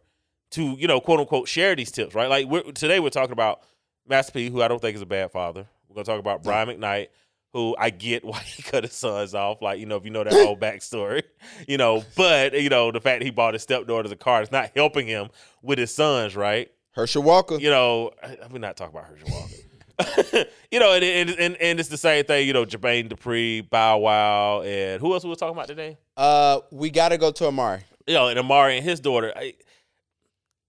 to 0.51 0.75
you 0.79 0.87
know 0.87 0.99
quote 0.99 1.19
unquote 1.19 1.47
share 1.47 1.75
these 1.75 1.91
tips, 1.91 2.15
right? 2.15 2.29
Like 2.29 2.47
we're, 2.47 2.63
today 2.71 2.99
we're 2.99 3.09
talking 3.09 3.31
about 3.33 3.61
Master 4.07 4.31
P, 4.31 4.49
who 4.49 4.61
I 4.61 4.67
don't 4.67 4.81
think 4.81 4.95
is 4.95 5.01
a 5.01 5.05
bad 5.05 5.31
father. 5.31 5.67
We're 5.87 5.95
gonna 5.95 6.05
talk 6.05 6.19
about 6.19 6.43
Brian 6.43 6.69
McKnight, 6.69 7.07
who 7.53 7.75
I 7.77 7.89
get 7.89 8.23
why 8.25 8.39
he 8.39 8.63
cut 8.63 8.83
his 8.83 8.93
sons 8.93 9.35
off. 9.35 9.61
Like 9.61 9.79
you 9.79 9.85
know 9.85 9.95
if 9.97 10.05
you 10.05 10.11
know 10.11 10.23
that 10.23 10.33
whole 10.45 10.57
backstory, 10.57 11.23
you 11.67 11.77
know. 11.77 12.03
But 12.15 12.59
you 12.59 12.69
know 12.69 12.91
the 12.91 13.01
fact 13.01 13.19
that 13.19 13.25
he 13.25 13.31
bought 13.31 13.53
his 13.53 13.63
stepdaughter 13.63 14.09
the 14.09 14.15
car 14.15 14.41
is 14.41 14.51
not 14.51 14.71
helping 14.75 15.07
him 15.07 15.29
with 15.61 15.79
his 15.79 15.93
sons, 15.93 16.35
right? 16.35 16.71
Herschel 16.91 17.23
Walker. 17.23 17.57
you 17.57 17.69
know, 17.69 18.11
we're 18.51 18.59
not 18.59 18.75
talking 18.75 18.97
about 18.97 19.09
Herschel 19.09 19.29
Walker. 19.31 19.53
you 20.71 20.79
know, 20.79 20.93
and, 20.93 21.03
and 21.03 21.29
and 21.31 21.57
and 21.57 21.79
it's 21.79 21.89
the 21.89 21.97
same 21.97 22.23
thing. 22.23 22.47
You 22.47 22.53
know, 22.53 22.65
Jermaine 22.65 23.09
Dupri, 23.09 23.69
Bow 23.69 23.99
Wow, 23.99 24.61
and 24.61 25.01
who 25.01 25.13
else 25.13 25.23
we 25.23 25.29
were 25.29 25.35
talking 25.35 25.55
about 25.55 25.67
today? 25.67 25.97
Uh, 26.15 26.59
we 26.71 26.89
got 26.89 27.09
to 27.09 27.17
go 27.17 27.31
to 27.31 27.43
Amar'e. 27.45 27.83
You 28.07 28.13
know, 28.13 28.27
and 28.27 28.39
Amar'e 28.39 28.77
and 28.77 28.85
his 28.85 28.99
daughter. 28.99 29.33
I, 29.35 29.55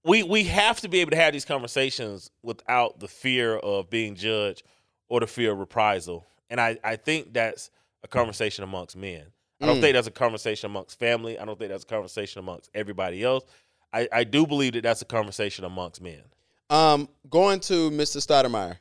we 0.04 0.22
we 0.22 0.44
have 0.44 0.80
to 0.80 0.88
be 0.88 1.00
able 1.00 1.10
to 1.10 1.16
have 1.16 1.32
these 1.32 1.44
conversations 1.44 2.30
without 2.42 3.00
the 3.00 3.08
fear 3.08 3.56
of 3.56 3.90
being 3.90 4.14
judged 4.14 4.62
or 5.08 5.20
the 5.20 5.26
fear 5.26 5.52
of 5.52 5.58
reprisal. 5.58 6.26
And 6.48 6.60
I 6.60 6.78
I 6.82 6.96
think 6.96 7.32
that's 7.32 7.70
a 8.02 8.08
conversation 8.08 8.64
amongst 8.64 8.96
men. 8.96 9.24
I 9.60 9.66
don't 9.66 9.76
Mm. 9.76 9.80
think 9.82 9.94
that's 9.94 10.06
a 10.06 10.10
conversation 10.12 10.70
amongst 10.70 10.98
family. 10.98 11.38
I 11.38 11.44
don't 11.44 11.58
think 11.58 11.70
that's 11.70 11.84
a 11.84 11.86
conversation 11.86 12.38
amongst 12.38 12.70
everybody 12.74 13.22
else. 13.22 13.44
I, 13.92 14.08
I 14.10 14.24
do 14.24 14.46
believe 14.46 14.72
that 14.72 14.82
that's 14.84 15.02
a 15.02 15.04
conversation 15.06 15.64
amongst 15.66 16.00
men. 16.00 16.22
Um, 16.70 17.08
going 17.28 17.60
to 17.60 17.90
Mr. 17.90 18.18
Stoudemire. 18.24 18.78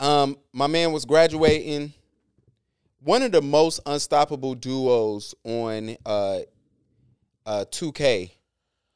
Um, 0.00 0.38
my 0.52 0.68
man 0.68 0.92
was 0.92 1.04
graduating. 1.04 1.92
One 3.00 3.22
of 3.22 3.32
the 3.32 3.42
most 3.42 3.80
unstoppable 3.84 4.54
duos 4.54 5.34
on 5.44 5.96
uh, 6.06 6.40
uh, 7.44 7.64
2K, 7.70 8.30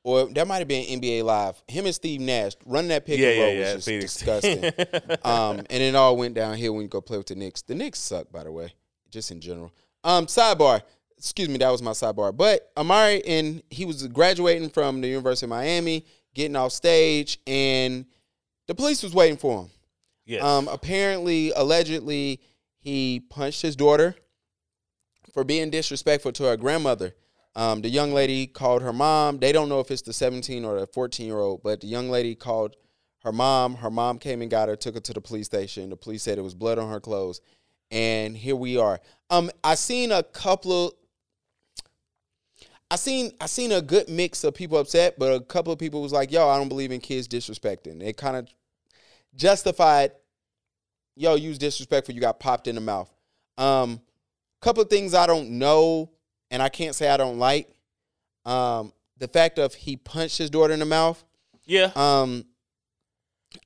or 0.03 0.27
that 0.27 0.47
might 0.47 0.59
have 0.59 0.69
been 0.69 1.01
NBA 1.01 1.25
Live. 1.25 1.63
Him 1.69 1.85
and 1.87 1.95
Steve 1.95 2.21
Nash 2.21 2.53
running 2.65 2.89
that 2.89 3.05
pick 3.05 3.19
Yeah, 3.19 3.29
and 3.29 3.41
roll 3.41 3.53
yeah. 3.55 3.75
was 3.75 3.85
just 3.85 4.01
disgusting. 4.01 4.65
um, 5.25 5.59
and 5.69 5.83
it 5.83 5.95
all 5.95 6.17
went 6.17 6.35
downhill 6.35 6.73
when 6.75 6.83
you 6.83 6.89
go 6.89 7.01
play 7.01 7.19
with 7.19 7.27
the 7.27 7.35
Knicks. 7.35 7.63
The 7.63 7.75
Knicks 7.75 7.99
suck, 7.99 8.31
by 8.33 8.45
the 8.45 8.53
way, 8.53 8.73
just 9.11 9.31
in 9.31 9.41
general. 9.41 9.73
Um, 10.03 10.27
sidebar. 10.27 10.83
Excuse 11.19 11.51
me, 11.51 11.59
that 11.59 11.71
was 11.71 11.83
my 11.83 11.91
sidebar. 11.91 12.35
But 12.35 12.75
Amar'e 12.77 13.21
and 13.27 13.63
he 13.69 13.85
was 13.85 14.07
graduating 14.07 14.71
from 14.71 15.03
the 15.03 15.09
University 15.09 15.45
of 15.45 15.51
Miami, 15.51 16.07
getting 16.35 16.57
off 16.57 16.73
stage, 16.73 17.39
and 17.47 18.07
the 18.69 18.75
police 18.75 19.03
was 19.03 19.13
waiting 19.13 19.37
for 19.37 19.65
him. 19.65 19.71
yes. 20.25 20.43
Um, 20.43 20.67
apparently, 20.69 21.51
allegedly, 21.55 22.41
he 22.79 23.21
punched 23.29 23.61
his 23.61 23.77
daughter 23.77 24.15
for 25.35 25.45
being 25.45 25.69
disrespectful 25.69 26.33
to 26.33 26.45
her 26.45 26.57
grandmother. 26.57 27.15
Um, 27.57 27.83
the 27.83 27.89
young 27.89 28.13
lady 28.13 28.47
called 28.47 28.83
her 28.83 28.93
mom. 28.93 29.39
They 29.39 29.53
don't 29.53 29.69
know 29.69 29.81
if 29.81 29.91
it's 29.91 30.03
the 30.03 30.13
17 30.13 30.65
or 30.65 30.81
the 30.81 30.87
14 30.87 31.27
year 31.27 31.39
old, 31.39 31.63
but 31.63 31.81
the 31.81 31.87
young 31.87 32.09
lady 32.09 32.35
called 32.35 32.77
her 33.25 33.33
mom. 33.33 33.75
Her 33.77 33.91
mom 33.91 34.19
came 34.19 34.41
and 34.43 34.51
got 34.51 34.69
her, 34.69 34.77
took 34.77 34.95
her 34.95 35.01
to 35.01 35.13
the 35.13 35.21
police 35.21 35.47
station. 35.47 35.91
The 35.91 35.97
police 35.97 36.23
said 36.23 36.39
it 36.39 36.43
was 36.43 36.55
blood 36.55 36.79
on 36.79 36.91
her 36.91 37.01
clothes, 37.01 37.41
and 37.91 38.37
here 38.37 38.57
we 38.57 38.77
are. 38.77 39.01
Um, 39.31 39.51
I 39.65 39.75
seen 39.75 40.13
a 40.13 40.23
couple 40.23 40.87
of. 40.87 40.93
I 42.93 42.97
seen 42.97 43.33
I 43.41 43.47
seen 43.47 43.71
a 43.71 43.81
good 43.81 44.09
mix 44.09 44.43
of 44.43 44.55
people 44.55 44.79
upset, 44.79 45.19
but 45.19 45.33
a 45.33 45.41
couple 45.41 45.73
of 45.73 45.79
people 45.79 46.03
was 46.03 46.13
like, 46.13 46.33
"Yo, 46.33 46.49
I 46.49 46.57
don't 46.57 46.69
believe 46.69 46.93
in 46.93 47.01
kids 47.01 47.29
disrespecting." 47.29 48.03
It 48.03 48.17
kind 48.17 48.37
of 48.37 48.49
justified, 49.37 50.13
"Yo, 51.17 51.35
was 51.35 51.59
disrespectful. 51.59 52.15
You 52.15 52.21
got 52.21 52.41
popped 52.41 52.67
in 52.67 52.75
the 52.75 52.81
mouth." 52.81 53.13
Um, 53.59 54.01
couple 54.61 54.83
of 54.83 54.91
things 54.91 55.15
I 55.15 55.27
don't 55.27 55.51
know, 55.51 56.11
and 56.51 56.63
I 56.63 56.69
can't 56.69 56.95
say 56.95 57.09
I 57.09 57.17
don't 57.17 57.39
like. 57.39 57.69
Um, 58.45 58.93
the 59.19 59.29
fact 59.29 59.59
of 59.59 59.75
he 59.75 59.97
punched 59.97 60.39
his 60.39 60.51
daughter 60.51 60.73
in 60.73 60.81
the 60.81 60.87
mouth. 60.87 61.23
yeah. 61.67 61.91
Um, 61.95 62.45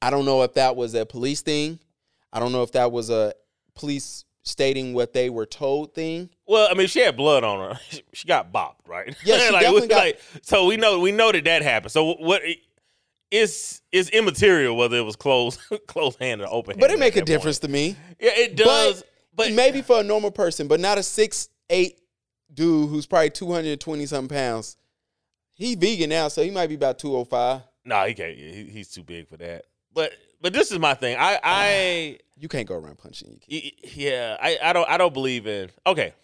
I 0.01 0.11
don't 0.11 0.25
know 0.25 0.43
if 0.43 0.55
that 0.55 0.77
was 0.77 0.95
a 0.95 1.05
police 1.05 1.43
thing. 1.43 1.79
I 2.33 2.41
don't 2.41 2.53
know 2.53 2.63
if 2.63 2.73
that 2.73 2.91
was 2.91 3.11
a 3.11 3.35
police 3.75 4.25
stating 4.43 4.93
what 4.95 5.13
they 5.13 5.31
were 5.31 5.47
told 5.47 5.95
thing. 5.95 6.31
Well, 6.47 6.69
I 6.71 6.75
mean, 6.75 6.87
she 6.87 7.01
had 7.01 7.17
blood 7.17 7.45
on 7.45 7.71
her. 7.71 7.81
She 8.13 8.27
got 8.29 8.53
bopped, 8.53 8.87
right? 8.87 9.15
Yeah, 9.25 9.39
she 9.39 9.53
definitely 9.61 9.89
got- 9.89 10.15
so 10.43 10.67
we 10.67 10.77
know 10.77 11.01
we 11.01 11.13
know 11.13 11.33
that 11.33 11.45
that 11.45 11.63
happened. 11.63 11.93
So 11.93 12.15
what? 12.15 12.43
It's 13.31 13.83
is 13.91 14.11
immaterial 14.11 14.77
whether 14.77 14.97
it 14.97 15.03
was 15.03 15.17
closed 15.17 15.61
closed 15.87 16.19
hand 16.19 16.41
or 16.43 16.47
open. 16.49 16.79
But 16.79 16.91
it 16.91 16.99
make 16.99 17.17
a 17.17 17.23
difference 17.23 17.59
point. 17.59 17.73
to 17.73 17.73
me. 17.73 17.97
Yeah, 18.21 18.31
it 18.37 18.57
does. 18.57 19.03
But, 19.37 19.53
maybe 19.53 19.83
for 19.83 19.99
a 19.99 20.05
normal 20.05 20.31
person, 20.31 20.69
but 20.69 20.79
not 20.79 20.97
a 20.99 21.03
six 21.03 21.49
eight 21.69 21.99
dude 22.55 22.89
who's 22.89 23.07
probably 23.07 23.31
two 23.31 23.53
hundred 23.53 23.81
twenty 23.81 24.07
something 24.07 24.35
pounds. 24.35 24.77
He 25.53 25.75
vegan 25.75 26.11
now, 26.11 26.29
so 26.29 26.43
he 26.43 26.51
might 26.51 26.69
be 26.69 26.75
about 26.75 26.99
two 26.99 27.17
oh 27.17 27.25
five. 27.25 27.63
no, 27.85 28.05
he 28.07 28.15
can't. 28.15 28.37
He, 28.37 28.65
he's 28.65 28.91
too 28.91 29.03
big 29.03 29.29
for 29.29 29.37
that. 29.37 29.67
But 29.93 30.13
but 30.41 30.53
this 30.53 30.73
is 30.73 30.79
my 30.79 30.95
thing. 30.95 31.17
I 31.19 31.39
I 31.43 32.19
You 32.37 32.49
can't 32.49 32.67
go 32.67 32.75
around 32.75 32.99
punching 32.99 33.41
yeah. 33.49 34.37
I 34.41 34.59
I 34.63 34.73
don't 34.73 34.89
I 34.89 34.99
don't 34.99 35.15
believe 35.15 35.47
in. 35.47 35.71
Okay, 35.87 36.15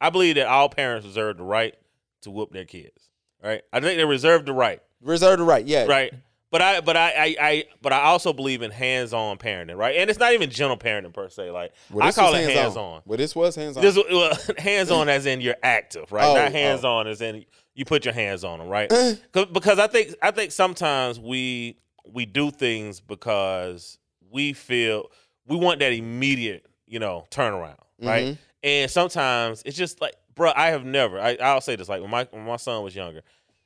I 0.00 0.10
believe 0.10 0.36
that 0.36 0.46
all 0.46 0.68
parents 0.68 1.06
reserve 1.06 1.36
the 1.36 1.44
right 1.44 1.74
to 2.22 2.30
whoop 2.30 2.52
their 2.52 2.64
kids. 2.64 3.08
Right. 3.42 3.62
I 3.72 3.80
think 3.80 3.96
they 3.96 4.04
reserve 4.04 4.44
the 4.44 4.52
right. 4.52 4.82
Reserve 5.00 5.38
the 5.38 5.44
right, 5.44 5.64
yeah. 5.64 5.86
right? 5.86 6.12
But 6.50 6.62
I, 6.62 6.80
but 6.80 6.96
I, 6.96 7.10
I, 7.10 7.36
I, 7.40 7.64
but 7.80 7.92
I 7.92 8.02
also 8.02 8.32
believe 8.32 8.62
in 8.62 8.72
hands-on 8.72 9.38
parenting, 9.38 9.76
right? 9.76 9.96
And 9.96 10.10
it's 10.10 10.18
not 10.18 10.32
even 10.32 10.50
gentle 10.50 10.76
parenting 10.76 11.12
per 11.12 11.28
se. 11.28 11.52
Like 11.52 11.72
Well, 11.90 12.06
I 12.06 12.10
call 12.10 12.34
it 12.34 12.50
hands-on. 12.50 13.02
Well, 13.06 13.18
this 13.18 13.36
was 13.36 13.54
hands 13.54 13.76
on. 13.76 13.82
This 13.82 13.96
well, 13.96 14.36
hands-on 14.58 15.08
as 15.08 15.26
in 15.26 15.40
you're 15.40 15.56
active, 15.62 16.10
right? 16.10 16.24
Oh, 16.24 16.34
not 16.34 16.48
oh. 16.48 16.50
hands-on 16.50 17.06
as 17.06 17.20
in 17.20 17.44
you 17.74 17.84
put 17.84 18.04
your 18.04 18.14
hands 18.14 18.42
on 18.42 18.58
them, 18.58 18.68
right? 18.68 18.88
because 19.32 19.78
I 19.78 19.86
think 19.86 20.14
I 20.22 20.32
think 20.32 20.50
sometimes 20.50 21.20
we 21.20 21.78
we 22.12 22.26
do 22.26 22.50
things 22.50 23.00
because 23.00 23.98
we 24.30 24.52
feel 24.52 25.10
we 25.46 25.56
want 25.56 25.80
that 25.80 25.92
immediate, 25.92 26.66
you 26.86 26.98
know, 26.98 27.26
turnaround, 27.30 27.78
right? 28.00 28.24
Mhm. 28.24 28.38
And 28.62 28.90
sometimes 28.90 29.62
it's 29.64 29.76
just 29.76 30.00
like, 30.00 30.14
bro, 30.34 30.52
I 30.54 30.68
have 30.68 30.84
never. 30.84 31.20
I, 31.20 31.36
I'll 31.40 31.60
say 31.60 31.76
this, 31.76 31.88
like 31.88 32.00
when 32.00 32.10
my 32.10 32.26
when 32.30 32.44
my 32.44 32.56
son 32.56 32.82
was 32.82 32.94
younger. 32.94 33.22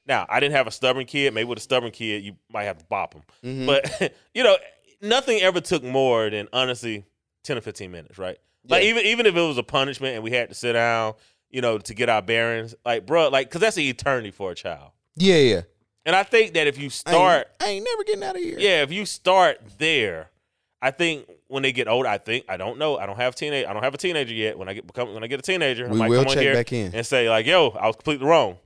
Now 0.06 0.26
I 0.28 0.40
didn't 0.40 0.54
have 0.54 0.66
a 0.66 0.70
stubborn 0.70 1.06
kid. 1.06 1.32
Maybe 1.34 1.44
with 1.48 1.58
a 1.58 1.62
stubborn 1.62 1.90
kid, 1.90 2.22
you 2.24 2.36
might 2.52 2.64
have 2.64 2.78
to 2.78 2.84
bop 2.84 3.14
him. 3.14 3.22
Mhm. 3.44 3.66
But 3.66 4.14
you 4.34 4.42
know, 4.42 4.56
nothing 5.00 5.40
ever 5.40 5.60
took 5.60 5.82
more 5.82 6.28
than 6.30 6.48
honestly 6.52 7.04
ten 7.42 7.56
or 7.56 7.60
fifteen 7.60 7.90
minutes, 7.90 8.18
right? 8.18 8.38
Like 8.68 8.82
Yeah. 8.84 8.90
even 8.90 9.04
even 9.06 9.26
if 9.26 9.36
it 9.36 9.40
was 9.40 9.58
a 9.58 9.62
punishment 9.62 10.14
and 10.14 10.22
we 10.24 10.30
had 10.30 10.48
to 10.50 10.54
sit 10.54 10.74
down, 10.74 11.14
you 11.50 11.60
know, 11.60 11.78
to 11.78 11.94
get 11.94 12.08
our 12.08 12.22
bearings. 12.22 12.74
Like, 12.84 13.06
bro, 13.06 13.28
like, 13.28 13.50
cause 13.50 13.60
that's 13.60 13.76
an 13.76 13.84
eternity 13.84 14.30
for 14.30 14.50
a 14.50 14.54
child. 14.54 14.90
Yeah, 15.16 15.36
yeah. 15.36 15.60
And 16.06 16.14
I 16.14 16.22
think 16.22 16.52
that 16.54 16.66
if 16.66 16.76
you 16.76 16.84
I 16.84 16.86
ain't- 16.86 16.92
start, 16.92 17.48
I 17.60 17.68
ain't 17.68 17.84
never 17.90 18.04
getting 18.04 18.24
out 18.24 18.36
of 18.36 18.42
here. 18.42 18.58
yeah, 18.58 18.82
if 18.82 18.92
you 18.92 19.06
start 19.06 19.58
there, 19.78 20.28
I 20.82 20.90
think 20.90 21.26
when 21.48 21.62
they 21.62 21.72
get 21.72 21.88
old, 21.88 22.04
I 22.04 22.18
think 22.18 22.44
I 22.46 22.58
don't 22.58 22.78
know. 22.78 22.98
I 22.98 23.06
don't 23.06 23.16
have 23.16 23.34
teenage. 23.34 23.64
I 23.66 23.72
don't 23.72 23.82
have 23.82 23.94
a 23.94 23.98
teenager 23.98 24.34
yet. 24.34 24.58
When 24.58 24.68
I 24.68 24.74
get 24.74 24.86
become 24.86 25.14
when 25.14 25.24
I 25.24 25.28
get 25.28 25.38
a 25.38 25.42
teenager, 25.42 25.88
We 25.88 25.96
I 25.96 25.98
might 26.00 26.08
will 26.10 26.18
come 26.18 26.28
on 26.28 26.34
check 26.34 26.42
here 26.42 26.52
back 26.54 26.72
in. 26.74 26.94
and 26.94 27.06
say 27.06 27.30
like, 27.30 27.46
"Yo, 27.46 27.68
I 27.70 27.86
was 27.86 27.96
completely 27.96 28.26
wrong." 28.26 28.58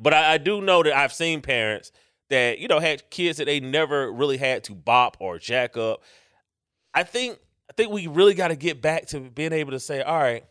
But 0.00 0.14
I, 0.14 0.34
I 0.34 0.38
do 0.38 0.60
know 0.60 0.82
that 0.82 0.96
I've 0.96 1.12
seen 1.12 1.42
parents 1.42 1.92
that 2.30 2.58
you 2.58 2.68
know 2.68 2.78
had 2.80 3.10
kids 3.10 3.38
that 3.38 3.44
they 3.44 3.60
never 3.60 4.10
really 4.10 4.36
had 4.38 4.64
to 4.64 4.74
bop 4.74 5.16
or 5.20 5.38
jack 5.38 5.76
up. 5.76 6.02
I 6.94 7.02
think 7.04 7.38
I 7.68 7.72
think 7.74 7.92
we 7.92 8.06
really 8.06 8.34
got 8.34 8.48
to 8.48 8.56
get 8.56 8.80
back 8.80 9.06
to 9.08 9.20
being 9.20 9.52
able 9.52 9.72
to 9.72 9.80
say, 9.80 10.02
"All 10.02 10.18
right, 10.18 10.44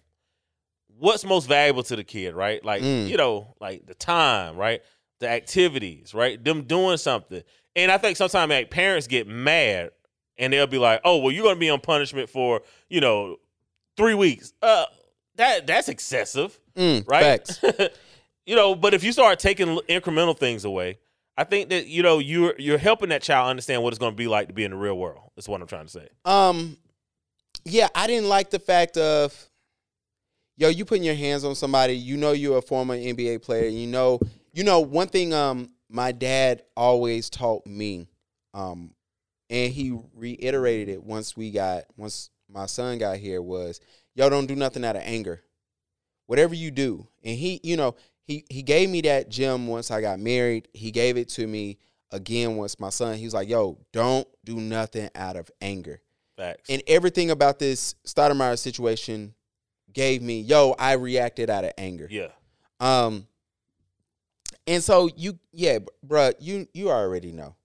what's 0.98 1.24
most 1.26 1.48
valuable 1.48 1.84
to 1.84 1.96
the 1.96 2.04
kid?" 2.04 2.34
Right? 2.34 2.64
Like 2.64 2.82
Mm. 2.84 3.08
you 3.10 3.18
know, 3.18 3.56
like 3.60 3.86
the 3.86 3.96
time, 3.96 4.56
right? 4.56 4.82
The 5.20 5.30
activities, 5.30 6.14
right? 6.14 6.42
Them 6.42 6.64
doing 6.64 6.98
something. 6.98 7.44
And 7.76 7.92
I 7.92 7.98
think 7.98 8.18
sometimes 8.18 8.50
like 8.50 8.70
parents 8.72 9.08
get 9.08 9.28
mad 9.28 9.92
and 10.38 10.54
they'll 10.54 10.68
be 10.68 10.78
like, 10.78 11.02
"Oh, 11.04 11.18
well, 11.18 11.32
you're 11.32 11.44
going 11.44 11.56
to 11.56 11.60
be 11.60 11.70
on 11.70 11.80
punishment 11.82 12.30
for 12.30 12.62
you 12.90 13.02
know 13.02 13.38
three 13.98 14.14
weeks." 14.16 14.54
Uh, 14.62 14.86
that 15.36 15.68
that's 15.68 15.90
excessive, 15.90 16.60
Mm, 16.76 17.08
right? 17.08 17.50
You 18.50 18.56
know, 18.56 18.74
but 18.74 18.96
if 18.96 19.04
you 19.04 19.12
start 19.12 19.38
taking 19.38 19.78
incremental 19.88 20.36
things 20.36 20.66
away, 20.66 20.98
I 21.38 21.44
think 21.44 21.70
that 21.70 21.86
you 21.86 22.02
know 22.02 22.18
you're 22.18 22.56
you're 22.58 22.80
helping 22.80 23.10
that 23.10 23.22
child 23.22 23.48
understand 23.48 23.84
what 23.84 23.94
it's 23.94 24.00
going 24.00 24.12
to 24.14 24.18
be 24.18 24.28
like 24.28 24.48
to 24.48 24.56
be 24.56 24.64
in 24.64 24.72
the 24.72 24.78
real 24.78 24.98
world. 24.98 25.22
That's 25.36 25.48
what 25.48 25.62
I'm 25.62 25.68
trying 25.68 25.86
to 25.86 25.92
say. 25.92 26.10
Um, 26.26 26.76
yeah, 27.64 27.90
I 27.94 28.08
didn't 28.08 28.28
like 28.28 28.50
the 28.50 28.58
fact 28.58 28.98
of, 28.98 29.52
yo, 30.58 30.70
you 30.70 30.84
putting 30.84 31.04
your 31.04 31.14
hands 31.14 31.44
on 31.46 31.54
somebody. 31.54 31.94
You 31.96 32.18
know, 32.18 32.32
you're 32.32 32.58
a 32.58 32.62
former 32.64 32.98
NBA 32.98 33.44
player. 33.44 33.68
You 33.68 33.86
know, 33.86 34.20
you 34.52 34.64
know 34.64 34.80
one 34.80 35.10
thing. 35.10 35.32
Um, 35.32 35.70
my 35.88 36.12
dad 36.12 36.64
always 36.76 37.30
taught 37.30 37.68
me, 37.68 38.08
um, 38.56 38.96
and 39.52 39.72
he 39.72 39.96
reiterated 40.16 40.90
it 40.90 41.04
once 41.04 41.38
we 41.38 41.52
got 41.52 41.84
once 41.98 42.32
my 42.52 42.66
son 42.66 42.98
got 42.98 43.18
here 43.18 43.44
was, 43.44 43.80
yo, 44.16 44.28
don't 44.28 44.48
do 44.48 44.56
nothing 44.56 44.84
out 44.84 44.96
of 44.96 45.04
anger. 45.06 45.44
Whatever 46.26 46.56
you 46.56 46.72
do, 46.72 47.08
and 47.24 47.38
he, 47.38 47.60
you 47.64 47.78
know, 47.78 47.96
he 48.30 48.46
he 48.50 48.62
gave 48.62 48.90
me 48.92 49.02
that 49.02 49.28
gem 49.30 49.66
once 49.68 49.90
I 49.90 50.02
got 50.02 50.20
married. 50.20 50.68
He 50.74 50.92
gave 50.92 51.18
it 51.18 51.30
to 51.30 51.48
me 51.48 51.80
again 52.12 52.56
once 52.58 52.80
my 52.80 52.90
son. 52.92 53.18
He 53.18 53.26
was 53.26 53.34
like, 53.34 53.50
yo, 53.50 53.80
don't 53.92 54.28
do 54.46 54.58
nothing 54.58 55.10
out 55.16 55.36
of 55.36 55.50
anger 55.62 56.00
Facts. 56.38 56.70
and 56.70 56.84
everything 56.88 57.32
about 57.32 57.58
this 57.58 57.96
Stoudemire 58.06 58.58
situation 58.58 59.34
gave 59.92 60.22
me, 60.22 60.42
yo, 60.42 60.76
I 60.78 60.94
reacted 60.94 61.50
out 61.50 61.64
of 61.66 61.72
anger. 61.78 62.08
yeah, 62.10 62.28
Um, 62.80 63.26
and 64.68 64.84
so 64.84 65.10
you, 65.18 65.40
yeah, 65.52 65.80
bruh, 66.08 66.34
you 66.40 66.68
you 66.74 66.92
already 66.92 67.32
know 67.32 67.56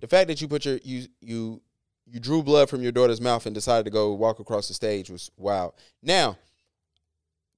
the 0.00 0.06
fact 0.06 0.28
that 0.28 0.40
you 0.40 0.46
put 0.46 0.64
your 0.64 0.78
you 0.84 1.08
you 1.20 1.60
you 2.06 2.20
drew 2.20 2.40
blood 2.44 2.70
from 2.70 2.82
your 2.82 2.92
daughter's 2.92 3.20
mouth 3.20 3.46
and 3.46 3.54
decided 3.54 3.84
to 3.84 3.90
go 3.90 4.12
walk 4.12 4.38
across 4.38 4.68
the 4.68 4.74
stage 4.74 5.10
was 5.10 5.30
wild. 5.36 5.72
Now, 6.02 6.36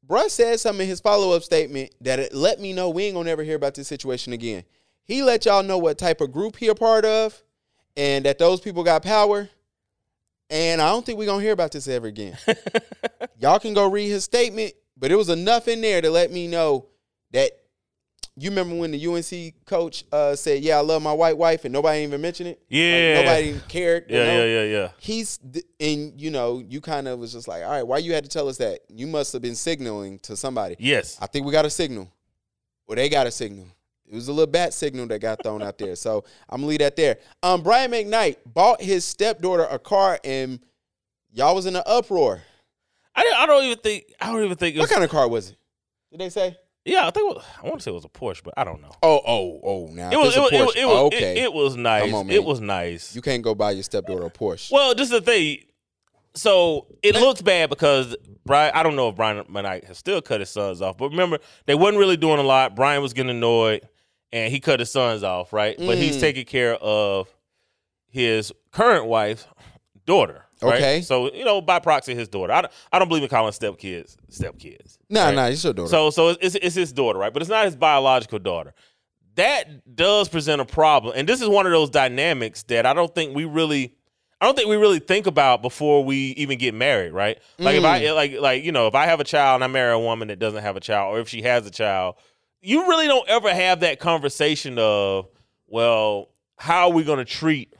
bruh 0.06 0.30
said 0.30 0.60
something 0.60 0.84
in 0.84 0.88
his 0.88 1.00
follow 1.00 1.34
up 1.34 1.42
statement 1.42 1.94
that 2.00 2.18
it 2.18 2.34
let 2.34 2.60
me 2.60 2.72
know 2.72 2.90
we 2.90 3.04
ain't 3.04 3.14
gonna 3.14 3.30
ever 3.30 3.42
hear 3.42 3.56
about 3.56 3.74
this 3.74 3.88
situation 3.88 4.32
again. 4.32 4.64
He 5.04 5.22
let 5.22 5.44
y'all 5.46 5.62
know 5.62 5.78
what 5.78 5.98
type 5.98 6.20
of 6.20 6.32
group 6.32 6.56
he 6.56 6.68
a 6.68 6.74
part 6.74 7.04
of, 7.04 7.42
and 7.96 8.24
that 8.24 8.38
those 8.38 8.60
people 8.60 8.84
got 8.84 9.02
power. 9.02 9.48
And 10.48 10.80
I 10.80 10.88
don't 10.90 11.04
think 11.04 11.18
we're 11.18 11.26
gonna 11.26 11.42
hear 11.42 11.52
about 11.52 11.72
this 11.72 11.88
ever 11.88 12.06
again. 12.06 12.38
Y'all 13.38 13.58
can 13.58 13.74
go 13.74 13.90
read 13.90 14.08
his 14.08 14.24
statement, 14.24 14.74
but 14.96 15.10
it 15.10 15.16
was 15.16 15.28
enough 15.28 15.66
in 15.66 15.80
there 15.80 16.00
to 16.00 16.10
let 16.10 16.30
me 16.30 16.46
know 16.46 16.86
that 17.32 17.50
you 18.38 18.50
remember 18.50 18.74
when 18.76 18.90
the 18.90 19.06
UNC 19.06 19.54
coach 19.64 20.04
uh, 20.12 20.36
said, 20.36 20.62
"Yeah, 20.62 20.76
I 20.76 20.80
love 20.80 21.00
my 21.02 21.12
white 21.12 21.38
wife," 21.38 21.64
and 21.64 21.72
nobody 21.72 22.02
even 22.02 22.20
mentioned 22.20 22.50
it. 22.50 22.58
Like, 22.58 22.66
Yeah. 22.68 23.22
nobody 23.22 23.60
cared. 23.68 24.04
yeah, 24.10 24.18
know? 24.26 24.44
yeah, 24.44 24.62
yeah, 24.62 24.64
yeah. 24.64 24.88
He's 24.98 25.38
th- 25.38 25.64
and 25.80 26.20
you 26.20 26.30
know 26.30 26.58
you 26.68 26.80
kind 26.82 27.08
of 27.08 27.18
was 27.18 27.32
just 27.32 27.48
like, 27.48 27.62
all 27.64 27.70
right, 27.70 27.86
why 27.86 27.96
you 27.98 28.12
had 28.12 28.24
to 28.24 28.30
tell 28.30 28.48
us 28.48 28.58
that? 28.58 28.80
You 28.88 29.06
must 29.06 29.32
have 29.32 29.40
been 29.40 29.54
signaling 29.54 30.18
to 30.20 30.36
somebody. 30.36 30.76
Yes. 30.78 31.16
I 31.20 31.26
think 31.26 31.46
we 31.46 31.52
got 31.52 31.64
a 31.64 31.70
signal, 31.70 32.12
or 32.86 32.96
they 32.96 33.08
got 33.08 33.26
a 33.26 33.30
signal. 33.30 33.68
It 34.06 34.14
was 34.14 34.28
a 34.28 34.32
little 34.32 34.46
bat 34.52 34.72
signal 34.74 35.06
that 35.08 35.20
got 35.20 35.42
thrown 35.42 35.62
out 35.62 35.78
there. 35.78 35.96
So 35.96 36.22
I'm 36.48 36.58
gonna 36.60 36.68
leave 36.68 36.78
that 36.80 36.94
there. 36.94 37.16
Um, 37.42 37.62
Brian 37.62 37.90
McKnight 37.90 38.36
bought 38.44 38.80
his 38.82 39.04
stepdaughter 39.06 39.64
a 39.64 39.78
car, 39.78 40.20
and 40.22 40.60
y'all 41.32 41.54
was 41.54 41.64
in 41.66 41.74
an 41.74 41.82
uproar. 41.86 42.42
I, 43.14 43.22
don't- 43.22 43.34
I 43.36 43.46
don't 43.46 43.64
even 43.64 43.78
think 43.78 44.12
I 44.20 44.30
don't 44.30 44.44
even 44.44 44.56
think 44.58 44.76
it 44.76 44.78
What 44.78 44.84
was. 44.84 44.92
kind 44.92 45.02
of 45.04 45.10
car 45.10 45.26
was 45.26 45.50
it? 45.50 45.56
Did 46.10 46.20
they 46.20 46.28
say? 46.28 46.56
Yeah, 46.86 47.06
I 47.06 47.10
think 47.10 47.30
it 47.30 47.36
was, 47.36 47.44
I 47.62 47.66
want 47.66 47.78
to 47.78 47.82
say 47.82 47.90
it 47.90 47.94
was 47.94 48.04
a 48.04 48.08
Porsche, 48.08 48.42
but 48.42 48.54
I 48.56 48.64
don't 48.64 48.80
know. 48.80 48.92
Oh, 49.02 49.20
oh, 49.26 49.60
oh! 49.62 49.86
Now 49.92 50.10
It 50.10 50.16
was 50.16 50.36
it 50.36 50.40
was, 50.40 50.52
a 50.52 50.54
it 50.54 50.64
was, 50.64 50.76
it 50.76 50.84
was, 50.86 50.96
oh, 50.96 51.06
okay. 51.06 51.42
it, 51.42 51.52
was 51.52 51.76
nice. 51.76 52.12
On, 52.12 52.30
it 52.30 52.42
was 52.44 52.60
nice. 52.60 53.14
you 53.14 53.20
can't 53.20 53.42
go 53.42 53.54
buy 53.54 53.72
your 53.72 53.82
stepdaughter 53.82 54.24
a 54.26 54.30
Porsche. 54.30 54.70
Well, 54.72 54.94
this 54.94 55.04
is 55.06 55.10
the 55.10 55.20
thing. 55.20 55.58
So 56.34 56.86
it 57.02 57.14
looks 57.14 57.42
bad 57.42 57.70
because 57.70 58.14
Brian. 58.44 58.72
I 58.74 58.82
don't 58.82 58.94
know 58.94 59.08
if 59.08 59.16
Brian 59.16 59.42
Knight 59.50 59.84
has 59.84 59.98
still 59.98 60.20
cut 60.22 60.40
his 60.40 60.50
sons 60.50 60.80
off, 60.82 60.96
but 60.98 61.10
remember 61.10 61.38
they 61.66 61.74
wasn't 61.74 61.98
really 61.98 62.16
doing 62.16 62.38
a 62.38 62.42
lot. 62.42 62.76
Brian 62.76 63.00
was 63.02 63.12
getting 63.14 63.30
annoyed, 63.30 63.88
and 64.32 64.52
he 64.52 64.60
cut 64.60 64.78
his 64.80 64.90
sons 64.90 65.22
off, 65.22 65.52
right? 65.52 65.76
But 65.78 65.96
he's 65.98 66.16
Mm. 66.18 66.20
taking 66.20 66.44
care 66.44 66.74
of 66.76 67.28
his 68.10 68.52
current 68.70 69.06
wife's 69.06 69.46
daughter. 70.04 70.45
Right? 70.62 70.74
Okay. 70.74 71.00
So 71.02 71.32
you 71.32 71.44
know, 71.44 71.60
by 71.60 71.78
proxy, 71.78 72.14
his 72.14 72.28
daughter. 72.28 72.52
I 72.52 72.62
don't, 72.62 72.72
I 72.92 72.98
don't 72.98 73.08
believe 73.08 73.22
in 73.22 73.28
calling 73.28 73.52
stepkids 73.52 74.16
stepkids. 74.30 74.98
nah, 75.10 75.26
right? 75.26 75.34
nah, 75.34 75.46
it's 75.46 75.62
your 75.62 75.72
daughter. 75.72 75.88
So 75.88 76.10
so 76.10 76.30
it's, 76.40 76.54
it's 76.54 76.74
his 76.74 76.92
daughter, 76.92 77.18
right? 77.18 77.32
But 77.32 77.42
it's 77.42 77.50
not 77.50 77.66
his 77.66 77.76
biological 77.76 78.38
daughter. 78.38 78.72
That 79.34 79.94
does 79.94 80.30
present 80.30 80.62
a 80.62 80.64
problem, 80.64 81.14
and 81.14 81.28
this 81.28 81.42
is 81.42 81.48
one 81.48 81.66
of 81.66 81.72
those 81.72 81.90
dynamics 81.90 82.62
that 82.64 82.86
I 82.86 82.94
don't 82.94 83.14
think 83.14 83.36
we 83.36 83.44
really, 83.44 83.94
I 84.40 84.46
don't 84.46 84.56
think 84.56 84.68
we 84.68 84.76
really 84.76 84.98
think 84.98 85.26
about 85.26 85.60
before 85.60 86.02
we 86.02 86.28
even 86.38 86.56
get 86.56 86.72
married, 86.72 87.12
right? 87.12 87.38
Like 87.58 87.76
if 87.76 87.84
I 87.84 88.00
mm. 88.00 88.14
like 88.14 88.40
like 88.40 88.64
you 88.64 88.72
know 88.72 88.86
if 88.86 88.94
I 88.94 89.04
have 89.04 89.20
a 89.20 89.24
child 89.24 89.56
and 89.56 89.64
I 89.64 89.66
marry 89.66 89.92
a 89.92 89.98
woman 89.98 90.28
that 90.28 90.38
doesn't 90.38 90.62
have 90.62 90.76
a 90.76 90.80
child, 90.80 91.14
or 91.14 91.20
if 91.20 91.28
she 91.28 91.42
has 91.42 91.66
a 91.66 91.70
child, 91.70 92.14
you 92.62 92.88
really 92.88 93.06
don't 93.06 93.28
ever 93.28 93.52
have 93.52 93.80
that 93.80 94.00
conversation 94.00 94.78
of 94.78 95.28
well, 95.66 96.30
how 96.56 96.88
are 96.88 96.92
we 96.92 97.04
going 97.04 97.18
to 97.18 97.24
treat 97.26 97.74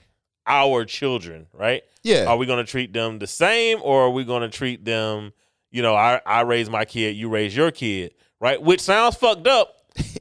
our 0.47 0.85
children, 0.85 1.47
right? 1.53 1.83
Yeah, 2.07 2.27
Are 2.27 2.37
we 2.37 2.47
going 2.47 2.65
to 2.65 2.71
treat 2.71 2.93
them 2.93 3.19
the 3.19 3.27
same 3.27 3.81
or 3.83 4.03
are 4.03 4.11
we 4.11 4.25
going 4.25 4.43
to 4.43 4.49
treat 4.49 4.85
them, 4.85 5.33
you 5.73 5.83
know, 5.83 5.95
I, 5.97 6.21
I 6.25 6.43
raise 6.43 6.71
my 6.71 6.85
kid, 6.85 7.17
you 7.17 7.29
raise 7.29 7.55
your 7.57 7.71
kid, 7.73 8.15
right? 8.41 8.63
Which 8.63 8.81
sounds 8.81 9.17
fucked 9.17 9.47
up, 9.49 9.75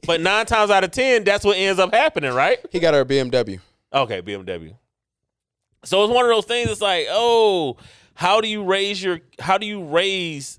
but 0.06 0.20
nine 0.30 0.46
times 0.46 0.70
out 0.72 0.82
of 0.82 0.90
10, 0.90 1.22
that's 1.24 1.44
what 1.44 1.56
ends 1.56 1.78
up 1.78 1.94
happening, 1.94 2.32
right? 2.32 2.58
he 2.72 2.80
got 2.80 2.92
her 2.94 3.02
a 3.02 3.04
BMW. 3.06 3.60
Okay, 3.92 4.20
BMW. 4.20 4.74
So 5.84 6.02
it's 6.04 6.12
one 6.12 6.24
of 6.24 6.30
those 6.30 6.44
things, 6.44 6.70
it's 6.70 6.80
like, 6.80 7.06
oh, 7.08 7.76
how 8.14 8.40
do 8.40 8.48
you 8.48 8.64
raise 8.64 9.00
your, 9.02 9.20
how 9.38 9.56
do 9.56 9.66
you 9.66 9.84
raise, 9.84 10.58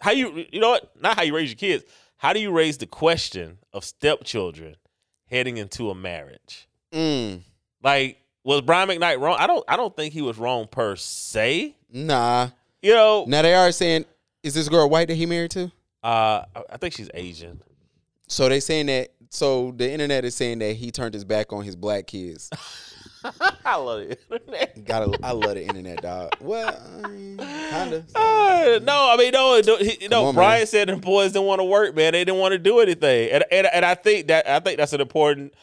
how 0.00 0.10
you, 0.10 0.44
you 0.50 0.58
know 0.60 0.70
what? 0.70 0.90
Not 1.00 1.16
how 1.16 1.22
you 1.22 1.36
raise 1.36 1.50
your 1.50 1.56
kids. 1.58 1.84
How 2.16 2.32
do 2.32 2.40
you 2.40 2.50
raise 2.50 2.78
the 2.78 2.86
question 2.86 3.58
of 3.72 3.84
stepchildren 3.84 4.76
heading 5.30 5.58
into 5.58 5.90
a 5.90 5.94
marriage? 5.94 6.66
Mm, 6.92 7.42
Like, 7.82 8.18
was 8.44 8.60
Brian 8.60 8.88
McKnight 8.88 9.18
wrong? 9.20 9.36
I 9.38 9.46
don't, 9.46 9.64
I 9.66 9.76
don't 9.76 9.94
think 9.96 10.12
he 10.14 10.22
was 10.22 10.38
wrong 10.38 10.66
per 10.70 10.96
se. 10.96 11.74
nah. 11.92 12.50
You 12.82 12.92
know, 12.92 13.24
Now 13.26 13.40
they 13.40 13.54
are 13.54 13.72
saying, 13.72 14.04
is 14.42 14.52
this 14.52 14.68
girl 14.68 14.88
white 14.90 15.08
that 15.08 15.14
he 15.14 15.24
married 15.24 15.52
to? 15.52 15.72
Uh, 16.02 16.44
I- 16.70 16.76
think 16.76 16.92
she's 16.94 17.08
Asian. 17.14 17.62
So 18.28 18.48
they 18.48 18.60
saying 18.60 18.86
that. 18.86 19.08
So 19.30 19.72
the 19.74 19.90
internet 19.90 20.24
is 20.26 20.34
saying 20.34 20.58
that 20.60 20.74
he 20.76 20.90
turned 20.90 21.14
his 21.14 21.24
back 21.24 21.52
on 21.52 21.64
his 21.64 21.74
black 21.76 22.06
kids. 22.06 22.50
I 23.64 23.76
love 23.76 24.00
it. 24.02 24.84
Gotta, 24.84 25.18
I 25.22 25.32
love 25.32 25.54
the 25.54 25.64
internet, 25.66 26.02
dog. 26.02 26.32
Well, 26.40 26.78
I 27.02 27.08
mean, 27.08 27.38
kinda. 27.38 28.04
Uh, 28.14 28.80
no, 28.82 29.10
I 29.12 29.16
mean 29.18 29.32
no, 29.32 29.60
no, 29.66 29.76
he, 29.78 30.06
no. 30.08 30.26
on, 30.26 30.34
Brian 30.34 30.60
man. 30.60 30.66
said 30.66 30.88
the 30.90 30.96
boys 30.96 31.32
didn't 31.32 31.46
want 31.48 31.60
to 31.60 31.64
work, 31.64 31.96
man. 31.96 32.12
They 32.12 32.22
didn't 32.24 32.38
want 32.38 32.52
to 32.52 32.58
do 32.58 32.80
anything, 32.80 33.30
and, 33.30 33.44
and 33.50 33.66
and 33.72 33.84
I 33.84 33.94
think 33.94 34.26
that 34.28 34.46
I 34.46 34.60
think 34.60 34.76
that's 34.76 34.92
an 34.92 35.00
important. 35.00 35.54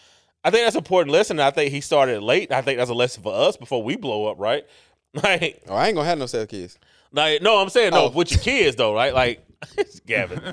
I 0.44 0.50
think 0.50 0.66
that's 0.66 0.76
an 0.76 0.80
important 0.82 1.14
lesson. 1.14 1.40
I 1.40 1.52
think 1.52 1.72
he 1.72 1.82
started 1.82 2.22
late. 2.24 2.52
I 2.52 2.62
think 2.62 2.78
that's 2.80 2.90
a 2.90 2.96
lesson 2.96 3.22
for 3.24 3.34
us 3.34 3.58
before 3.58 3.84
we 3.84 3.96
blow 3.96 4.26
up, 4.28 4.40
right? 4.40 4.66
Like, 5.14 5.62
Oh, 5.68 5.76
I 5.76 5.88
ain't 5.88 5.96
gonna 5.96 6.08
have 6.08 6.18
no 6.20 6.26
step 6.26 6.48
kids. 6.48 6.80
like 7.12 7.42
no, 7.42 7.58
I'm 7.62 7.68
saying 7.68 7.92
no 7.92 8.06
Oh. 8.06 8.10
with 8.12 8.32
your 8.32 8.40
kids 8.40 8.78
though, 8.78 8.94
right? 8.94 9.14
Like, 9.14 9.46
Gavin, 10.08 10.40
he 10.42 10.50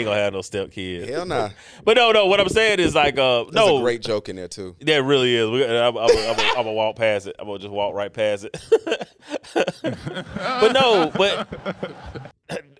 ain't 0.00 0.04
gonna 0.04 0.16
have 0.16 0.32
no 0.32 0.42
step 0.42 0.72
kids. 0.72 1.08
Hell 1.08 1.26
nah. 1.26 1.50
But 1.84 1.96
no, 1.96 2.10
no. 2.10 2.26
What 2.26 2.40
I'm 2.40 2.48
saying 2.48 2.80
is 2.80 2.92
like, 2.94 3.16
uh, 3.18 3.44
There's 3.44 3.54
no, 3.54 3.78
a 3.78 3.80
great 3.82 4.02
joke 4.02 4.28
in 4.28 4.34
there 4.36 4.48
too. 4.48 4.74
That 4.80 5.04
really 5.04 5.34
is. 5.36 5.48
We, 5.48 5.64
I'm, 5.64 5.96
I'm, 5.96 6.10
I'm, 6.10 6.40
I'm 6.40 6.54
gonna 6.56 6.72
walk 6.72 6.96
past 6.96 7.28
it. 7.28 7.36
I'm 7.38 7.46
gonna 7.46 7.60
just 7.60 7.70
walk 7.72 7.94
right 7.94 8.12
past 8.12 8.44
it. 8.46 8.56
but 9.54 10.72
no, 10.72 11.10
but 11.14 11.48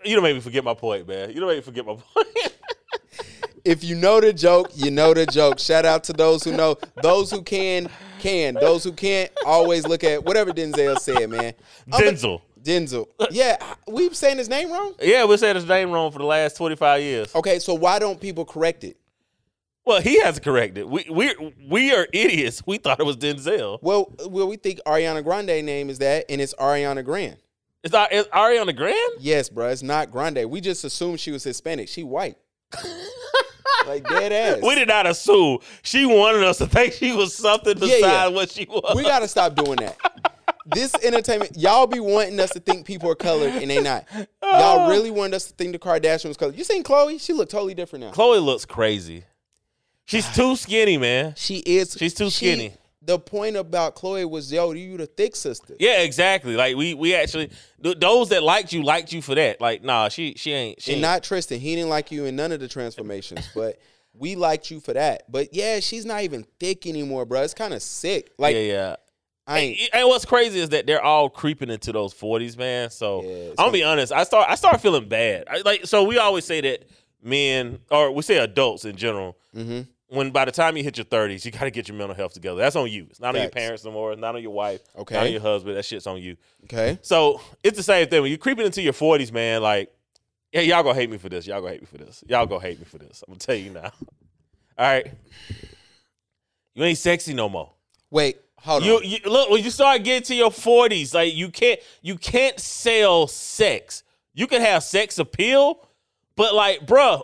you 0.05 0.15
don't 0.17 0.25
make 0.25 0.35
me 0.35 0.41
forget 0.41 0.65
my 0.65 0.75
point, 0.75 1.07
man. 1.07 1.31
You 1.31 1.37
don't 1.41 1.49
make 1.49 1.59
me 1.59 1.63
forget 1.63 1.87
my 1.87 1.95
point. 1.95 2.27
If 3.65 3.83
you 3.83 3.95
know 3.95 4.21
the 4.21 4.33
joke, 4.33 4.71
you 4.75 4.91
know 4.91 5.15
the 5.15 5.25
joke. 5.27 5.59
Shout 5.59 5.85
out 5.87 6.05
to 6.05 6.13
those 6.13 6.45
who 6.45 6.53
know. 6.53 6.77
Those 7.03 7.31
who 7.31 7.43
can, 7.43 7.89
can. 8.21 8.55
Those 8.55 8.85
who 8.85 8.93
can't, 8.93 9.31
always 9.47 9.87
look 9.87 10.05
at 10.05 10.25
whatever 10.25 10.51
Denzel 10.53 10.99
said, 10.99 11.31
man. 11.31 11.55
Denzel. 11.89 12.43
Denzel. 12.63 13.07
Yeah, 13.31 13.57
we've 13.87 14.17
saying 14.17 14.39
his 14.39 14.49
name 14.49 14.71
wrong. 14.71 14.95
Yeah, 15.01 15.25
we 15.25 15.37
said 15.37 15.57
his 15.57 15.67
name 15.67 15.91
wrong 15.91 16.13
for 16.13 16.19
the 16.19 16.25
last 16.25 16.57
25 16.57 17.03
years. 17.03 17.35
Okay, 17.35 17.59
so 17.59 17.75
why 17.75 17.99
don't 17.99 18.21
people 18.21 18.45
correct 18.45 18.85
it? 18.85 18.97
Well, 19.87 20.01
he 20.01 20.21
has 20.21 20.37
to 20.37 20.41
correct 20.41 20.79
it. 20.79 20.89
We 20.89 21.07
we 21.11 21.35
we 21.69 21.93
are 21.95 22.07
idiots. 22.13 22.63
We 22.67 22.79
thought 22.79 23.01
it 23.01 23.07
was 23.07 23.19
Denzel. 23.19 23.79
Well, 23.83 24.15
well, 24.27 24.49
we 24.49 24.57
think 24.57 24.81
Ariana 24.87 25.23
Grande 25.23 25.65
name 25.65 25.91
is 25.91 25.99
that, 25.99 26.25
and 26.31 26.41
it's 26.41 26.55
Ariana 26.55 27.05
Grande. 27.05 27.37
It's, 27.83 27.95
it's 27.95 28.29
Ariana 28.31 28.75
Grande. 28.75 29.21
Yes, 29.21 29.51
bro, 29.51 29.69
it's 29.69 29.83
not 29.83 30.11
Grande. 30.11 30.49
We 30.49 30.63
just 30.63 30.85
assumed 30.85 31.21
she 31.21 31.33
was 31.33 31.45
Hispanic. 31.45 31.89
She 31.89 32.03
white. 32.03 32.39
like 33.87 34.05
dead 34.09 34.33
ass. 34.33 34.63
We 34.63 34.75
did 34.75 34.89
not 34.89 35.07
assume 35.07 35.59
she 35.83 36.07
wanted 36.07 36.45
us 36.45 36.59
to 36.59 36.67
think 36.67 36.95
she 36.95 37.13
was 37.13 37.35
something 37.35 37.77
Yeah, 37.79 37.87
besides 37.87 38.03
yeah. 38.03 38.29
what 38.29 38.51
she 38.51 38.65
was. 38.67 38.95
we 38.97 39.03
gotta 39.03 39.29
stop 39.29 39.55
doing 39.55 39.77
that. 39.77 39.97
This 40.67 40.95
entertainment, 41.03 41.57
y'all 41.57 41.87
be 41.87 42.01
wanting 42.01 42.41
us 42.41 42.51
to 42.51 42.61
think 42.61 42.87
people 42.87 43.11
are 43.11 43.15
colored 43.15 43.53
and 43.53 43.71
they 43.71 43.81
not. 43.81 44.07
Y'all 44.15 44.27
oh. 44.87 44.91
really 44.91 45.11
want 45.11 45.35
us 45.35 45.47
to 45.47 45.55
think 45.55 45.73
the 45.73 45.79
Kardashian 45.79 46.29
was 46.29 46.37
colored. 46.37 46.57
You 46.57 46.65
seen 46.65 46.83
Khloé? 46.83 47.21
She 47.21 47.33
look 47.33 47.49
totally 47.49 47.75
different 47.75 48.07
now. 48.07 48.13
Khloé 48.13 48.43
looks 48.43 48.65
crazy. 48.65 49.25
She's 50.07 50.29
too 50.35 50.57
skinny, 50.57 50.99
man. 50.99 51.35
She 51.37 51.59
is. 51.59 51.97
She's 51.99 52.15
too 52.15 52.31
she- 52.31 52.47
skinny. 52.53 52.75
The 53.07 53.19
point 53.19 53.57
about 53.57 53.97
Khloé 53.97 54.29
was, 54.29 54.53
yo, 54.53 54.73
you 54.73 54.97
the 54.97 55.07
thick 55.07 55.37
sister. 55.37 55.75
Yeah, 55.79 56.01
exactly. 56.01 56.57
Like 56.57 56.77
we 56.77 56.95
we 56.95 57.15
actually 57.15 57.51
th- 57.83 57.99
those 57.99 58.31
that 58.31 58.43
liked 58.43 58.73
you 58.73 58.83
liked 58.83 59.13
you 59.13 59.21
for 59.21 59.35
that. 59.35 59.61
Like, 59.61 59.85
nah, 59.85 60.09
she 60.09 60.35
she 60.37 60.53
ain't. 60.53 60.81
She 60.81 60.93
and 60.93 60.97
ain't. 60.97 61.03
not 61.03 61.23
Tristan. 61.23 61.61
He 61.61 61.75
didn't 61.75 61.91
like 61.91 62.11
you 62.11 62.25
in 62.25 62.37
none 62.37 62.53
of 62.53 62.61
the 62.61 62.69
transformations, 62.69 63.49
but 63.55 63.79
we 64.15 64.37
liked 64.37 64.71
you 64.71 64.81
for 64.81 64.93
that. 64.95 65.31
But 65.31 65.53
yeah, 65.53 65.81
she's 65.81 66.07
not 66.07 66.23
even 66.23 66.47
thick 66.59 66.87
anymore, 66.87 67.27
bro. 67.27 67.43
It's 67.43 67.55
kind 67.55 67.75
of 67.75 67.83
sick. 67.83 68.31
Like 68.39 68.55
yeah, 68.55 68.63
yeah. 68.63 68.97
I 69.47 69.59
ain't. 69.59 69.81
And, 69.81 69.89
and 70.01 70.09
what's 70.09 70.25
crazy 70.25 70.61
is 70.61 70.71
that 70.71 70.87
they're 70.87 71.03
all 71.03 71.29
creeping 71.29 71.69
into 71.69 71.93
those 71.93 72.13
forties, 72.13 72.57
man. 72.57 72.91
So 72.91 73.23
Yeah, 73.23 73.49
I'm 73.51 73.55
gonna 73.57 73.73
be 73.73 73.85
honest. 73.85 74.13
I 74.13 74.25
start 74.25 74.49
I 74.49 74.55
start 74.55 74.81
feeling 74.81 75.09
bad. 75.09 75.45
I, 75.51 75.63
like 75.65 75.87
so, 75.87 76.05
we 76.05 76.19
always 76.19 76.45
say 76.45 76.61
that 76.63 76.89
men 77.23 77.81
or 77.91 78.13
we 78.13 78.23
say 78.23 78.39
adults 78.39 78.85
in 78.85 78.97
general. 78.97 79.37
Mhm. 79.55 79.89
When 80.09 80.31
by 80.31 80.45
the 80.45 80.53
time 80.53 80.77
you 80.77 80.85
hit 80.85 80.99
your 80.99 81.07
30s, 81.07 81.45
you 81.45 81.51
got 81.51 81.61
to 81.65 81.71
get 81.71 81.89
your 81.89 81.97
mental 81.97 82.15
health 82.15 82.35
together. 82.35 82.59
That's 82.59 82.77
on 82.77 82.91
you. 82.91 83.07
It's 83.11 83.21
not 83.21 83.35
on 83.35 83.41
your 83.41 83.51
parents 83.51 83.85
no 83.85 83.91
more. 83.91 84.13
It's 84.13 84.21
not 84.21 84.35
on 84.37 84.43
your 84.43 84.51
wife. 84.53 84.81
Okay. 84.97 85.15
Not 85.15 85.25
on 85.27 85.33
your 85.33 85.41
husband. 85.41 85.77
That 85.77 85.85
shit's 85.85 86.07
on 86.07 86.21
you. 86.21 86.37
Okay. 86.65 86.99
So 87.03 87.41
it's 87.63 87.77
the 87.77 87.83
same 87.83 88.07
thing. 88.09 88.21
When 88.23 88.31
you're 88.31 88.39
creeping 88.39 88.67
into 88.67 88.83
your 88.83 88.93
40s, 88.93 89.33
man, 89.33 89.63
like, 89.63 89.91
yeah, 90.53 90.61
y'all 90.61 90.83
gonna 90.83 90.95
hate 90.95 91.11
me 91.11 91.17
for 91.19 91.29
this. 91.29 91.47
Y'all 91.47 91.61
gonna 91.61 91.73
hate 91.73 91.81
me 91.81 91.87
for 91.87 91.99
this. 91.99 92.23
Y'all 92.29 92.47
gonna 92.47 92.61
hate 92.61 92.79
me 92.79 92.85
for 92.85 92.99
this. 92.99 93.25
I'm 93.27 93.33
gonna 93.33 93.39
tell 93.41 93.57
you 93.57 93.71
now. 93.71 93.91
All 94.79 94.87
right. 94.87 95.07
You 96.75 96.85
ain't 96.85 96.99
sexy 96.99 97.35
no 97.35 97.49
more. 97.49 97.73
Wait. 98.11 98.39
Hold 98.61 98.85
You, 98.85 98.97
on. 98.97 99.05
you 99.05 99.19
look 99.27 99.51
when 99.51 99.63
you 99.63 99.71
start 99.71 100.03
getting 100.05 100.23
to 100.25 100.35
your 100.35 100.51
40s, 100.51 101.13
like 101.15 101.35
you 101.35 101.51
can't 101.51 101.81
you 102.03 102.17
can't 102.17 102.59
sell 102.59 103.27
sex. 103.27 104.03
You 104.33 104.47
can 104.47 104.61
have 104.63 104.83
sex 104.83 105.19
appeal, 105.19 105.87
but 106.35 106.55
like, 106.55 106.87
bruh, 106.87 107.23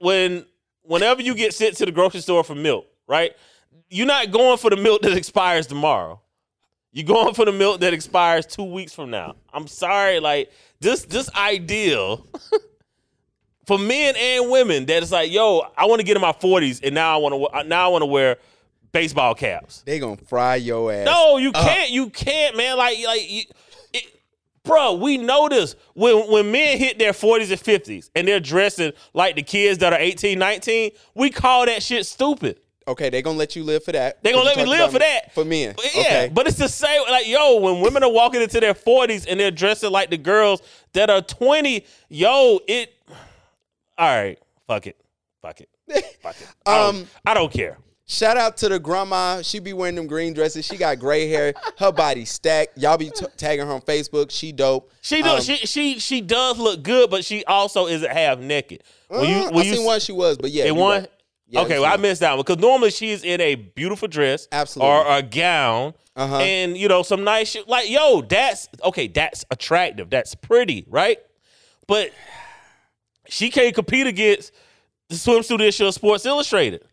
when 0.00 0.44
whenever 0.82 1.22
you 1.22 1.34
get 1.34 1.54
sent 1.54 1.76
to 1.78 1.86
the 1.86 1.92
grocery 1.92 2.20
store 2.20 2.44
for 2.44 2.54
milk, 2.54 2.86
right? 3.06 3.32
You're 3.88 4.06
not 4.06 4.30
going 4.30 4.58
for 4.58 4.70
the 4.70 4.76
milk 4.76 5.02
that 5.02 5.12
expires 5.12 5.66
tomorrow. 5.66 6.20
You're 6.92 7.06
going 7.06 7.34
for 7.34 7.44
the 7.44 7.52
milk 7.52 7.80
that 7.80 7.94
expires 7.94 8.44
two 8.44 8.64
weeks 8.64 8.92
from 8.92 9.10
now. 9.10 9.36
I'm 9.52 9.66
sorry, 9.66 10.20
like 10.20 10.50
this 10.80 11.04
this 11.04 11.30
ideal 11.34 12.26
for 13.66 13.78
men 13.78 14.14
and 14.16 14.50
women 14.50 14.84
that 14.86 15.02
it's 15.02 15.12
like, 15.12 15.32
yo, 15.32 15.62
I 15.76 15.86
want 15.86 16.00
to 16.00 16.04
get 16.04 16.16
in 16.16 16.20
my 16.20 16.32
40s 16.32 16.80
and 16.82 16.94
now 16.94 17.14
I 17.14 17.16
want 17.16 17.34
to 17.34 17.68
now 17.68 17.86
I 17.86 17.88
want 17.88 18.02
to 18.02 18.06
wear 18.06 18.36
baseball 18.92 19.34
caps. 19.34 19.82
they 19.86 19.98
gonna 19.98 20.16
fry 20.18 20.56
your 20.56 20.92
ass. 20.92 21.06
No, 21.06 21.38
you 21.38 21.52
can't. 21.52 21.90
You 21.90 22.10
can't, 22.10 22.56
man. 22.56 22.76
Like, 22.76 22.98
like, 23.06 23.30
you, 23.30 23.42
bro. 24.64 24.94
We 24.94 25.18
notice 25.18 25.76
when 25.94 26.30
when 26.30 26.50
men 26.52 26.78
hit 26.78 26.98
their 26.98 27.12
forties 27.12 27.50
and 27.50 27.60
fifties 27.60 28.10
and 28.14 28.26
they're 28.26 28.40
dressing 28.40 28.92
like 29.14 29.36
the 29.36 29.42
kids 29.42 29.78
that 29.78 29.92
are 29.92 29.98
18, 29.98 30.38
19, 30.38 30.90
We 31.14 31.30
call 31.30 31.66
that 31.66 31.82
shit 31.82 32.06
stupid. 32.06 32.58
Okay, 32.88 33.10
they 33.10 33.22
gonna 33.22 33.38
let 33.38 33.54
you 33.54 33.62
live 33.62 33.84
for 33.84 33.92
that. 33.92 34.22
They 34.24 34.32
gonna 34.32 34.44
let 34.44 34.56
me 34.56 34.64
live 34.66 34.90
for 34.90 34.98
that 34.98 35.32
For 35.32 35.44
men. 35.44 35.74
But 35.76 35.94
yeah, 35.94 36.00
Okay. 36.00 36.30
but 36.34 36.48
it's 36.48 36.58
the 36.58 36.68
same. 36.68 37.00
Like, 37.08 37.28
yo, 37.28 37.58
when 37.60 37.80
women 37.80 38.02
are 38.02 38.10
walking 38.10 38.42
into 38.42 38.58
their 38.58 38.74
forties 38.74 39.24
and 39.24 39.38
they're 39.38 39.52
dressing 39.52 39.92
like 39.92 40.10
the 40.10 40.16
girls 40.18 40.62
that 40.92 41.08
are 41.08 41.22
twenty, 41.22 41.84
yo, 42.08 42.58
it. 42.66 42.92
All 43.98 44.08
right, 44.08 44.38
fuck 44.66 44.86
it, 44.88 44.96
fuck 45.42 45.60
it, 45.60 45.68
fuck 46.22 46.34
it. 46.40 46.48
I 46.66 46.78
don't, 46.78 46.96
Um, 46.96 47.06
I 47.24 47.34
don't 47.34 47.52
care. 47.52 47.78
Shout 48.06 48.36
out 48.36 48.56
to 48.58 48.68
the 48.68 48.78
grandma. 48.78 49.42
She 49.42 49.58
be 49.60 49.72
wearing 49.72 49.94
them 49.94 50.06
green 50.06 50.34
dresses. 50.34 50.66
She 50.66 50.76
got 50.76 50.98
gray 50.98 51.28
hair. 51.28 51.54
Her 51.78 51.92
body 51.92 52.24
stacked. 52.24 52.76
Y'all 52.76 52.98
be 52.98 53.10
t- 53.10 53.24
tagging 53.36 53.64
her 53.64 53.72
on 53.72 53.80
Facebook. 53.80 54.30
She 54.30 54.52
dope. 54.52 54.90
She 55.00 55.22
do, 55.22 55.28
Um, 55.30 55.40
she 55.40 55.56
she 55.58 55.98
she 55.98 56.20
does 56.20 56.58
look 56.58 56.82
good, 56.82 57.10
but 57.10 57.24
she 57.24 57.44
also 57.44 57.86
isn't 57.86 58.10
half 58.10 58.38
naked. 58.38 58.82
When 59.08 59.20
you 59.30 59.44
when 59.50 59.58
I 59.58 59.62
you 59.62 59.74
seen 59.76 59.84
one 59.86 60.00
she 60.00 60.12
was, 60.12 60.36
but 60.36 60.50
yeah, 60.50 60.64
you 60.66 60.74
one. 60.74 61.02
right. 61.02 61.10
Yeah, 61.46 61.60
okay, 61.60 61.78
well, 61.78 61.92
I 61.92 61.98
missed 61.98 62.22
that 62.22 62.30
one 62.32 62.38
because 62.44 62.56
normally 62.58 62.90
she's 62.90 63.22
in 63.24 63.38
a 63.42 63.56
beautiful 63.56 64.08
dress, 64.08 64.48
Absolutely. 64.50 64.90
or 64.90 65.06
a 65.18 65.22
gown, 65.22 65.92
Uh-huh. 66.16 66.38
and 66.38 66.78
you 66.78 66.88
know 66.88 67.02
some 67.02 67.24
nice 67.24 67.50
shit. 67.50 67.68
Like, 67.68 67.90
yo, 67.90 68.22
that's 68.22 68.68
okay. 68.82 69.06
That's 69.06 69.44
attractive. 69.50 70.08
That's 70.08 70.34
pretty, 70.34 70.86
right? 70.88 71.18
But 71.86 72.10
she 73.28 73.50
can't 73.50 73.74
compete 73.74 74.06
against 74.06 74.52
the 75.10 75.14
swimsuit 75.16 75.60
issue 75.60 75.84
of 75.86 75.92
Sports 75.94 76.24
Illustrated. 76.26 76.84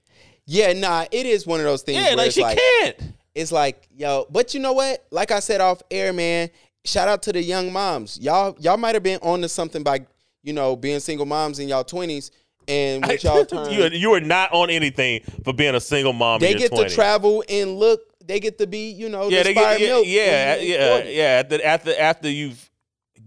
Yeah, 0.49 0.73
nah, 0.73 1.05
it 1.11 1.27
is 1.27 1.45
one 1.45 1.59
of 1.59 1.67
those 1.67 1.83
things. 1.83 1.99
Yeah, 1.99 2.15
like 2.15 2.27
it's 2.27 2.35
she 2.35 2.41
like, 2.41 2.57
can't. 2.57 3.13
It's 3.35 3.51
like, 3.51 3.87
yo, 3.95 4.25
but 4.31 4.55
you 4.55 4.59
know 4.59 4.73
what? 4.73 5.05
Like 5.11 5.29
I 5.29 5.41
said 5.41 5.61
off 5.61 5.83
air, 5.91 6.11
man. 6.11 6.49
Shout 6.83 7.07
out 7.07 7.21
to 7.23 7.33
the 7.33 7.43
young 7.43 7.71
moms. 7.71 8.19
Y'all, 8.19 8.57
y'all 8.59 8.77
might 8.77 8.95
have 8.95 9.03
been 9.03 9.19
on 9.21 9.41
to 9.43 9.49
something 9.49 9.83
by, 9.83 10.07
you 10.41 10.53
know, 10.53 10.75
being 10.75 10.99
single 11.01 11.27
moms 11.27 11.59
in 11.59 11.67
y'all 11.67 11.83
twenties, 11.83 12.31
and 12.67 13.05
with 13.05 13.23
y'all 13.23 13.45
turn, 13.45 13.69
you, 13.71 13.83
are, 13.83 13.93
you 13.93 14.13
are 14.15 14.21
not 14.21 14.51
on 14.51 14.71
anything 14.71 15.21
for 15.43 15.53
being 15.53 15.75
a 15.75 15.79
single 15.79 16.13
mom. 16.13 16.39
they 16.39 16.53
in 16.53 16.57
your 16.57 16.69
get 16.69 16.79
20s. 16.79 16.87
to 16.89 16.95
travel 16.95 17.43
and 17.47 17.77
look. 17.77 18.01
They 18.25 18.39
get 18.39 18.57
to 18.57 18.65
be, 18.65 18.89
you 18.89 19.09
know, 19.09 19.29
yeah, 19.29 19.39
the 19.39 19.49
they 19.49 19.53
get, 19.53 19.79
yeah, 19.79 19.87
milk. 19.87 20.05
yeah, 20.07 20.55
yeah, 20.55 21.03
yeah. 21.03 21.23
After, 21.43 21.63
after, 21.63 21.99
after 21.99 22.29
you've 22.29 22.69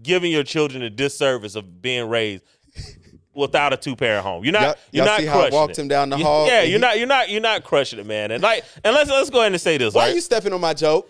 given 0.01 0.29
your 0.29 0.43
children 0.43 0.83
a 0.83 0.89
disservice 0.89 1.55
of 1.55 1.81
being 1.81 2.09
raised 2.09 2.43
without 3.35 3.73
a 3.73 3.77
two 3.77 3.95
parent 3.95 4.23
home, 4.25 4.43
you're 4.43 4.53
not, 4.53 4.61
Y'all- 4.61 4.75
you're 4.91 5.05
y'all 5.05 5.13
not 5.13 5.19
see 5.21 5.25
how 5.25 5.33
I 5.33 5.41
crushing 5.41 5.53
walked 5.59 5.71
it. 5.71 5.81
him 5.81 5.87
down 5.87 6.09
the 6.09 6.17
hall 6.17 6.47
Yeah, 6.47 6.61
you're 6.61 6.71
he- 6.73 6.77
not, 6.77 6.97
you're 6.97 7.07
not, 7.07 7.29
you're 7.29 7.41
not 7.41 7.63
crushing 7.63 7.99
it, 7.99 8.05
man. 8.05 8.31
And 8.31 8.41
like, 8.43 8.63
and 8.83 8.93
let's 8.93 9.09
let's 9.09 9.29
go 9.29 9.39
ahead 9.41 9.51
and 9.51 9.61
say 9.61 9.77
this, 9.77 9.93
Why 9.93 10.03
right? 10.05 10.11
are 10.11 10.15
you 10.15 10.21
stepping 10.21 10.53
on 10.53 10.61
my 10.61 10.73
joke? 10.73 11.09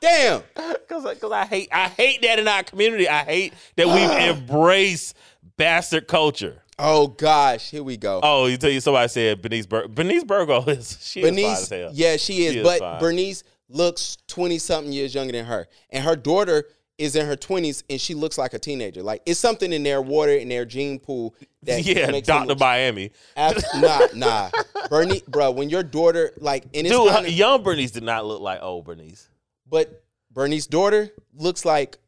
Damn. 0.00 0.42
Because 0.92 1.14
because 1.14 1.32
I 1.32 1.46
hate 1.46 1.68
I 1.72 1.88
hate 1.88 2.20
that 2.22 2.38
in 2.38 2.46
our 2.46 2.62
community. 2.62 3.08
I 3.08 3.24
hate 3.24 3.54
that 3.76 3.86
we've 3.86 4.36
embraced 4.38 5.16
bastard 5.56 6.06
culture. 6.06 6.60
Oh 6.78 7.06
gosh, 7.06 7.70
here 7.70 7.82
we 7.82 7.96
go. 7.96 8.20
Oh, 8.22 8.44
you 8.46 8.58
tell 8.58 8.68
you 8.68 8.80
somebody 8.80 9.08
said 9.08 9.40
Bernice 9.40 9.64
Bur- 9.64 9.88
Bernice 9.88 10.24
Burgo 10.24 10.62
is 10.66 10.98
she 11.00 11.20
is 11.22 11.30
Bernice, 11.30 11.62
as 11.62 11.68
hell. 11.70 11.90
yeah, 11.94 12.16
she 12.18 12.44
is. 12.44 12.54
She 12.54 12.62
but 12.62 12.80
fine. 12.80 13.00
Bernice 13.00 13.42
looks 13.70 14.18
twenty 14.28 14.58
something 14.58 14.92
years 14.92 15.14
younger 15.14 15.32
than 15.32 15.46
her, 15.46 15.66
and 15.88 16.04
her 16.04 16.14
daughter 16.16 16.64
is 17.02 17.16
in 17.16 17.26
her 17.26 17.36
twenties, 17.36 17.82
and 17.90 18.00
she 18.00 18.14
looks 18.14 18.38
like 18.38 18.54
a 18.54 18.58
teenager. 18.58 19.02
Like 19.02 19.22
it's 19.26 19.40
something 19.40 19.72
in 19.72 19.82
their 19.82 20.00
water 20.00 20.32
in 20.32 20.48
their 20.48 20.64
gene 20.64 20.98
pool 20.98 21.34
that 21.64 21.82
yeah, 21.84 22.10
Doctor 22.20 22.54
Miami. 22.54 23.10
Abs- 23.36 23.64
nah, 23.74 24.06
nah, 24.14 24.50
Bernice, 24.88 25.22
bro. 25.22 25.50
When 25.50 25.68
your 25.68 25.82
daughter 25.82 26.32
like, 26.38 26.64
and 26.74 26.86
it's 26.86 26.90
Dude, 26.96 27.12
kinda, 27.12 27.30
young 27.30 27.62
Bernice 27.62 27.90
did 27.90 28.02
not 28.04 28.24
look 28.24 28.40
like 28.40 28.62
old 28.62 28.84
Bernice. 28.84 29.28
but 29.68 30.02
Bernice's 30.30 30.66
daughter 30.66 31.10
looks 31.34 31.64
like 31.64 31.98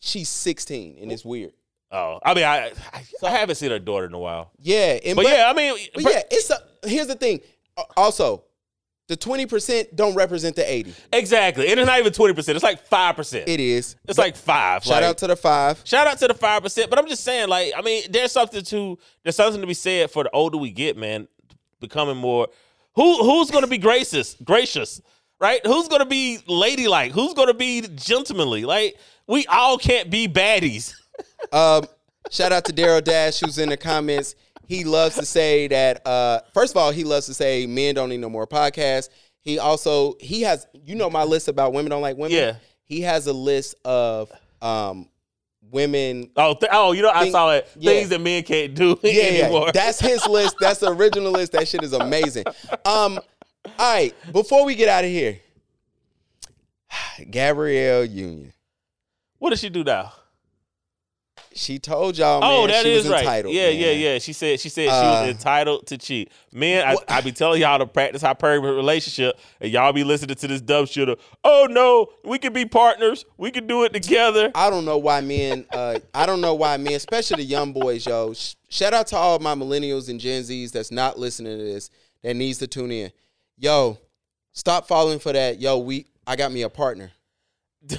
she's 0.00 0.28
sixteen, 0.28 0.98
and 1.00 1.12
it's 1.12 1.24
weird. 1.24 1.52
Oh, 1.92 2.18
I 2.24 2.34
mean, 2.34 2.44
I 2.44 2.72
I, 2.92 3.02
I 3.22 3.30
haven't 3.30 3.54
seen 3.54 3.70
her 3.70 3.78
daughter 3.78 4.06
in 4.06 4.12
a 4.14 4.18
while. 4.18 4.50
Yeah, 4.58 4.98
and 5.04 5.14
But, 5.16 5.26
yeah, 5.26 5.46
I 5.48 5.52
mean, 5.54 5.76
but 5.94 6.02
yeah, 6.02 6.22
it's 6.30 6.50
a, 6.50 6.58
here's 6.84 7.06
the 7.06 7.14
thing. 7.14 7.40
Also, 7.96 8.42
the 9.08 9.16
twenty 9.16 9.46
percent 9.46 9.94
don't 9.94 10.14
represent 10.14 10.56
the 10.56 10.70
eighty. 10.70 10.94
exactly. 11.12 11.68
And 11.70 11.78
it's 11.78 11.86
not 11.86 11.98
even 11.98 12.12
twenty 12.12 12.34
percent. 12.34 12.56
It's 12.56 12.64
like 12.64 12.84
five 12.86 13.16
percent. 13.16 13.48
It 13.48 13.60
is. 13.60 13.96
It's 14.08 14.18
like 14.18 14.36
five. 14.36 14.82
Shout 14.84 14.94
like- 15.02 15.04
out 15.04 15.18
to 15.18 15.26
the 15.28 15.36
five. 15.36 15.80
Shout 15.84 16.06
out 16.06 16.18
to 16.18 16.28
the 16.28 16.34
five 16.34 16.62
percent, 16.62 16.90
but 16.90 16.98
I'm 16.98 17.06
just 17.06 17.22
saying, 17.24 17.48
like, 17.48 17.72
I 17.76 17.82
mean, 17.82 18.02
there's 18.10 18.32
something 18.32 18.62
to 18.64 18.98
there's 19.22 19.36
something 19.36 19.60
to 19.60 19.66
be 19.66 19.74
said 19.74 20.10
for 20.10 20.24
the 20.24 20.30
older 20.30 20.56
we 20.58 20.70
get, 20.70 20.96
man, 20.96 21.28
becoming 21.80 22.16
more. 22.16 22.48
Who 22.96 23.22
who's 23.22 23.50
gonna 23.50 23.66
be 23.66 23.78
gracious, 23.78 24.34
gracious, 24.42 25.00
right? 25.40 25.60
Who's 25.66 25.86
gonna 25.88 26.06
be 26.06 26.38
ladylike? 26.46 27.12
Who's 27.12 27.34
gonna 27.34 27.54
be 27.54 27.82
gentlemanly? 27.94 28.64
Like, 28.64 28.96
we 29.28 29.46
all 29.46 29.78
can't 29.78 30.10
be 30.10 30.28
baddies. 30.28 30.94
Um, 31.52 31.86
shout 32.30 32.52
out 32.52 32.64
to 32.66 32.72
Daryl 32.74 33.02
Dash 33.02 33.40
who's 33.40 33.56
in 33.56 33.68
the 33.70 33.76
comments. 33.76 34.34
He 34.66 34.84
loves 34.84 35.14
to 35.16 35.24
say 35.24 35.68
that. 35.68 36.06
Uh, 36.06 36.40
first 36.54 36.72
of 36.72 36.76
all, 36.76 36.90
he 36.90 37.04
loves 37.04 37.26
to 37.26 37.34
say 37.34 37.66
men 37.66 37.94
don't 37.94 38.08
need 38.08 38.20
no 38.20 38.28
more 38.28 38.46
podcasts. 38.46 39.08
He 39.40 39.58
also 39.60 40.16
he 40.20 40.42
has 40.42 40.66
you 40.84 40.96
know 40.96 41.08
my 41.08 41.22
list 41.22 41.48
about 41.48 41.72
women 41.72 41.90
don't 41.90 42.02
like 42.02 42.16
women. 42.16 42.36
Yeah. 42.36 42.56
He 42.84 43.00
has 43.02 43.26
a 43.28 43.32
list 43.32 43.76
of 43.84 44.32
um 44.60 45.08
women. 45.70 46.30
Oh, 46.36 46.54
th- 46.54 46.70
oh, 46.72 46.92
you 46.92 47.02
know, 47.02 47.10
I 47.10 47.30
saw 47.30 47.52
it. 47.52 47.68
yeah. 47.76 47.92
Things 47.92 48.08
that 48.10 48.20
men 48.20 48.42
can't 48.42 48.74
do 48.74 48.98
Yeah, 49.04 49.22
anymore. 49.22 49.66
yeah, 49.66 49.72
that's 49.72 50.00
his 50.00 50.26
list. 50.26 50.56
That's 50.60 50.80
the 50.80 50.92
original 50.92 51.30
list. 51.32 51.52
That 51.52 51.68
shit 51.68 51.82
is 51.84 51.92
amazing. 51.92 52.44
Um, 52.84 53.18
all 53.78 53.92
right, 53.94 54.14
before 54.32 54.64
we 54.64 54.74
get 54.74 54.88
out 54.88 55.04
of 55.04 55.10
here, 55.10 55.38
Gabrielle 57.30 58.04
Union. 58.04 58.52
What 59.38 59.50
does 59.50 59.60
she 59.60 59.68
do 59.68 59.84
now? 59.84 60.12
She 61.56 61.78
told 61.78 62.18
y'all, 62.18 62.40
oh, 62.44 62.66
man, 62.66 62.68
that 62.68 62.82
she 62.82 62.92
is 62.92 63.04
was 63.04 63.12
right. 63.12 63.22
entitled. 63.22 63.54
yeah, 63.54 63.68
yeah, 63.70 63.86
man. 63.86 64.00
yeah. 64.00 64.18
She 64.18 64.32
said 64.34 64.60
she 64.60 64.68
said 64.68 64.84
she 64.84 64.90
Uh, 64.90 65.22
was 65.22 65.30
entitled 65.30 65.86
to 65.86 65.96
cheat. 65.96 66.30
Man, 66.52 66.86
I, 66.86 67.16
I 67.16 67.20
be 67.22 67.32
telling 67.32 67.62
y'all 67.62 67.78
to 67.78 67.86
practice 67.86 68.20
hyperbole 68.20 68.74
relationship, 68.74 69.38
and 69.60 69.72
y'all 69.72 69.92
be 69.92 70.04
listening 70.04 70.36
to 70.36 70.46
this 70.48 70.60
dumb 70.60 70.84
shit. 70.84 71.08
Of, 71.08 71.18
oh 71.44 71.66
no, 71.70 72.08
we 72.24 72.38
could 72.38 72.52
be 72.52 72.66
partners. 72.66 73.24
We 73.38 73.50
could 73.50 73.66
do 73.66 73.84
it 73.84 73.92
together. 73.94 74.50
I 74.54 74.68
don't 74.68 74.84
know 74.84 74.98
why 74.98 75.22
men. 75.22 75.64
Uh, 75.72 75.98
I 76.14 76.26
don't 76.26 76.42
know 76.42 76.54
why 76.54 76.76
men, 76.76 76.92
especially 76.92 77.36
the 77.38 77.48
young 77.48 77.72
boys, 77.72 78.04
yo. 78.06 78.34
Sh- 78.34 78.54
shout 78.68 78.92
out 78.92 79.06
to 79.08 79.16
all 79.16 79.38
my 79.38 79.54
millennials 79.54 80.10
and 80.10 80.20
Gen 80.20 80.42
Zs 80.42 80.72
that's 80.72 80.90
not 80.90 81.18
listening 81.18 81.56
to 81.56 81.64
this 81.64 81.90
that 82.22 82.34
needs 82.36 82.58
to 82.58 82.66
tune 82.66 82.92
in. 82.92 83.10
Yo, 83.56 83.98
stop 84.52 84.86
falling 84.86 85.18
for 85.18 85.32
that. 85.32 85.58
Yo, 85.58 85.78
we. 85.78 86.06
I 86.26 86.36
got 86.36 86.52
me 86.52 86.62
a 86.62 86.68
partner. 86.68 87.12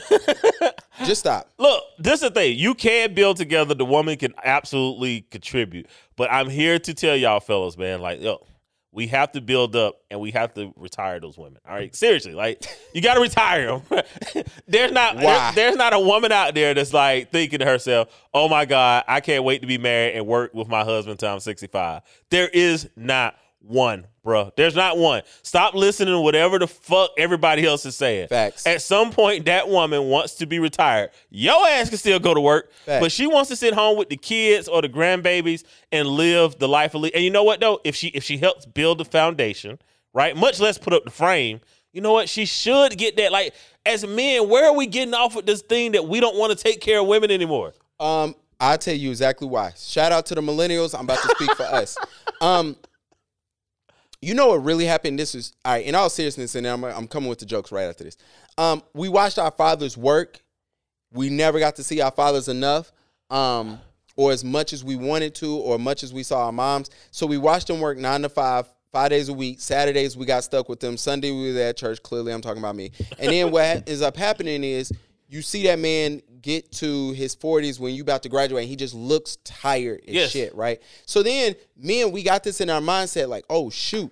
Just 1.05 1.19
stop. 1.21 1.49
Look, 1.57 1.83
this 1.99 2.15
is 2.15 2.29
the 2.29 2.31
thing. 2.31 2.57
You 2.57 2.73
can 2.73 3.13
build 3.13 3.37
together. 3.37 3.73
The 3.75 3.85
woman 3.85 4.17
can 4.17 4.33
absolutely 4.43 5.21
contribute. 5.21 5.87
But 6.15 6.31
I'm 6.31 6.49
here 6.49 6.79
to 6.79 6.93
tell 6.93 7.15
y'all, 7.15 7.39
fellas, 7.39 7.77
man, 7.77 8.01
like, 8.01 8.21
yo, 8.21 8.45
we 8.91 9.07
have 9.07 9.31
to 9.33 9.41
build 9.41 9.75
up 9.75 9.99
and 10.09 10.19
we 10.19 10.31
have 10.31 10.53
to 10.55 10.73
retire 10.75 11.19
those 11.19 11.37
women. 11.37 11.59
All 11.67 11.75
right, 11.75 11.95
seriously, 11.95 12.33
like, 12.33 12.65
you 12.93 13.01
got 13.01 13.13
to 13.15 13.19
retire 13.21 13.67
them. 13.67 14.03
there's 14.67 14.91
not 14.91 15.15
Why? 15.17 15.21
there- 15.21 15.51
there's 15.53 15.75
not 15.75 15.93
a 15.93 15.99
woman 15.99 16.31
out 16.31 16.55
there 16.55 16.73
that's 16.73 16.93
like 16.93 17.31
thinking 17.31 17.59
to 17.59 17.65
herself, 17.65 18.09
"Oh 18.33 18.49
my 18.49 18.65
God, 18.65 19.03
I 19.07 19.19
can't 19.19 19.43
wait 19.43 19.61
to 19.61 19.67
be 19.67 19.77
married 19.77 20.15
and 20.15 20.25
work 20.25 20.53
with 20.55 20.67
my 20.67 20.83
husband 20.83 21.11
until 21.11 21.33
I'm 21.33 21.39
65." 21.39 22.01
There 22.31 22.47
is 22.47 22.89
not 22.95 23.35
one, 23.59 24.07
bro. 24.23 24.51
There's 24.55 24.75
not 24.75 24.97
one. 24.97 25.23
Stop 25.43 25.73
listening 25.73 26.13
to 26.13 26.21
whatever 26.21 26.57
the 26.59 26.67
fuck 26.67 27.11
everybody 27.17 27.65
else 27.65 27.85
is 27.85 27.95
saying. 27.97 28.27
Facts. 28.29 28.65
At 28.65 28.81
some 28.81 29.11
point, 29.11 29.45
that 29.45 29.67
woman 29.67 30.03
wants 30.05 30.35
to 30.35 30.45
be 30.45 30.59
retired. 30.59 31.09
Your 31.29 31.67
ass 31.67 31.89
can 31.89 31.97
still 31.97 32.19
go 32.19 32.33
to 32.33 32.39
work, 32.41 32.71
Facts. 32.85 33.01
but 33.03 33.11
she 33.11 33.27
wants 33.27 33.49
to 33.49 33.55
sit 33.55 33.73
home 33.73 33.97
with 33.97 34.09
the 34.09 34.17
kids 34.17 34.67
or 34.67 34.81
the 34.81 34.89
grandbabies 34.89 35.63
and 35.91 36.07
live 36.07 36.57
the 36.59 36.67
life 36.67 36.93
of. 36.95 37.01
Le- 37.01 37.09
and 37.13 37.23
you 37.23 37.29
know 37.29 37.43
what 37.43 37.59
though? 37.59 37.79
If 37.83 37.95
she 37.95 38.07
if 38.09 38.23
she 38.23 38.37
helps 38.37 38.65
build 38.65 38.99
the 38.99 39.05
foundation, 39.05 39.79
right, 40.13 40.35
much 40.35 40.59
less 40.59 40.77
put 40.77 40.93
up 40.93 41.03
the 41.03 41.11
frame. 41.11 41.59
You 41.93 42.01
know 42.01 42.13
what? 42.13 42.29
She 42.29 42.45
should 42.45 42.97
get 42.97 43.17
that. 43.17 43.31
Like 43.31 43.53
as 43.85 44.05
men, 44.05 44.47
where 44.49 44.65
are 44.67 44.75
we 44.75 44.85
getting 44.87 45.13
off 45.13 45.35
with 45.35 45.45
this 45.45 45.61
thing 45.61 45.93
that 45.93 46.07
we 46.07 46.19
don't 46.19 46.37
want 46.37 46.55
to 46.57 46.61
take 46.63 46.79
care 46.79 46.99
of 46.99 47.07
women 47.07 47.31
anymore? 47.31 47.73
Um, 47.99 48.35
I'll 48.59 48.77
tell 48.77 48.95
you 48.95 49.09
exactly 49.09 49.47
why. 49.47 49.71
Shout 49.77 50.11
out 50.11 50.25
to 50.27 50.35
the 50.35 50.41
millennials. 50.41 50.93
I'm 50.97 51.05
about 51.05 51.21
to 51.23 51.29
speak 51.35 51.51
for 51.55 51.63
us. 51.63 51.97
Um, 52.39 52.75
you 54.22 54.34
know 54.34 54.49
what 54.49 54.63
really 54.63 54.86
happened? 54.86 55.20
This 55.20 55.36
is 55.36 55.53
all 55.63 55.74
right. 55.74 55.86
In 55.86 55.95
all 55.95 56.09
seriousness, 56.09 56.55
and 56.55 56.65
I'm, 56.65 56.84
I'm 56.84 57.07
coming 57.07 57.30
with 57.30 57.39
the 57.39 57.45
jokes 57.45 57.72
right 57.72 57.84
after 57.84 58.03
this. 58.03 58.18
Um, 58.57 58.82
we 58.93 59.09
watched 59.09 59.38
our 59.38 59.51
fathers 59.51 59.95
work. 59.95 60.41
We 61.11 61.30
never 61.30 61.59
got 61.59 61.76
to 61.76 61.84
see 61.84 62.01
our 62.01 62.11
fathers 62.11 62.47
enough, 62.47 62.91
um, 63.30 63.80
or 64.15 64.32
as 64.32 64.43
much 64.43 64.74
as 64.74 64.84
we 64.84 64.95
wanted 64.95 65.36
to, 65.36 65.55
or 65.55 65.78
much 65.78 66.03
as 66.03 66.13
we 66.13 66.24
saw 66.24 66.47
our 66.47 66.51
moms. 66.51 66.89
So 67.11 67.28
we 67.28 67.38
watched 67.38 67.68
them 67.68 67.80
work 67.80 67.97
nine 67.97 68.24
to 68.24 68.30
five, 68.30 68.65
five 68.91 69.11
days 69.11 69.30
a 69.30 69.34
week. 69.34 69.61
Saturdays 69.61 70.18
we 70.18 70.26
got 70.26 70.43
stuck 70.43 70.68
with 70.68 70.80
them. 70.80 70.97
Sunday 70.97 71.32
we 71.32 71.53
were 71.53 71.59
at 71.61 71.78
church. 71.78 72.01
Clearly, 72.01 72.34
I'm 72.34 72.41
talking 72.41 72.61
about 72.61 72.76
me. 72.76 72.91
And 73.20 73.32
then 73.32 73.51
what 73.51 73.65
ends 73.88 74.01
up 74.01 74.18
happening 74.18 74.63
is 74.63 74.91
you 75.30 75.41
see 75.41 75.63
that 75.63 75.78
man 75.78 76.22
get 76.47 76.71
to 76.71 77.11
his 77.11 77.35
40s 77.35 77.77
when 77.77 77.93
you 77.93 78.01
about 78.03 78.23
to 78.23 78.29
graduate 78.29 78.61
and 78.63 78.69
he 78.69 78.77
just 78.77 78.93
looks 78.93 79.37
tired 79.43 80.01
and 80.07 80.15
Yes. 80.15 80.31
shit 80.31 80.55
right 80.55 80.81
so 81.05 81.21
then 81.21 81.55
men 81.75 82.11
we 82.13 82.23
got 82.23 82.43
this 82.45 82.61
in 82.61 82.69
our 82.69 82.79
mindset 82.79 83.27
like 83.27 83.43
oh 83.49 83.69
shoot 83.69 84.11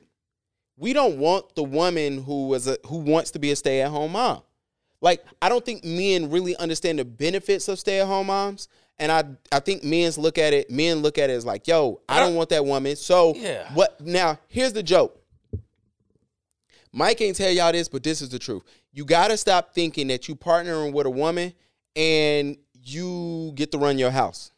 we 0.76 0.92
don't 0.92 1.18
want 1.18 1.56
the 1.56 1.64
woman 1.64 2.22
who 2.24 2.48
was 2.50 2.68
a 2.68 2.78
who 2.88 2.98
wants 2.98 3.32
to 3.32 3.40
be 3.40 3.52
a 3.52 3.56
stay-at-home 3.56 4.12
mom 4.12 4.42
like 5.00 5.24
i 5.42 5.48
don't 5.48 5.64
think 5.64 5.86
men 5.86 6.30
really 6.30 6.56
understand 6.58 7.00
the 7.00 7.06
benefits 7.06 7.70
of 7.70 7.80
stay-at-home 7.80 8.28
moms 8.28 8.68
and 9.00 9.12
i 9.14 9.24
i 9.54 9.60
think 9.62 9.84
men's 9.86 10.18
look 10.18 10.38
at 10.38 10.52
it 10.54 10.70
men 10.70 10.98
look 11.02 11.18
at 11.18 11.30
it 11.30 11.34
as 11.34 11.46
like 11.46 11.66
yo 11.68 12.02
i 12.10 12.20
don't 12.20 12.36
want 12.36 12.50
that 12.50 12.66
woman 12.66 12.98
so 12.98 13.34
Yeah. 13.36 13.74
what 13.74 14.02
now 14.02 14.38
here's 14.50 14.74
the 14.74 14.84
joke 14.84 15.22
Mike 16.98 17.20
ain't 17.20 17.36
tell 17.36 17.52
y'all 17.52 17.74
this, 17.74 17.90
but 17.90 18.04
this 18.04 18.22
is 18.22 18.30
the 18.30 18.40
truth. 18.40 18.64
You 18.94 19.04
gotta 19.04 19.36
stop 19.36 19.74
thinking 19.76 20.08
that 20.08 20.30
you 20.30 20.36
partnering 20.36 20.94
with 20.94 21.06
a 21.06 21.10
woman 21.10 21.54
and 21.96 22.58
you 22.84 23.52
get 23.56 23.72
to 23.72 23.78
run 23.78 23.98
your 23.98 24.12
house. 24.12 24.52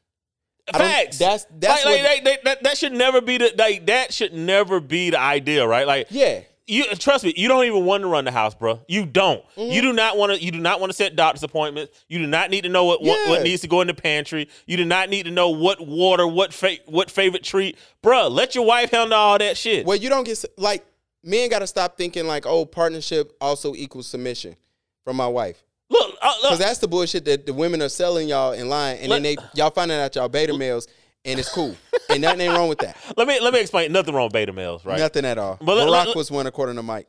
Facts. 0.73 1.17
that's- 1.17 1.45
that's 1.59 1.85
like, 1.85 2.01
like, 2.03 2.03
what- 2.03 2.25
like, 2.25 2.43
that, 2.43 2.63
that, 2.63 2.77
should 2.77 2.91
never 2.91 3.21
be 3.21 3.37
the 3.37 3.53
like 3.57 3.85
that 3.85 4.13
should 4.13 4.33
never 4.33 4.81
be 4.81 5.09
the 5.11 5.19
idea, 5.19 5.65
right? 5.65 5.87
Like 5.87 6.07
Yeah. 6.09 6.41
you 6.65 6.83
trust 6.95 7.23
me, 7.23 7.33
you 7.37 7.47
don't 7.47 7.63
even 7.63 7.85
want 7.85 8.01
to 8.03 8.07
run 8.07 8.25
the 8.25 8.31
house, 8.31 8.53
bro. 8.53 8.81
You 8.85 9.05
don't. 9.05 9.41
Mm-hmm. 9.55 9.71
You 9.71 9.81
do 9.81 9.93
not 9.93 10.17
want 10.17 10.33
to. 10.33 10.43
You 10.43 10.51
do 10.51 10.59
not 10.59 10.81
want 10.81 10.89
to 10.91 10.93
set 10.93 11.15
doctor's 11.15 11.43
appointments. 11.43 11.93
You 12.09 12.19
do 12.19 12.27
not 12.27 12.49
need 12.49 12.63
to 12.63 12.69
know 12.69 12.83
what, 12.83 13.01
what 13.01 13.29
what 13.29 13.43
needs 13.43 13.61
to 13.61 13.69
go 13.69 13.79
in 13.79 13.87
the 13.87 13.93
pantry. 13.93 14.49
You 14.65 14.75
do 14.75 14.83
not 14.83 15.09
need 15.09 15.23
to 15.23 15.31
know 15.31 15.51
what 15.51 15.79
water, 15.87 16.27
what 16.27 16.51
fa- 16.53 16.79
what 16.85 17.09
favorite 17.09 17.43
treat, 17.45 17.77
bro. 18.01 18.27
Let 18.27 18.53
your 18.53 18.65
wife 18.65 18.91
handle 18.91 19.17
all 19.17 19.37
that 19.37 19.55
shit. 19.55 19.85
Well, 19.85 19.95
you 19.95 20.09
don't 20.09 20.25
get 20.25 20.43
like 20.57 20.85
men 21.23 21.49
gotta 21.49 21.67
stop 21.67 21.97
thinking 21.97 22.27
like, 22.27 22.45
oh, 22.45 22.65
partnership 22.65 23.31
also 23.39 23.73
equals 23.73 24.07
submission 24.07 24.57
from 25.05 25.15
my 25.15 25.27
wife. 25.27 25.63
Look, 25.89 26.15
uh, 26.21 26.33
Because 26.41 26.51
look 26.51 26.59
that's 26.59 26.79
the 26.79 26.87
bullshit 26.87 27.25
that 27.25 27.45
the 27.45 27.53
women 27.53 27.81
are 27.81 27.89
selling 27.89 28.27
y'all 28.27 28.51
in 28.53 28.67
line, 28.69 28.97
and 28.97 29.11
then 29.11 29.23
they 29.23 29.37
y'all 29.53 29.71
finding 29.71 29.97
out 29.97 30.15
y'all 30.15 30.27
beta 30.29 30.57
males, 30.57 30.87
and 31.23 31.39
it's 31.39 31.49
cool, 31.49 31.75
and 32.09 32.21
nothing 32.21 32.41
ain't 32.41 32.53
wrong 32.53 32.67
with 32.69 32.79
that. 32.79 32.97
let 33.17 33.27
me 33.27 33.39
let 33.39 33.53
me 33.53 33.61
explain. 33.61 33.91
Nothing 33.91 34.13
wrong 34.13 34.25
with 34.25 34.33
beta 34.33 34.51
males, 34.53 34.83
right? 34.85 34.99
Nothing 34.99 35.25
at 35.25 35.37
all. 35.37 35.57
But 35.61 35.77
let- 35.77 35.87
Barack 35.87 36.07
let- 36.07 36.15
was 36.15 36.29
one 36.31 36.47
according 36.47 36.75
to 36.75 36.83
Mike. 36.83 37.07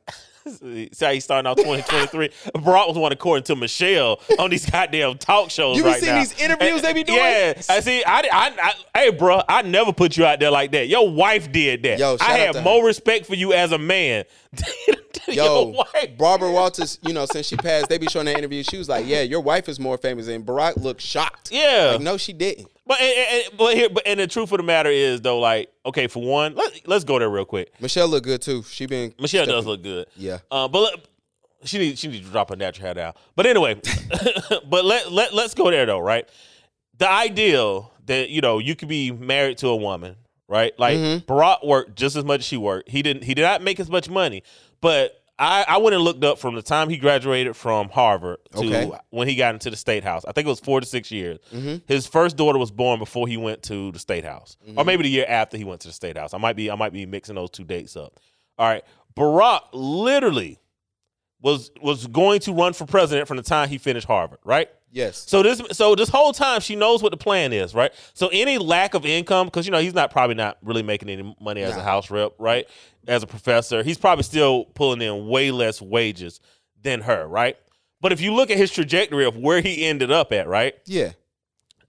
See 0.93 1.05
how 1.05 1.13
he's 1.13 1.25
starting 1.25 1.49
out 1.49 1.57
2023. 1.59 2.29
Barack 2.63 2.89
was 2.89 2.97
one 2.99 3.13
according 3.13 3.45
to 3.45 3.57
Michelle 3.57 4.21
on 4.39 4.51
these 4.51 4.65
goddamn 4.71 5.19
talk 5.19 5.51
shows 5.51 5.77
You 5.77 5.83
be 5.85 5.91
right 5.91 6.01
seeing 6.01 6.15
now. 6.15 6.21
these 6.21 6.41
interviews 6.41 6.83
they 6.83 6.93
be 6.93 7.05
doing? 7.05 7.19
Yeah, 7.19 7.61
I 7.69 7.81
see. 7.81 8.03
I, 8.05 8.21
I, 8.21 8.73
I, 8.95 8.99
hey, 8.99 9.11
bro, 9.11 9.43
I 9.49 9.63
never 9.63 9.93
put 9.93 10.17
you 10.17 10.25
out 10.25 10.41
there 10.41 10.51
like 10.51 10.73
that. 10.73 10.89
Your 10.89 11.09
wife 11.11 11.51
did 11.53 11.83
that. 11.85 11.99
Yo, 11.99 12.17
I 12.21 12.39
have 12.39 12.63
more 12.63 12.81
her. 12.83 12.87
respect 12.87 13.27
for 13.27 13.35
you 13.35 13.53
as 13.53 13.73
a 13.73 13.79
man. 13.79 14.25
Yo. 15.29 15.85
Barbara 16.17 16.51
Walters, 16.51 16.99
you 17.03 17.13
know, 17.13 17.27
since 17.27 17.47
she 17.47 17.57
passed, 17.57 17.89
they 17.89 17.99
be 17.99 18.07
showing 18.07 18.27
that 18.27 18.39
interview. 18.39 18.63
She 18.63 18.79
was 18.79 18.89
like, 18.89 19.07
"Yeah, 19.07 19.21
your 19.23 19.41
wife 19.41 19.69
is 19.69 19.79
more 19.79 19.99
famous," 19.99 20.29
and 20.29 20.45
Barack 20.45 20.77
looked 20.77 21.03
shocked. 21.03 21.51
Yeah. 21.53 21.91
like 21.93 22.01
no, 22.01 22.17
she 22.17 22.33
didn't. 22.33 22.69
But 22.89 23.01
and, 23.03 23.27
and, 23.31 23.59
but 23.59 23.75
here, 23.75 23.91
but 23.91 24.03
and 24.07 24.19
the 24.19 24.27
truth 24.27 24.51
of 24.51 24.57
the 24.57 24.63
matter 24.65 24.89
is 24.89 25.21
though, 25.21 25.39
like, 25.39 25.71
okay, 25.85 26.07
for 26.07 26.23
one, 26.23 26.55
let, 26.55 26.89
let's 26.89 27.05
go 27.05 27.19
there 27.19 27.29
real 27.29 27.45
quick. 27.45 27.71
Michelle 27.81 28.09
look 28.09 28.25
good 28.25 28.41
too. 28.41 28.63
She 28.63 28.87
been 28.87 29.15
Michelle 29.21 29.45
does 29.45 29.67
look 29.67 29.83
good. 29.83 30.07
Yeah. 30.17 30.39
Uh, 30.51 30.69
but 30.69 30.81
let, 30.81 30.95
she 31.65 31.79
needs 31.79 32.01
she 32.01 32.09
needs 32.09 32.25
to 32.25 32.33
drop 32.33 32.49
her 32.49 32.57
natural 32.57 32.87
hair 32.87 32.95
down. 32.95 33.13
But 33.37 33.45
anyway, 33.45 33.75
but 34.71 34.87
let 34.87 35.13
let 35.13 35.35
let's 35.35 35.53
go 35.55 35.71
there 35.71 35.85
though, 35.85 35.99
right? 35.99 36.27
The 36.97 37.11
ideal 37.11 37.93
that 38.07 38.31
you 38.31 38.41
know 38.41 38.59
you 38.59 38.75
could 38.75 38.89
be 38.89 39.13
married 39.13 39.59
to 39.59 39.69
a 39.69 39.77
woman, 39.77 40.17
right? 40.49 40.73
Like 40.79 40.97
Mm-hmm. 40.97 41.31
Barack 41.31 41.67
worked 41.67 41.95
just 41.95 42.17
as 42.17 42.25
much 42.25 42.41
as 42.41 42.47
she 42.47 42.57
worked. 42.57 42.89
He 42.89 43.03
didn't 43.03 43.25
he 43.25 43.35
did 43.35 43.43
not 43.43 43.63
make 43.63 43.79
as 43.81 43.91
much 43.91 44.09
money, 44.09 44.43
but. 44.81 45.18
I, 45.41 45.65
I 45.69 45.77
went 45.79 45.95
and 45.95 46.03
looked 46.03 46.25
up 46.25 46.39
from 46.39 46.57
the 46.57 46.63
time 46.63 46.89
he 46.89 46.97
graduated 46.97 47.55
from 47.55 47.89
Harvard 47.91 48.39
to 48.57 48.59
Okay. 48.59 48.91
when 49.11 49.29
he 49.29 49.37
got 49.37 49.55
into 49.55 49.71
the 49.71 49.77
state 49.77 50.03
house. 50.03 50.25
I 50.27 50.33
think 50.33 50.47
it 50.47 50.51
was 50.51 50.59
four 50.59 50.81
to 50.81 50.87
six 50.87 51.13
years. 51.13 51.39
Mm-hmm. 51.53 51.77
His 51.87 52.07
first 52.09 52.37
daughter 52.37 52.59
was 52.59 52.73
born 52.73 52.99
before 52.99 53.29
he 53.29 53.37
went 53.37 53.63
to 53.65 53.93
the 53.93 53.99
state 54.01 54.25
house, 54.25 54.57
or 54.77 54.85
maybe 54.85 55.05
the 55.05 55.11
year 55.11 55.27
after 55.29 55.57
he 55.57 55.63
went 55.65 55.81
to 55.83 55.89
the 55.89 55.95
state 55.95 56.17
house. 56.17 56.35
I 56.35 56.39
might 56.39 56.57
be 56.57 56.71
I 56.71 56.75
might 56.75 56.93
be 56.93 57.07
mixing 57.07 57.37
those 57.37 57.51
two 57.51 57.65
dates 57.65 57.97
up. 57.97 58.15
All 58.59 58.69
right, 58.69 58.83
Barack 59.17 59.61
literally 59.73 60.59
was 61.41 61.71
was 61.81 62.07
going 62.09 62.41
to 62.41 62.53
run 62.53 62.73
for 62.73 62.85
president 62.85 63.29
from 63.29 63.37
the 63.37 63.43
time 63.45 63.69
he 63.69 63.79
finished 63.79 64.07
Harvard, 64.09 64.41
right? 64.45 64.69
Yes. 64.91 65.25
So 65.29 65.43
this 65.43 65.61
so 65.73 65.95
this 65.95 66.09
whole 66.09 66.33
time 66.33 66.61
she 66.61 66.75
knows 66.77 67.03
what 67.03 67.11
the 67.11 67.17
plan 67.17 67.53
is, 67.53 67.75
right? 67.75 67.93
So 68.15 68.29
any 68.29 68.59
lack 68.59 68.95
of 68.95 69.05
income, 69.05 69.47
because 69.47 69.67
you 69.67 69.73
know 69.73 69.79
he's 69.79 69.95
not 69.95 70.11
probably 70.11 70.35
not 70.35 70.59
really 70.63 70.83
making 70.83 71.09
any 71.11 71.37
money 71.41 71.63
as 71.63 71.77
a 71.77 71.83
house 71.83 72.11
rep, 72.11 72.33
right? 72.39 72.67
As 73.07 73.23
a 73.23 73.27
professor, 73.27 73.83
he's 73.83 73.99
probably 73.99 74.23
still 74.25 74.65
pulling 74.75 75.01
in 75.03 75.29
way 75.29 75.51
less 75.51 75.81
wages 75.81 76.41
than 76.83 77.03
her, 77.03 77.27
right? 77.27 77.57
But 78.01 78.13
if 78.13 78.21
you 78.21 78.33
look 78.33 78.51
at 78.51 78.57
his 78.57 78.71
trajectory 78.71 79.25
of 79.25 79.37
where 79.37 79.61
he 79.61 79.85
ended 79.85 80.11
up 80.11 80.33
at, 80.33 80.47
right? 80.47 80.75
Yeah. 80.87 81.13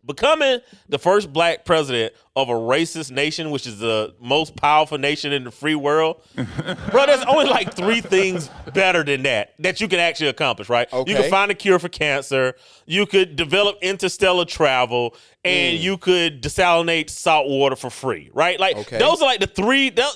Becoming 0.06 0.60
the 0.88 0.98
first 0.98 1.32
black 1.34 1.66
president 1.66 2.14
of 2.36 2.50
a 2.50 2.54
racist 2.54 3.12
nation, 3.12 3.52
which 3.52 3.68
is 3.68 3.80
the 3.80 4.16
most 4.20 4.56
powerful 4.56 4.98
nation 4.98 5.32
in 5.34 5.44
the 5.44 5.52
free 5.52 5.76
world, 5.76 6.22
bro, 6.36 7.06
there's 7.06 7.24
only 7.26 7.46
like 7.46 7.74
three 7.76 8.02
things 8.02 8.50
better 8.74 9.04
than 9.04 9.24
that 9.24 9.54
that 9.60 9.82
you 9.82 9.88
can 9.88 10.00
actually 10.00 10.28
accomplish, 10.30 10.70
right? 10.70 10.92
Okay. 10.92 11.12
You 11.12 11.18
can 11.18 11.30
find 11.30 11.52
a 11.52 11.56
cure 11.56 11.80
for 11.80 11.90
cancer, 11.90 12.56
you 12.86 13.06
could 13.06 13.36
develop 13.36 13.78
interstellar 13.82 14.46
travel, 14.46 15.16
and 15.46 15.78
Mm. 15.78 15.82
you 15.82 15.98
could 15.98 16.42
desalinate 16.42 17.10
salt 17.10 17.48
water 17.48 17.76
for 17.76 17.90
free, 17.90 18.30
right? 18.34 18.60
Like 18.60 18.78
Okay. 18.78 18.98
those 18.98 19.22
are 19.22 19.26
like 19.26 19.40
the 19.42 19.48
three. 19.48 19.90
tho- 19.90 20.10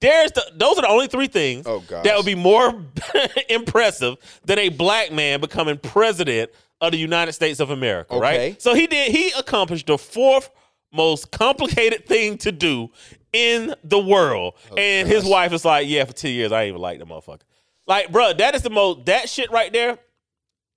There's 0.00 0.30
the, 0.32 0.42
those 0.54 0.78
are 0.78 0.82
the 0.82 0.88
only 0.88 1.08
three 1.08 1.26
things 1.26 1.66
Oh, 1.66 1.80
that 1.90 2.16
would 2.16 2.24
be 2.26 2.34
more 2.36 2.72
impressive 3.48 4.16
than 4.44 4.58
a 4.58 4.68
black 4.68 5.12
man 5.12 5.40
becoming 5.40 5.76
president 5.78 6.50
of 6.80 6.92
the 6.92 6.98
United 6.98 7.32
States 7.32 7.60
of 7.60 7.70
America, 7.70 8.14
Okay. 8.14 8.20
right? 8.20 8.62
So 8.62 8.74
he 8.74 8.86
did. 8.86 9.10
He 9.12 9.30
accomplished 9.32 9.86
the 9.86 9.98
fourth 9.98 10.50
most 10.92 11.30
complicated 11.30 12.06
thing 12.06 12.38
to 12.38 12.52
do 12.52 12.90
in 13.32 13.74
the 13.84 13.98
world, 13.98 14.54
and 14.76 15.06
his 15.08 15.24
wife 15.24 15.52
is 15.52 15.64
like, 15.64 15.86
"Yeah, 15.88 16.04
for 16.04 16.12
two 16.14 16.30
years, 16.30 16.50
I 16.52 16.62
ain't 16.62 16.68
even 16.70 16.80
like 16.80 16.98
the 16.98 17.04
motherfucker." 17.06 17.42
Like, 17.86 18.10
bro, 18.12 18.32
that 18.34 18.54
is 18.54 18.62
the 18.62 18.70
most. 18.70 19.06
That 19.06 19.28
shit 19.28 19.50
right 19.50 19.72
there. 19.72 19.98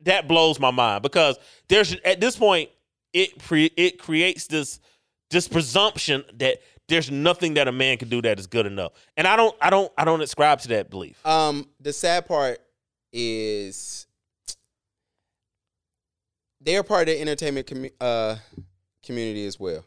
that 0.04 0.28
blows 0.28 0.60
my 0.60 0.72
mind 0.72 1.04
because 1.04 1.38
there's 1.70 1.94
at 2.04 2.20
this 2.20 2.36
point 2.36 2.72
it 3.14 3.38
pre, 3.38 3.66
it 3.78 4.00
creates 4.00 4.48
this 4.48 4.80
this 5.30 5.48
presumption 5.48 6.24
that 6.34 6.58
there's 6.88 7.12
nothing 7.12 7.54
that 7.54 7.68
a 7.68 7.72
man 7.72 7.98
can 7.98 8.10
do 8.10 8.20
that 8.24 8.40
is 8.40 8.48
good 8.48 8.66
enough. 8.66 8.94
And 9.16 9.28
I 9.28 9.36
don't 9.36 9.56
I 9.62 9.70
don't 9.70 9.92
I 9.96 10.04
don't 10.04 10.22
ascribe 10.22 10.60
to 10.62 10.70
that 10.70 10.90
belief. 10.90 11.24
Um, 11.26 11.70
the 11.80 11.94
sad 11.94 12.26
part 12.26 12.60
is 13.14 14.08
they're 16.64 16.84
part 16.84 17.08
of 17.10 17.16
the 17.16 17.22
entertainment 17.22 17.68
commu- 17.68 17.92
uh, 18.00 18.36
community 19.04 19.46
as 19.46 19.60
well. 19.60 19.84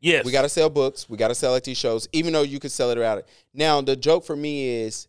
Yes. 0.00 0.24
We 0.24 0.32
got 0.32 0.42
to 0.42 0.48
sell 0.48 0.70
books. 0.70 1.08
We 1.08 1.16
got 1.16 1.28
to 1.28 1.34
sell 1.34 1.54
at 1.56 1.64
these 1.64 1.76
shows, 1.76 2.08
even 2.12 2.32
though 2.32 2.42
you 2.42 2.60
could 2.60 2.70
sell 2.70 2.90
it 2.90 2.98
out. 2.98 3.24
Now, 3.52 3.80
the 3.80 3.96
joke 3.96 4.24
for 4.24 4.36
me 4.36 4.68
is, 4.82 5.08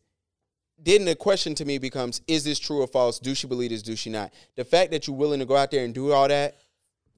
then 0.81 1.05
the 1.05 1.15
question 1.15 1.53
to 1.55 1.65
me 1.65 1.77
becomes, 1.77 2.21
is 2.27 2.43
this 2.43 2.57
true 2.57 2.81
or 2.81 2.87
false? 2.87 3.19
Do 3.19 3.35
she 3.35 3.45
believe 3.47 3.69
this? 3.69 3.81
Do 3.83 3.95
she 3.95 4.09
not? 4.09 4.33
The 4.55 4.63
fact 4.63 4.91
that 4.91 5.07
you're 5.07 5.15
willing 5.15 5.39
to 5.39 5.45
go 5.45 5.55
out 5.55 5.71
there 5.71 5.83
and 5.85 5.93
do 5.93 6.11
all 6.11 6.27
that 6.27 6.57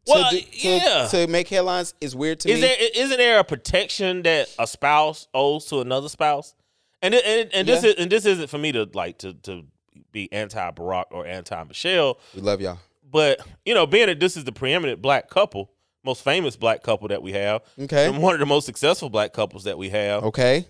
to, 0.07 0.11
Well, 0.11 0.31
do- 0.31 0.41
to, 0.41 0.67
yeah. 0.67 1.07
to 1.11 1.27
make 1.27 1.47
headlines 1.47 1.93
is 2.01 2.15
weird 2.15 2.39
to 2.41 2.47
me. 2.49 2.55
Is 2.55 2.61
me. 2.61 2.67
there 2.67 2.77
isn't 3.05 3.17
there 3.17 3.39
a 3.39 3.43
protection 3.43 4.23
that 4.23 4.49
a 4.59 4.65
spouse 4.67 5.27
owes 5.33 5.65
to 5.67 5.79
another 5.79 6.09
spouse? 6.09 6.55
And 7.03 7.13
and, 7.13 7.49
and 7.53 7.67
this 7.67 7.83
Yeah. 7.83 7.91
is 7.91 7.95
and 7.97 8.11
this 8.11 8.25
isn't 8.25 8.47
for 8.49 8.57
me 8.57 8.71
to 8.73 8.89
like 8.93 9.19
to 9.19 9.33
to 9.35 9.63
be 10.11 10.27
anti 10.33 10.71
Barack 10.71 11.05
or 11.11 11.25
anti 11.27 11.63
Michelle, 11.65 12.17
we 12.35 12.41
love 12.41 12.61
y'all. 12.61 12.79
But 13.11 13.45
you 13.65 13.73
know, 13.73 13.85
being 13.85 14.07
that 14.07 14.19
this 14.19 14.37
is 14.37 14.43
the 14.45 14.51
preeminent 14.51 15.01
black 15.01 15.29
couple, 15.29 15.71
most 16.03 16.23
famous 16.23 16.55
black 16.55 16.81
couple 16.83 17.07
that 17.09 17.21
we 17.21 17.33
have, 17.33 17.61
Okay. 17.79 18.07
and 18.07 18.21
one 18.21 18.33
of 18.33 18.39
the 18.39 18.45
most 18.45 18.65
successful 18.65 19.09
black 19.09 19.33
couples 19.33 19.65
that 19.65 19.77
we 19.77 19.89
have, 19.89 20.23
Okay. 20.23 20.65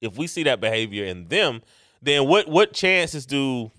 if 0.00 0.16
we 0.16 0.26
see 0.26 0.42
that 0.44 0.60
behavior 0.60 1.04
in 1.04 1.28
them, 1.28 1.62
then 2.00 2.26
what 2.28 2.48
what 2.48 2.72
chances 2.72 3.26
do 3.26 3.70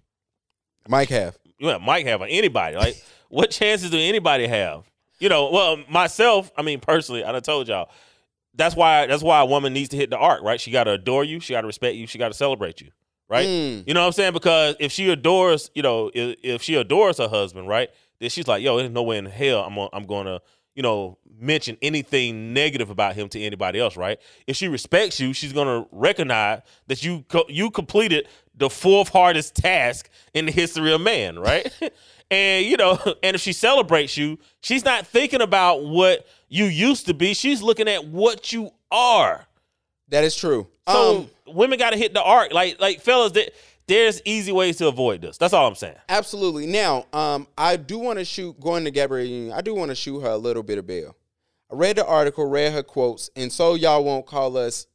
Mike 0.87 1.09
have. 1.09 1.37
you 1.57 1.67
know, 1.67 1.79
Mike 1.79 2.05
have 2.05 2.21
or 2.21 2.27
anybody? 2.27 2.75
Like, 2.75 3.01
what 3.29 3.49
chances 3.51 3.89
do 3.89 3.97
anybody 3.97 4.47
have? 4.47 4.83
You 5.19 5.29
know, 5.29 5.49
well, 5.49 5.77
myself, 5.89 6.51
I 6.57 6.61
mean, 6.61 6.79
personally, 6.81 7.23
I 7.23 7.31
done 7.31 7.41
told 7.41 7.67
y'all. 7.67 7.89
That's 8.57 8.75
why 8.75 9.05
that's 9.07 9.21
why 9.23 9.41
a 9.41 9.45
woman 9.45 9.73
needs 9.73 9.89
to 9.89 9.97
hit 9.97 10.09
the 10.09 10.17
arc, 10.17 10.41
right? 10.41 10.61
She 10.61 10.71
gotta 10.71 10.91
adore 10.91 11.23
you, 11.23 11.39
she 11.39 11.53
gotta 11.53 11.67
respect 11.67 11.95
you, 11.97 12.07
she 12.07 12.17
gotta 12.17 12.33
celebrate 12.33 12.79
you. 12.81 12.89
Right? 13.27 13.47
Mm. 13.47 13.87
You 13.87 13.93
know 13.93 14.01
what 14.01 14.07
I'm 14.07 14.11
saying? 14.13 14.33
Because 14.33 14.75
if 14.79 14.91
she 14.91 15.09
adores, 15.09 15.71
you 15.73 15.81
know, 15.81 16.11
if, 16.13 16.37
if 16.43 16.61
she 16.61 16.75
adores 16.75 17.17
her 17.17 17.27
husband, 17.27 17.67
right, 17.67 17.89
then 18.19 18.29
she's 18.29 18.47
like, 18.47 18.61
yo, 18.63 18.77
there's 18.77 18.91
no 18.91 19.03
way 19.03 19.17
in 19.17 19.25
hell 19.25 19.63
I'm 19.63 19.75
gonna, 19.75 19.89
I'm 19.93 20.05
gonna, 20.05 20.41
you 20.75 20.83
know, 20.83 21.17
mention 21.39 21.77
anything 21.81 22.53
negative 22.53 22.89
about 22.89 23.15
him 23.15 23.29
to 23.29 23.41
anybody 23.41 23.79
else, 23.79 23.97
right? 23.97 24.19
If 24.47 24.55
she 24.55 24.67
respects 24.67 25.19
you, 25.19 25.33
she's 25.33 25.53
gonna 25.53 25.85
recognize 25.91 26.61
that 26.87 27.03
you 27.03 27.25
co- 27.27 27.45
you 27.49 27.71
completed 27.71 28.27
the 28.55 28.69
fourth 28.69 29.09
hardest 29.09 29.55
task 29.55 30.09
in 30.33 30.45
the 30.45 30.51
history 30.51 30.93
of 30.93 31.01
man, 31.01 31.39
right? 31.39 31.71
and 32.31 32.65
you 32.65 32.77
know, 32.77 32.97
and 33.23 33.35
if 33.35 33.41
she 33.41 33.53
celebrates 33.53 34.17
you, 34.17 34.37
she's 34.61 34.85
not 34.85 35.07
thinking 35.07 35.41
about 35.41 35.83
what 35.85 36.25
you 36.49 36.65
used 36.65 37.07
to 37.07 37.13
be. 37.13 37.33
She's 37.33 37.61
looking 37.61 37.87
at 37.87 38.07
what 38.07 38.53
you 38.53 38.71
are. 38.91 39.45
That 40.09 40.23
is 40.23 40.35
true. 40.35 40.67
So 40.87 41.17
um, 41.17 41.29
women 41.55 41.79
got 41.79 41.91
to 41.91 41.97
hit 41.97 42.13
the 42.13 42.21
arc, 42.21 42.53
like 42.53 42.79
like 42.79 43.01
fellas. 43.01 43.31
That 43.33 43.53
there's 43.87 44.21
easy 44.25 44.51
ways 44.51 44.77
to 44.77 44.87
avoid 44.87 45.21
this. 45.21 45.37
That's 45.37 45.53
all 45.53 45.67
I'm 45.67 45.75
saying. 45.75 45.95
Absolutely. 46.09 46.65
Now, 46.67 47.05
um, 47.13 47.47
I 47.57 47.75
do 47.75 47.99
want 47.99 48.19
to 48.19 48.25
shoot 48.25 48.59
going 48.59 48.83
to 48.85 48.91
Gabrielle 48.91 49.27
Union. 49.27 49.53
I 49.53 49.61
do 49.61 49.75
want 49.75 49.89
to 49.89 49.95
shoot 49.95 50.21
her 50.21 50.29
a 50.29 50.37
little 50.37 50.63
bit 50.63 50.77
of 50.77 50.87
bail. 50.87 51.15
I 51.71 51.75
read 51.75 51.95
the 51.97 52.05
article, 52.05 52.45
read 52.45 52.73
her 52.73 52.83
quotes, 52.83 53.29
and 53.35 53.51
so 53.51 53.73
y'all 53.73 54.03
won't 54.03 54.25
call 54.25 54.57
us, 54.57 54.87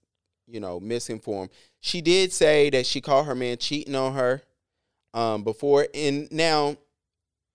you 0.47 0.61
know, 0.61 0.79
misinformed. 0.79 1.51
She 1.81 2.01
did 2.01 2.33
say 2.33 2.71
that 2.71 2.87
she 2.87 3.01
called 3.01 3.27
her 3.27 3.35
man 3.35 3.59
cheating 3.59 3.95
on 3.95 4.15
her 4.15 4.43
um, 5.15 5.43
before, 5.43 5.89
and 5.95 6.31
now 6.31 6.77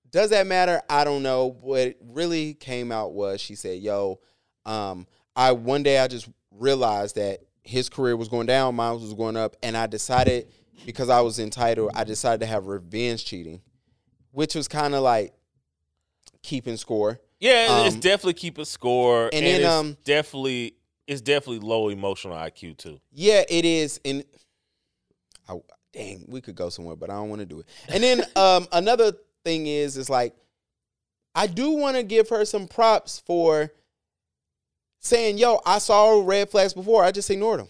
does 0.10 0.30
that 0.30 0.48
matter? 0.48 0.82
I 0.90 1.04
don't 1.04 1.24
know. 1.24 1.58
What 1.60 1.98
really 2.02 2.54
came 2.54 2.92
out 2.92 3.14
was 3.14 3.42
she 3.42 3.56
said, 3.56 3.82
"Yo, 3.82 4.20
um, 4.66 5.08
I 5.36 5.52
one 5.52 5.84
day 5.84 6.00
I 6.00 6.08
just 6.08 6.30
realized 6.58 7.16
that 7.16 7.40
his 7.64 7.90
career 7.90 8.16
was 8.16 8.28
going 8.28 8.48
down, 8.48 8.76
mine 8.76 8.94
was 8.94 9.14
going 9.14 9.38
up, 9.38 9.56
and 9.64 9.76
I 9.76 9.88
decided 9.88 10.48
because 10.86 11.10
I 11.10 11.22
was 11.22 11.40
entitled, 11.40 11.92
I 11.96 12.04
decided 12.04 12.42
to 12.42 12.46
have 12.46 12.68
revenge 12.68 13.26
cheating, 13.26 13.62
which 14.32 14.56
was 14.56 14.68
kind 14.68 14.94
of 14.94 15.02
like 15.02 15.34
keeping 16.44 16.78
score. 16.78 17.20
Yeah, 17.40 17.86
it's 17.86 17.96
Um, 17.96 18.02
definitely 18.02 18.34
keeping 18.36 18.66
score, 18.66 19.26
and, 19.26 19.34
and 19.34 19.46
then, 19.46 19.62
it's 19.62 19.70
um, 19.70 19.98
definitely 20.04 20.76
it's 21.08 21.22
definitely 21.22 21.60
low 21.60 21.90
emotional 21.90 22.36
IQ 22.36 22.78
too. 22.78 23.00
Yeah, 23.12 23.44
it 23.48 23.64
is. 23.66 24.00
And 24.04 24.24
I, 25.48 25.60
dang, 25.94 26.26
we 26.28 26.42
could 26.42 26.56
go 26.56 26.70
somewhere, 26.70 26.96
but 26.96 27.10
I 27.10 27.14
don't 27.14 27.30
want 27.30 27.42
to 27.42 27.46
do 27.46 27.60
it. 27.60 27.68
And 27.90 28.04
then 28.04 28.24
um, 28.36 28.68
another 28.72 29.12
thing 29.44 29.68
is, 29.68 29.98
is 29.98 30.10
like 30.10 30.36
I 31.36 31.48
do 31.48 31.72
want 31.72 31.98
to 31.98 32.04
give 32.04 32.30
her 32.30 32.46
some 32.46 32.68
props 32.68 33.22
for 33.26 33.72
saying, 35.06 35.38
"Yo, 35.38 35.60
I 35.66 35.78
saw 35.78 36.22
red 36.26 36.50
flags 36.50 36.74
before. 36.74 37.04
I 37.04 37.12
just 37.12 37.30
ignored 37.30 37.60
them." 37.62 37.68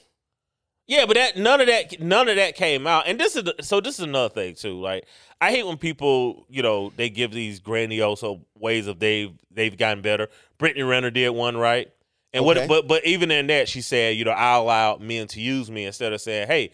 Yeah, 0.88 1.06
but 1.08 1.16
that 1.16 1.36
none 1.38 1.62
of 1.62 1.68
that 1.68 2.00
none 2.00 2.30
of 2.30 2.36
that 2.36 2.56
came 2.56 2.86
out. 2.86 3.08
And 3.08 3.20
this 3.20 3.36
is 3.36 3.44
the, 3.46 3.56
so 3.62 3.82
this 3.82 3.96
is 4.00 4.06
another 4.06 4.30
thing 4.34 4.54
too. 4.56 4.80
Like 4.80 5.06
I 5.42 5.50
hate 5.52 5.66
when 5.66 5.78
people, 5.78 6.46
you 6.50 6.62
know, 6.62 6.92
they 6.96 7.10
give 7.10 7.32
these 7.32 7.60
grandiose 7.60 8.24
ways 8.58 8.88
of 8.88 9.00
they've 9.00 9.34
they've 9.52 9.76
gotten 9.76 10.02
better. 10.02 10.30
Brittany 10.58 10.84
Renner 10.84 11.10
did 11.12 11.30
one 11.30 11.58
right. 11.58 11.92
And 12.34 12.46
Okay. 12.46 12.60
what 12.62 12.68
but 12.68 12.88
but 12.88 13.06
even 13.06 13.32
in 13.32 13.48
that 13.48 13.68
she 13.68 13.82
said, 13.82 14.16
you 14.16 14.26
know, 14.26 14.32
I 14.32 14.56
allow 14.56 14.98
men 14.98 15.28
to 15.30 15.42
use 15.42 15.72
me 15.72 15.86
instead 15.86 16.14
of 16.14 16.22
saying, 16.22 16.48
"Hey, 16.48 16.72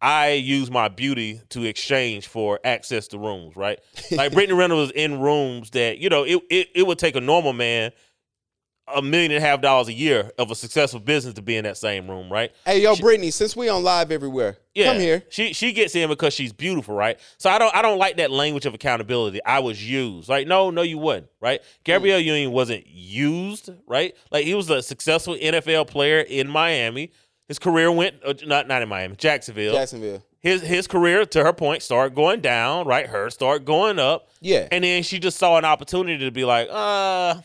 I 0.00 0.30
use 0.32 0.70
my 0.70 0.88
beauty 0.88 1.40
to 1.50 1.64
exchange 1.64 2.28
for 2.28 2.58
access 2.64 3.06
to 3.08 3.18
rooms, 3.18 3.54
right? 3.54 3.78
Like 4.10 4.32
Brittany 4.32 4.58
Renner 4.58 4.76
was 4.76 4.90
in 4.92 5.20
rooms 5.20 5.70
that, 5.70 5.98
you 5.98 6.08
know, 6.08 6.24
it, 6.24 6.40
it, 6.50 6.68
it 6.74 6.86
would 6.86 6.98
take 6.98 7.16
a 7.16 7.20
normal 7.20 7.52
man 7.52 7.92
a 8.92 9.00
million 9.00 9.30
and 9.32 9.42
a 9.42 9.46
half 9.46 9.60
dollars 9.60 9.88
a 9.88 9.92
year 9.92 10.30
of 10.38 10.50
a 10.50 10.54
successful 10.54 10.98
business 11.00 11.34
to 11.34 11.42
be 11.42 11.56
in 11.56 11.64
that 11.64 11.76
same 11.76 12.10
room, 12.10 12.30
right? 12.32 12.50
Hey, 12.66 12.82
yo, 12.82 12.96
Brittany, 12.96 13.30
since 13.30 13.54
we 13.54 13.68
on 13.68 13.82
live 13.84 14.10
everywhere, 14.10 14.56
Yeah, 14.74 14.92
come 14.92 15.00
here. 15.00 15.22
She 15.30 15.52
she 15.52 15.72
gets 15.72 15.94
in 15.94 16.08
because 16.08 16.34
she's 16.34 16.52
beautiful, 16.52 16.94
right? 16.94 17.18
So 17.38 17.48
I 17.48 17.58
don't 17.58 17.74
I 17.74 17.80
don't 17.82 17.98
like 17.98 18.16
that 18.16 18.30
language 18.30 18.66
of 18.66 18.74
accountability. 18.74 19.40
I 19.44 19.60
was 19.60 19.88
used, 19.88 20.28
like 20.28 20.46
no, 20.48 20.70
no, 20.70 20.82
you 20.82 20.98
wouldn't, 20.98 21.28
right? 21.40 21.60
Gabrielle 21.84 22.20
Hmm. 22.20 22.26
Union 22.26 22.50
wasn't 22.52 22.86
used, 22.88 23.70
right? 23.86 24.14
Like 24.30 24.44
he 24.44 24.54
was 24.54 24.68
a 24.68 24.82
successful 24.82 25.34
NFL 25.36 25.86
player 25.86 26.20
in 26.20 26.48
Miami. 26.48 27.12
His 27.48 27.58
career 27.58 27.90
went 27.92 28.16
uh, 28.24 28.34
not 28.46 28.66
not 28.66 28.82
in 28.82 28.88
Miami, 28.88 29.14
Jacksonville. 29.16 29.74
Jacksonville. 29.74 30.22
His 30.40 30.60
his 30.60 30.88
career, 30.88 31.24
to 31.26 31.44
her 31.44 31.52
point, 31.52 31.82
started 31.82 32.16
going 32.16 32.40
down, 32.40 32.84
right? 32.86 33.06
Her 33.06 33.30
start 33.30 33.64
going 33.64 34.00
up, 34.00 34.28
Yeah. 34.40 34.66
and 34.72 34.82
then 34.82 35.04
she 35.04 35.20
just 35.20 35.38
saw 35.38 35.56
an 35.56 35.64
opportunity 35.64 36.24
to 36.24 36.32
be 36.32 36.44
like, 36.44 36.66
uh, 36.68 37.36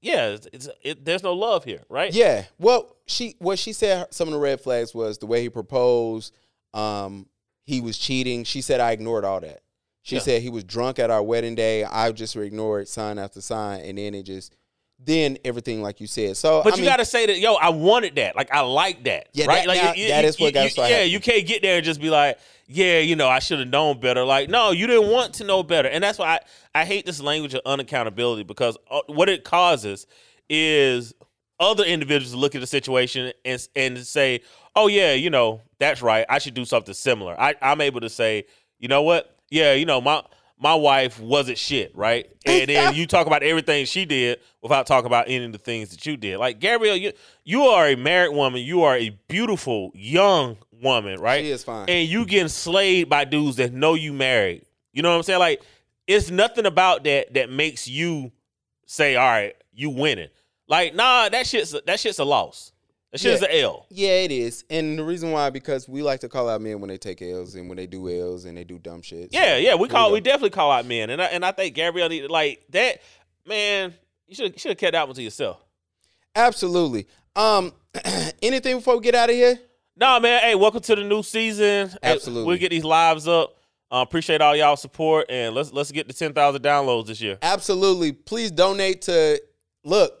yeah, 0.00 0.28
it's, 0.28 0.46
it's 0.52 0.68
it, 0.82 1.04
there's 1.04 1.22
no 1.22 1.32
love 1.34 1.64
here, 1.64 1.82
right? 1.88 2.12
Yeah. 2.12 2.44
Well, 2.58 2.96
she 3.06 3.34
what 3.38 3.58
she 3.58 3.72
said 3.72 4.06
some 4.12 4.28
of 4.28 4.34
the 4.34 4.40
red 4.40 4.60
flags 4.60 4.94
was 4.94 5.18
the 5.18 5.26
way 5.26 5.42
he 5.42 5.48
proposed, 5.50 6.34
um, 6.74 7.26
he 7.64 7.80
was 7.80 7.98
cheating. 7.98 8.44
She 8.44 8.60
said 8.60 8.80
I 8.80 8.92
ignored 8.92 9.24
all 9.24 9.40
that. 9.40 9.60
She 10.02 10.16
Yeah. 10.16 10.22
said 10.22 10.42
he 10.42 10.48
was 10.50 10.64
drunk 10.64 10.98
at 10.98 11.10
our 11.10 11.22
wedding 11.22 11.54
day. 11.54 11.84
I 11.84 12.10
just 12.12 12.34
ignored 12.36 12.88
sign 12.88 13.18
after 13.18 13.40
sign, 13.40 13.80
and 13.80 13.98
then 13.98 14.14
it 14.14 14.22
just 14.22 14.54
then 14.98 15.38
everything 15.44 15.80
like 15.80 16.00
you 16.00 16.06
said. 16.06 16.36
So 16.36 16.62
But 16.62 16.72
I 16.74 16.76
you 16.76 16.82
mean, 16.82 16.90
got 16.90 16.96
to 16.98 17.04
say 17.04 17.26
that, 17.26 17.38
yo, 17.38 17.54
I 17.54 17.68
wanted 17.70 18.16
that. 18.16 18.34
Like, 18.36 18.52
I 18.52 18.60
like 18.60 19.04
that. 19.04 19.28
Yeah, 19.32 19.46
right? 19.46 19.58
that- 19.60 19.68
like, 19.68 19.82
now, 19.82 19.92
you- 19.94 20.08
that 20.08 20.22
you- 20.22 20.28
is 20.28 20.40
what 20.40 20.52
gotta 20.54 20.74
Yeah, 20.76 20.86
happening. 20.88 21.12
you 21.12 21.20
can't 21.20 21.46
get 21.46 21.62
there 21.62 21.76
and 21.76 21.84
just 21.84 22.00
be 22.00 22.10
like, 22.10 22.38
yeah, 22.66 22.98
you 22.98 23.14
know, 23.16 23.28
I 23.28 23.38
should 23.38 23.60
have 23.60 23.68
known 23.68 24.00
better. 24.00 24.24
Like, 24.24 24.48
no, 24.50 24.72
you 24.72 24.86
didn't 24.86 25.08
want 25.10 25.34
to 25.34 25.44
know 25.44 25.62
better, 25.62 25.88
and 25.88 26.02
that's 26.04 26.18
why 26.18 26.40
I, 26.74 26.80
I 26.82 26.84
hate 26.84 27.06
this 27.06 27.20
language 27.20 27.54
of 27.54 27.62
unaccountability 27.64 28.46
because 28.46 28.76
uh, 28.90 29.00
what 29.06 29.28
it 29.28 29.44
causes 29.44 30.06
is 30.50 31.14
other 31.60 31.84
individuals 31.84 32.34
look 32.34 32.54
at 32.54 32.60
the 32.60 32.66
situation 32.66 33.32
and 33.44 33.68
and 33.74 33.98
say, 34.06 34.40
oh 34.76 34.86
yeah, 34.86 35.12
you 35.14 35.30
know, 35.30 35.60
that's 35.78 36.02
right. 36.02 36.26
I 36.28 36.38
should 36.40 36.54
do 36.54 36.64
something 36.64 36.94
similar. 36.94 37.40
I, 37.40 37.54
I'm 37.62 37.80
able 37.80 38.00
to 38.00 38.08
say, 38.10 38.44
you 38.78 38.88
know 38.88 39.02
what? 39.02 39.34
Yeah, 39.50 39.72
you 39.72 39.86
know, 39.86 40.00
my 40.00 40.22
my 40.60 40.74
wife 40.74 41.20
wasn't 41.20 41.58
shit, 41.58 41.94
right? 41.94 42.30
And 42.44 42.68
then 42.68 42.94
you 42.96 43.06
talk 43.06 43.26
about 43.26 43.42
everything 43.42 43.86
she 43.86 44.04
did 44.04 44.40
without 44.62 44.86
talking 44.86 45.06
about 45.06 45.26
any 45.28 45.44
of 45.44 45.52
the 45.52 45.58
things 45.58 45.90
that 45.90 46.04
you 46.04 46.16
did. 46.16 46.38
Like 46.38 46.58
Gabrielle, 46.58 46.96
you 46.96 47.12
you 47.44 47.62
are 47.62 47.88
a 47.88 47.96
married 47.96 48.34
woman. 48.34 48.60
You 48.62 48.82
are 48.82 48.96
a 48.96 49.10
beautiful 49.28 49.90
young 49.94 50.56
woman, 50.82 51.20
right? 51.20 51.42
She 51.42 51.50
is 51.50 51.64
fine. 51.64 51.88
And 51.88 52.08
you 52.08 52.26
getting 52.26 52.48
slayed 52.48 53.08
by 53.08 53.24
dudes 53.24 53.56
that 53.56 53.72
know 53.72 53.94
you 53.94 54.12
married. 54.12 54.64
You 54.92 55.02
know 55.02 55.10
what 55.10 55.16
I'm 55.16 55.22
saying? 55.22 55.38
Like 55.38 55.62
it's 56.06 56.30
nothing 56.30 56.66
about 56.66 57.04
that 57.04 57.34
that 57.34 57.50
makes 57.50 57.86
you 57.86 58.32
say, 58.86 59.16
"All 59.16 59.26
right, 59.26 59.54
you 59.72 59.90
winning." 59.90 60.28
Like, 60.66 60.94
nah, 60.94 61.28
that 61.28 61.46
shit's 61.46 61.74
that 61.86 62.00
shit's 62.00 62.18
a 62.18 62.24
loss. 62.24 62.72
That 63.12 63.20
shit 63.20 63.34
is 63.34 63.42
an 63.42 63.48
L. 63.50 63.86
yeah, 63.88 64.10
it 64.20 64.30
is, 64.30 64.64
and 64.68 64.98
the 64.98 65.02
reason 65.04 65.30
why 65.30 65.48
because 65.50 65.88
we 65.88 66.02
like 66.02 66.20
to 66.20 66.28
call 66.28 66.46
out 66.48 66.60
men 66.60 66.78
when 66.80 66.88
they 66.88 66.98
take 66.98 67.22
L's 67.22 67.54
and 67.54 67.66
when 67.68 67.76
they 67.76 67.86
do 67.86 68.06
L's 68.08 68.44
and 68.44 68.54
they 68.56 68.64
do 68.64 68.78
dumb 68.78 69.00
shit. 69.00 69.32
So, 69.32 69.38
Yeah, 69.40 69.56
yeah, 69.56 69.74
we 69.76 69.88
call 69.88 70.08
go. 70.10 70.14
we 70.14 70.20
definitely 70.20 70.50
call 70.50 70.70
out 70.70 70.84
men, 70.84 71.08
and 71.10 71.22
I, 71.22 71.26
and 71.26 71.42
I 71.44 71.52
think 71.52 71.74
Gabrielle 71.74 72.10
needed 72.10 72.30
like 72.30 72.64
that. 72.70 73.00
Man, 73.46 73.94
you 74.26 74.34
should 74.34 74.60
should 74.60 74.70
have 74.72 74.78
kept 74.78 74.92
that 74.92 75.06
one 75.06 75.14
to 75.16 75.22
yourself. 75.22 75.58
absolutely. 76.36 77.06
Um, 77.34 77.72
anything 78.42 78.76
before 78.76 78.96
we 78.96 79.02
get 79.02 79.14
out 79.14 79.30
of 79.30 79.36
here? 79.36 79.58
No, 79.96 80.20
man. 80.20 80.40
Hey, 80.42 80.54
welcome 80.54 80.80
to 80.82 80.94
the 80.96 81.04
new 81.04 81.22
season. 81.22 81.90
Absolutely. 82.02 82.46
We'll 82.46 82.58
get 82.58 82.70
these 82.70 82.84
lives 82.84 83.26
up. 83.26 83.54
Uh, 83.90 84.04
appreciate 84.06 84.40
all 84.42 84.54
y'all 84.54 84.76
support, 84.76 85.26
and 85.30 85.54
let's 85.54 85.72
let's 85.72 85.90
get 85.92 86.08
to 86.08 86.14
ten 86.14 86.34
thousand 86.34 86.62
downloads 86.62 87.06
this 87.06 87.20
year. 87.22 87.38
Absolutely. 87.40 88.12
Please 88.12 88.50
donate 88.50 89.02
to 89.02 89.40
look. 89.82 90.12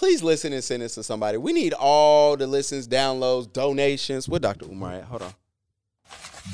Please 0.00 0.22
listen 0.22 0.54
and 0.54 0.64
send 0.64 0.80
this 0.80 0.94
to 0.94 1.02
somebody. 1.02 1.36
We 1.36 1.52
need 1.52 1.74
all 1.74 2.34
the 2.34 2.46
listens, 2.46 2.88
downloads, 2.88 3.52
donations. 3.52 4.30
What 4.30 4.40
Dr. 4.40 4.64
Umar 4.64 4.94
at? 4.94 5.04
Hold 5.04 5.20
on. 5.20 5.34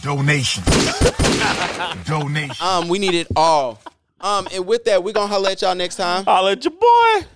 Donations. 0.02 0.66
Donations. 2.04 2.60
Um, 2.60 2.88
we 2.88 2.98
need 2.98 3.14
it 3.14 3.28
all. 3.36 3.80
Um, 4.20 4.48
and 4.52 4.66
with 4.66 4.84
that, 4.86 5.04
we're 5.04 5.12
gonna 5.12 5.28
holler 5.28 5.50
at 5.50 5.62
y'all 5.62 5.76
next 5.76 5.94
time. 5.94 6.24
Holla 6.24 6.50
at 6.50 6.64
your 6.64 6.72
boy. 6.72 7.28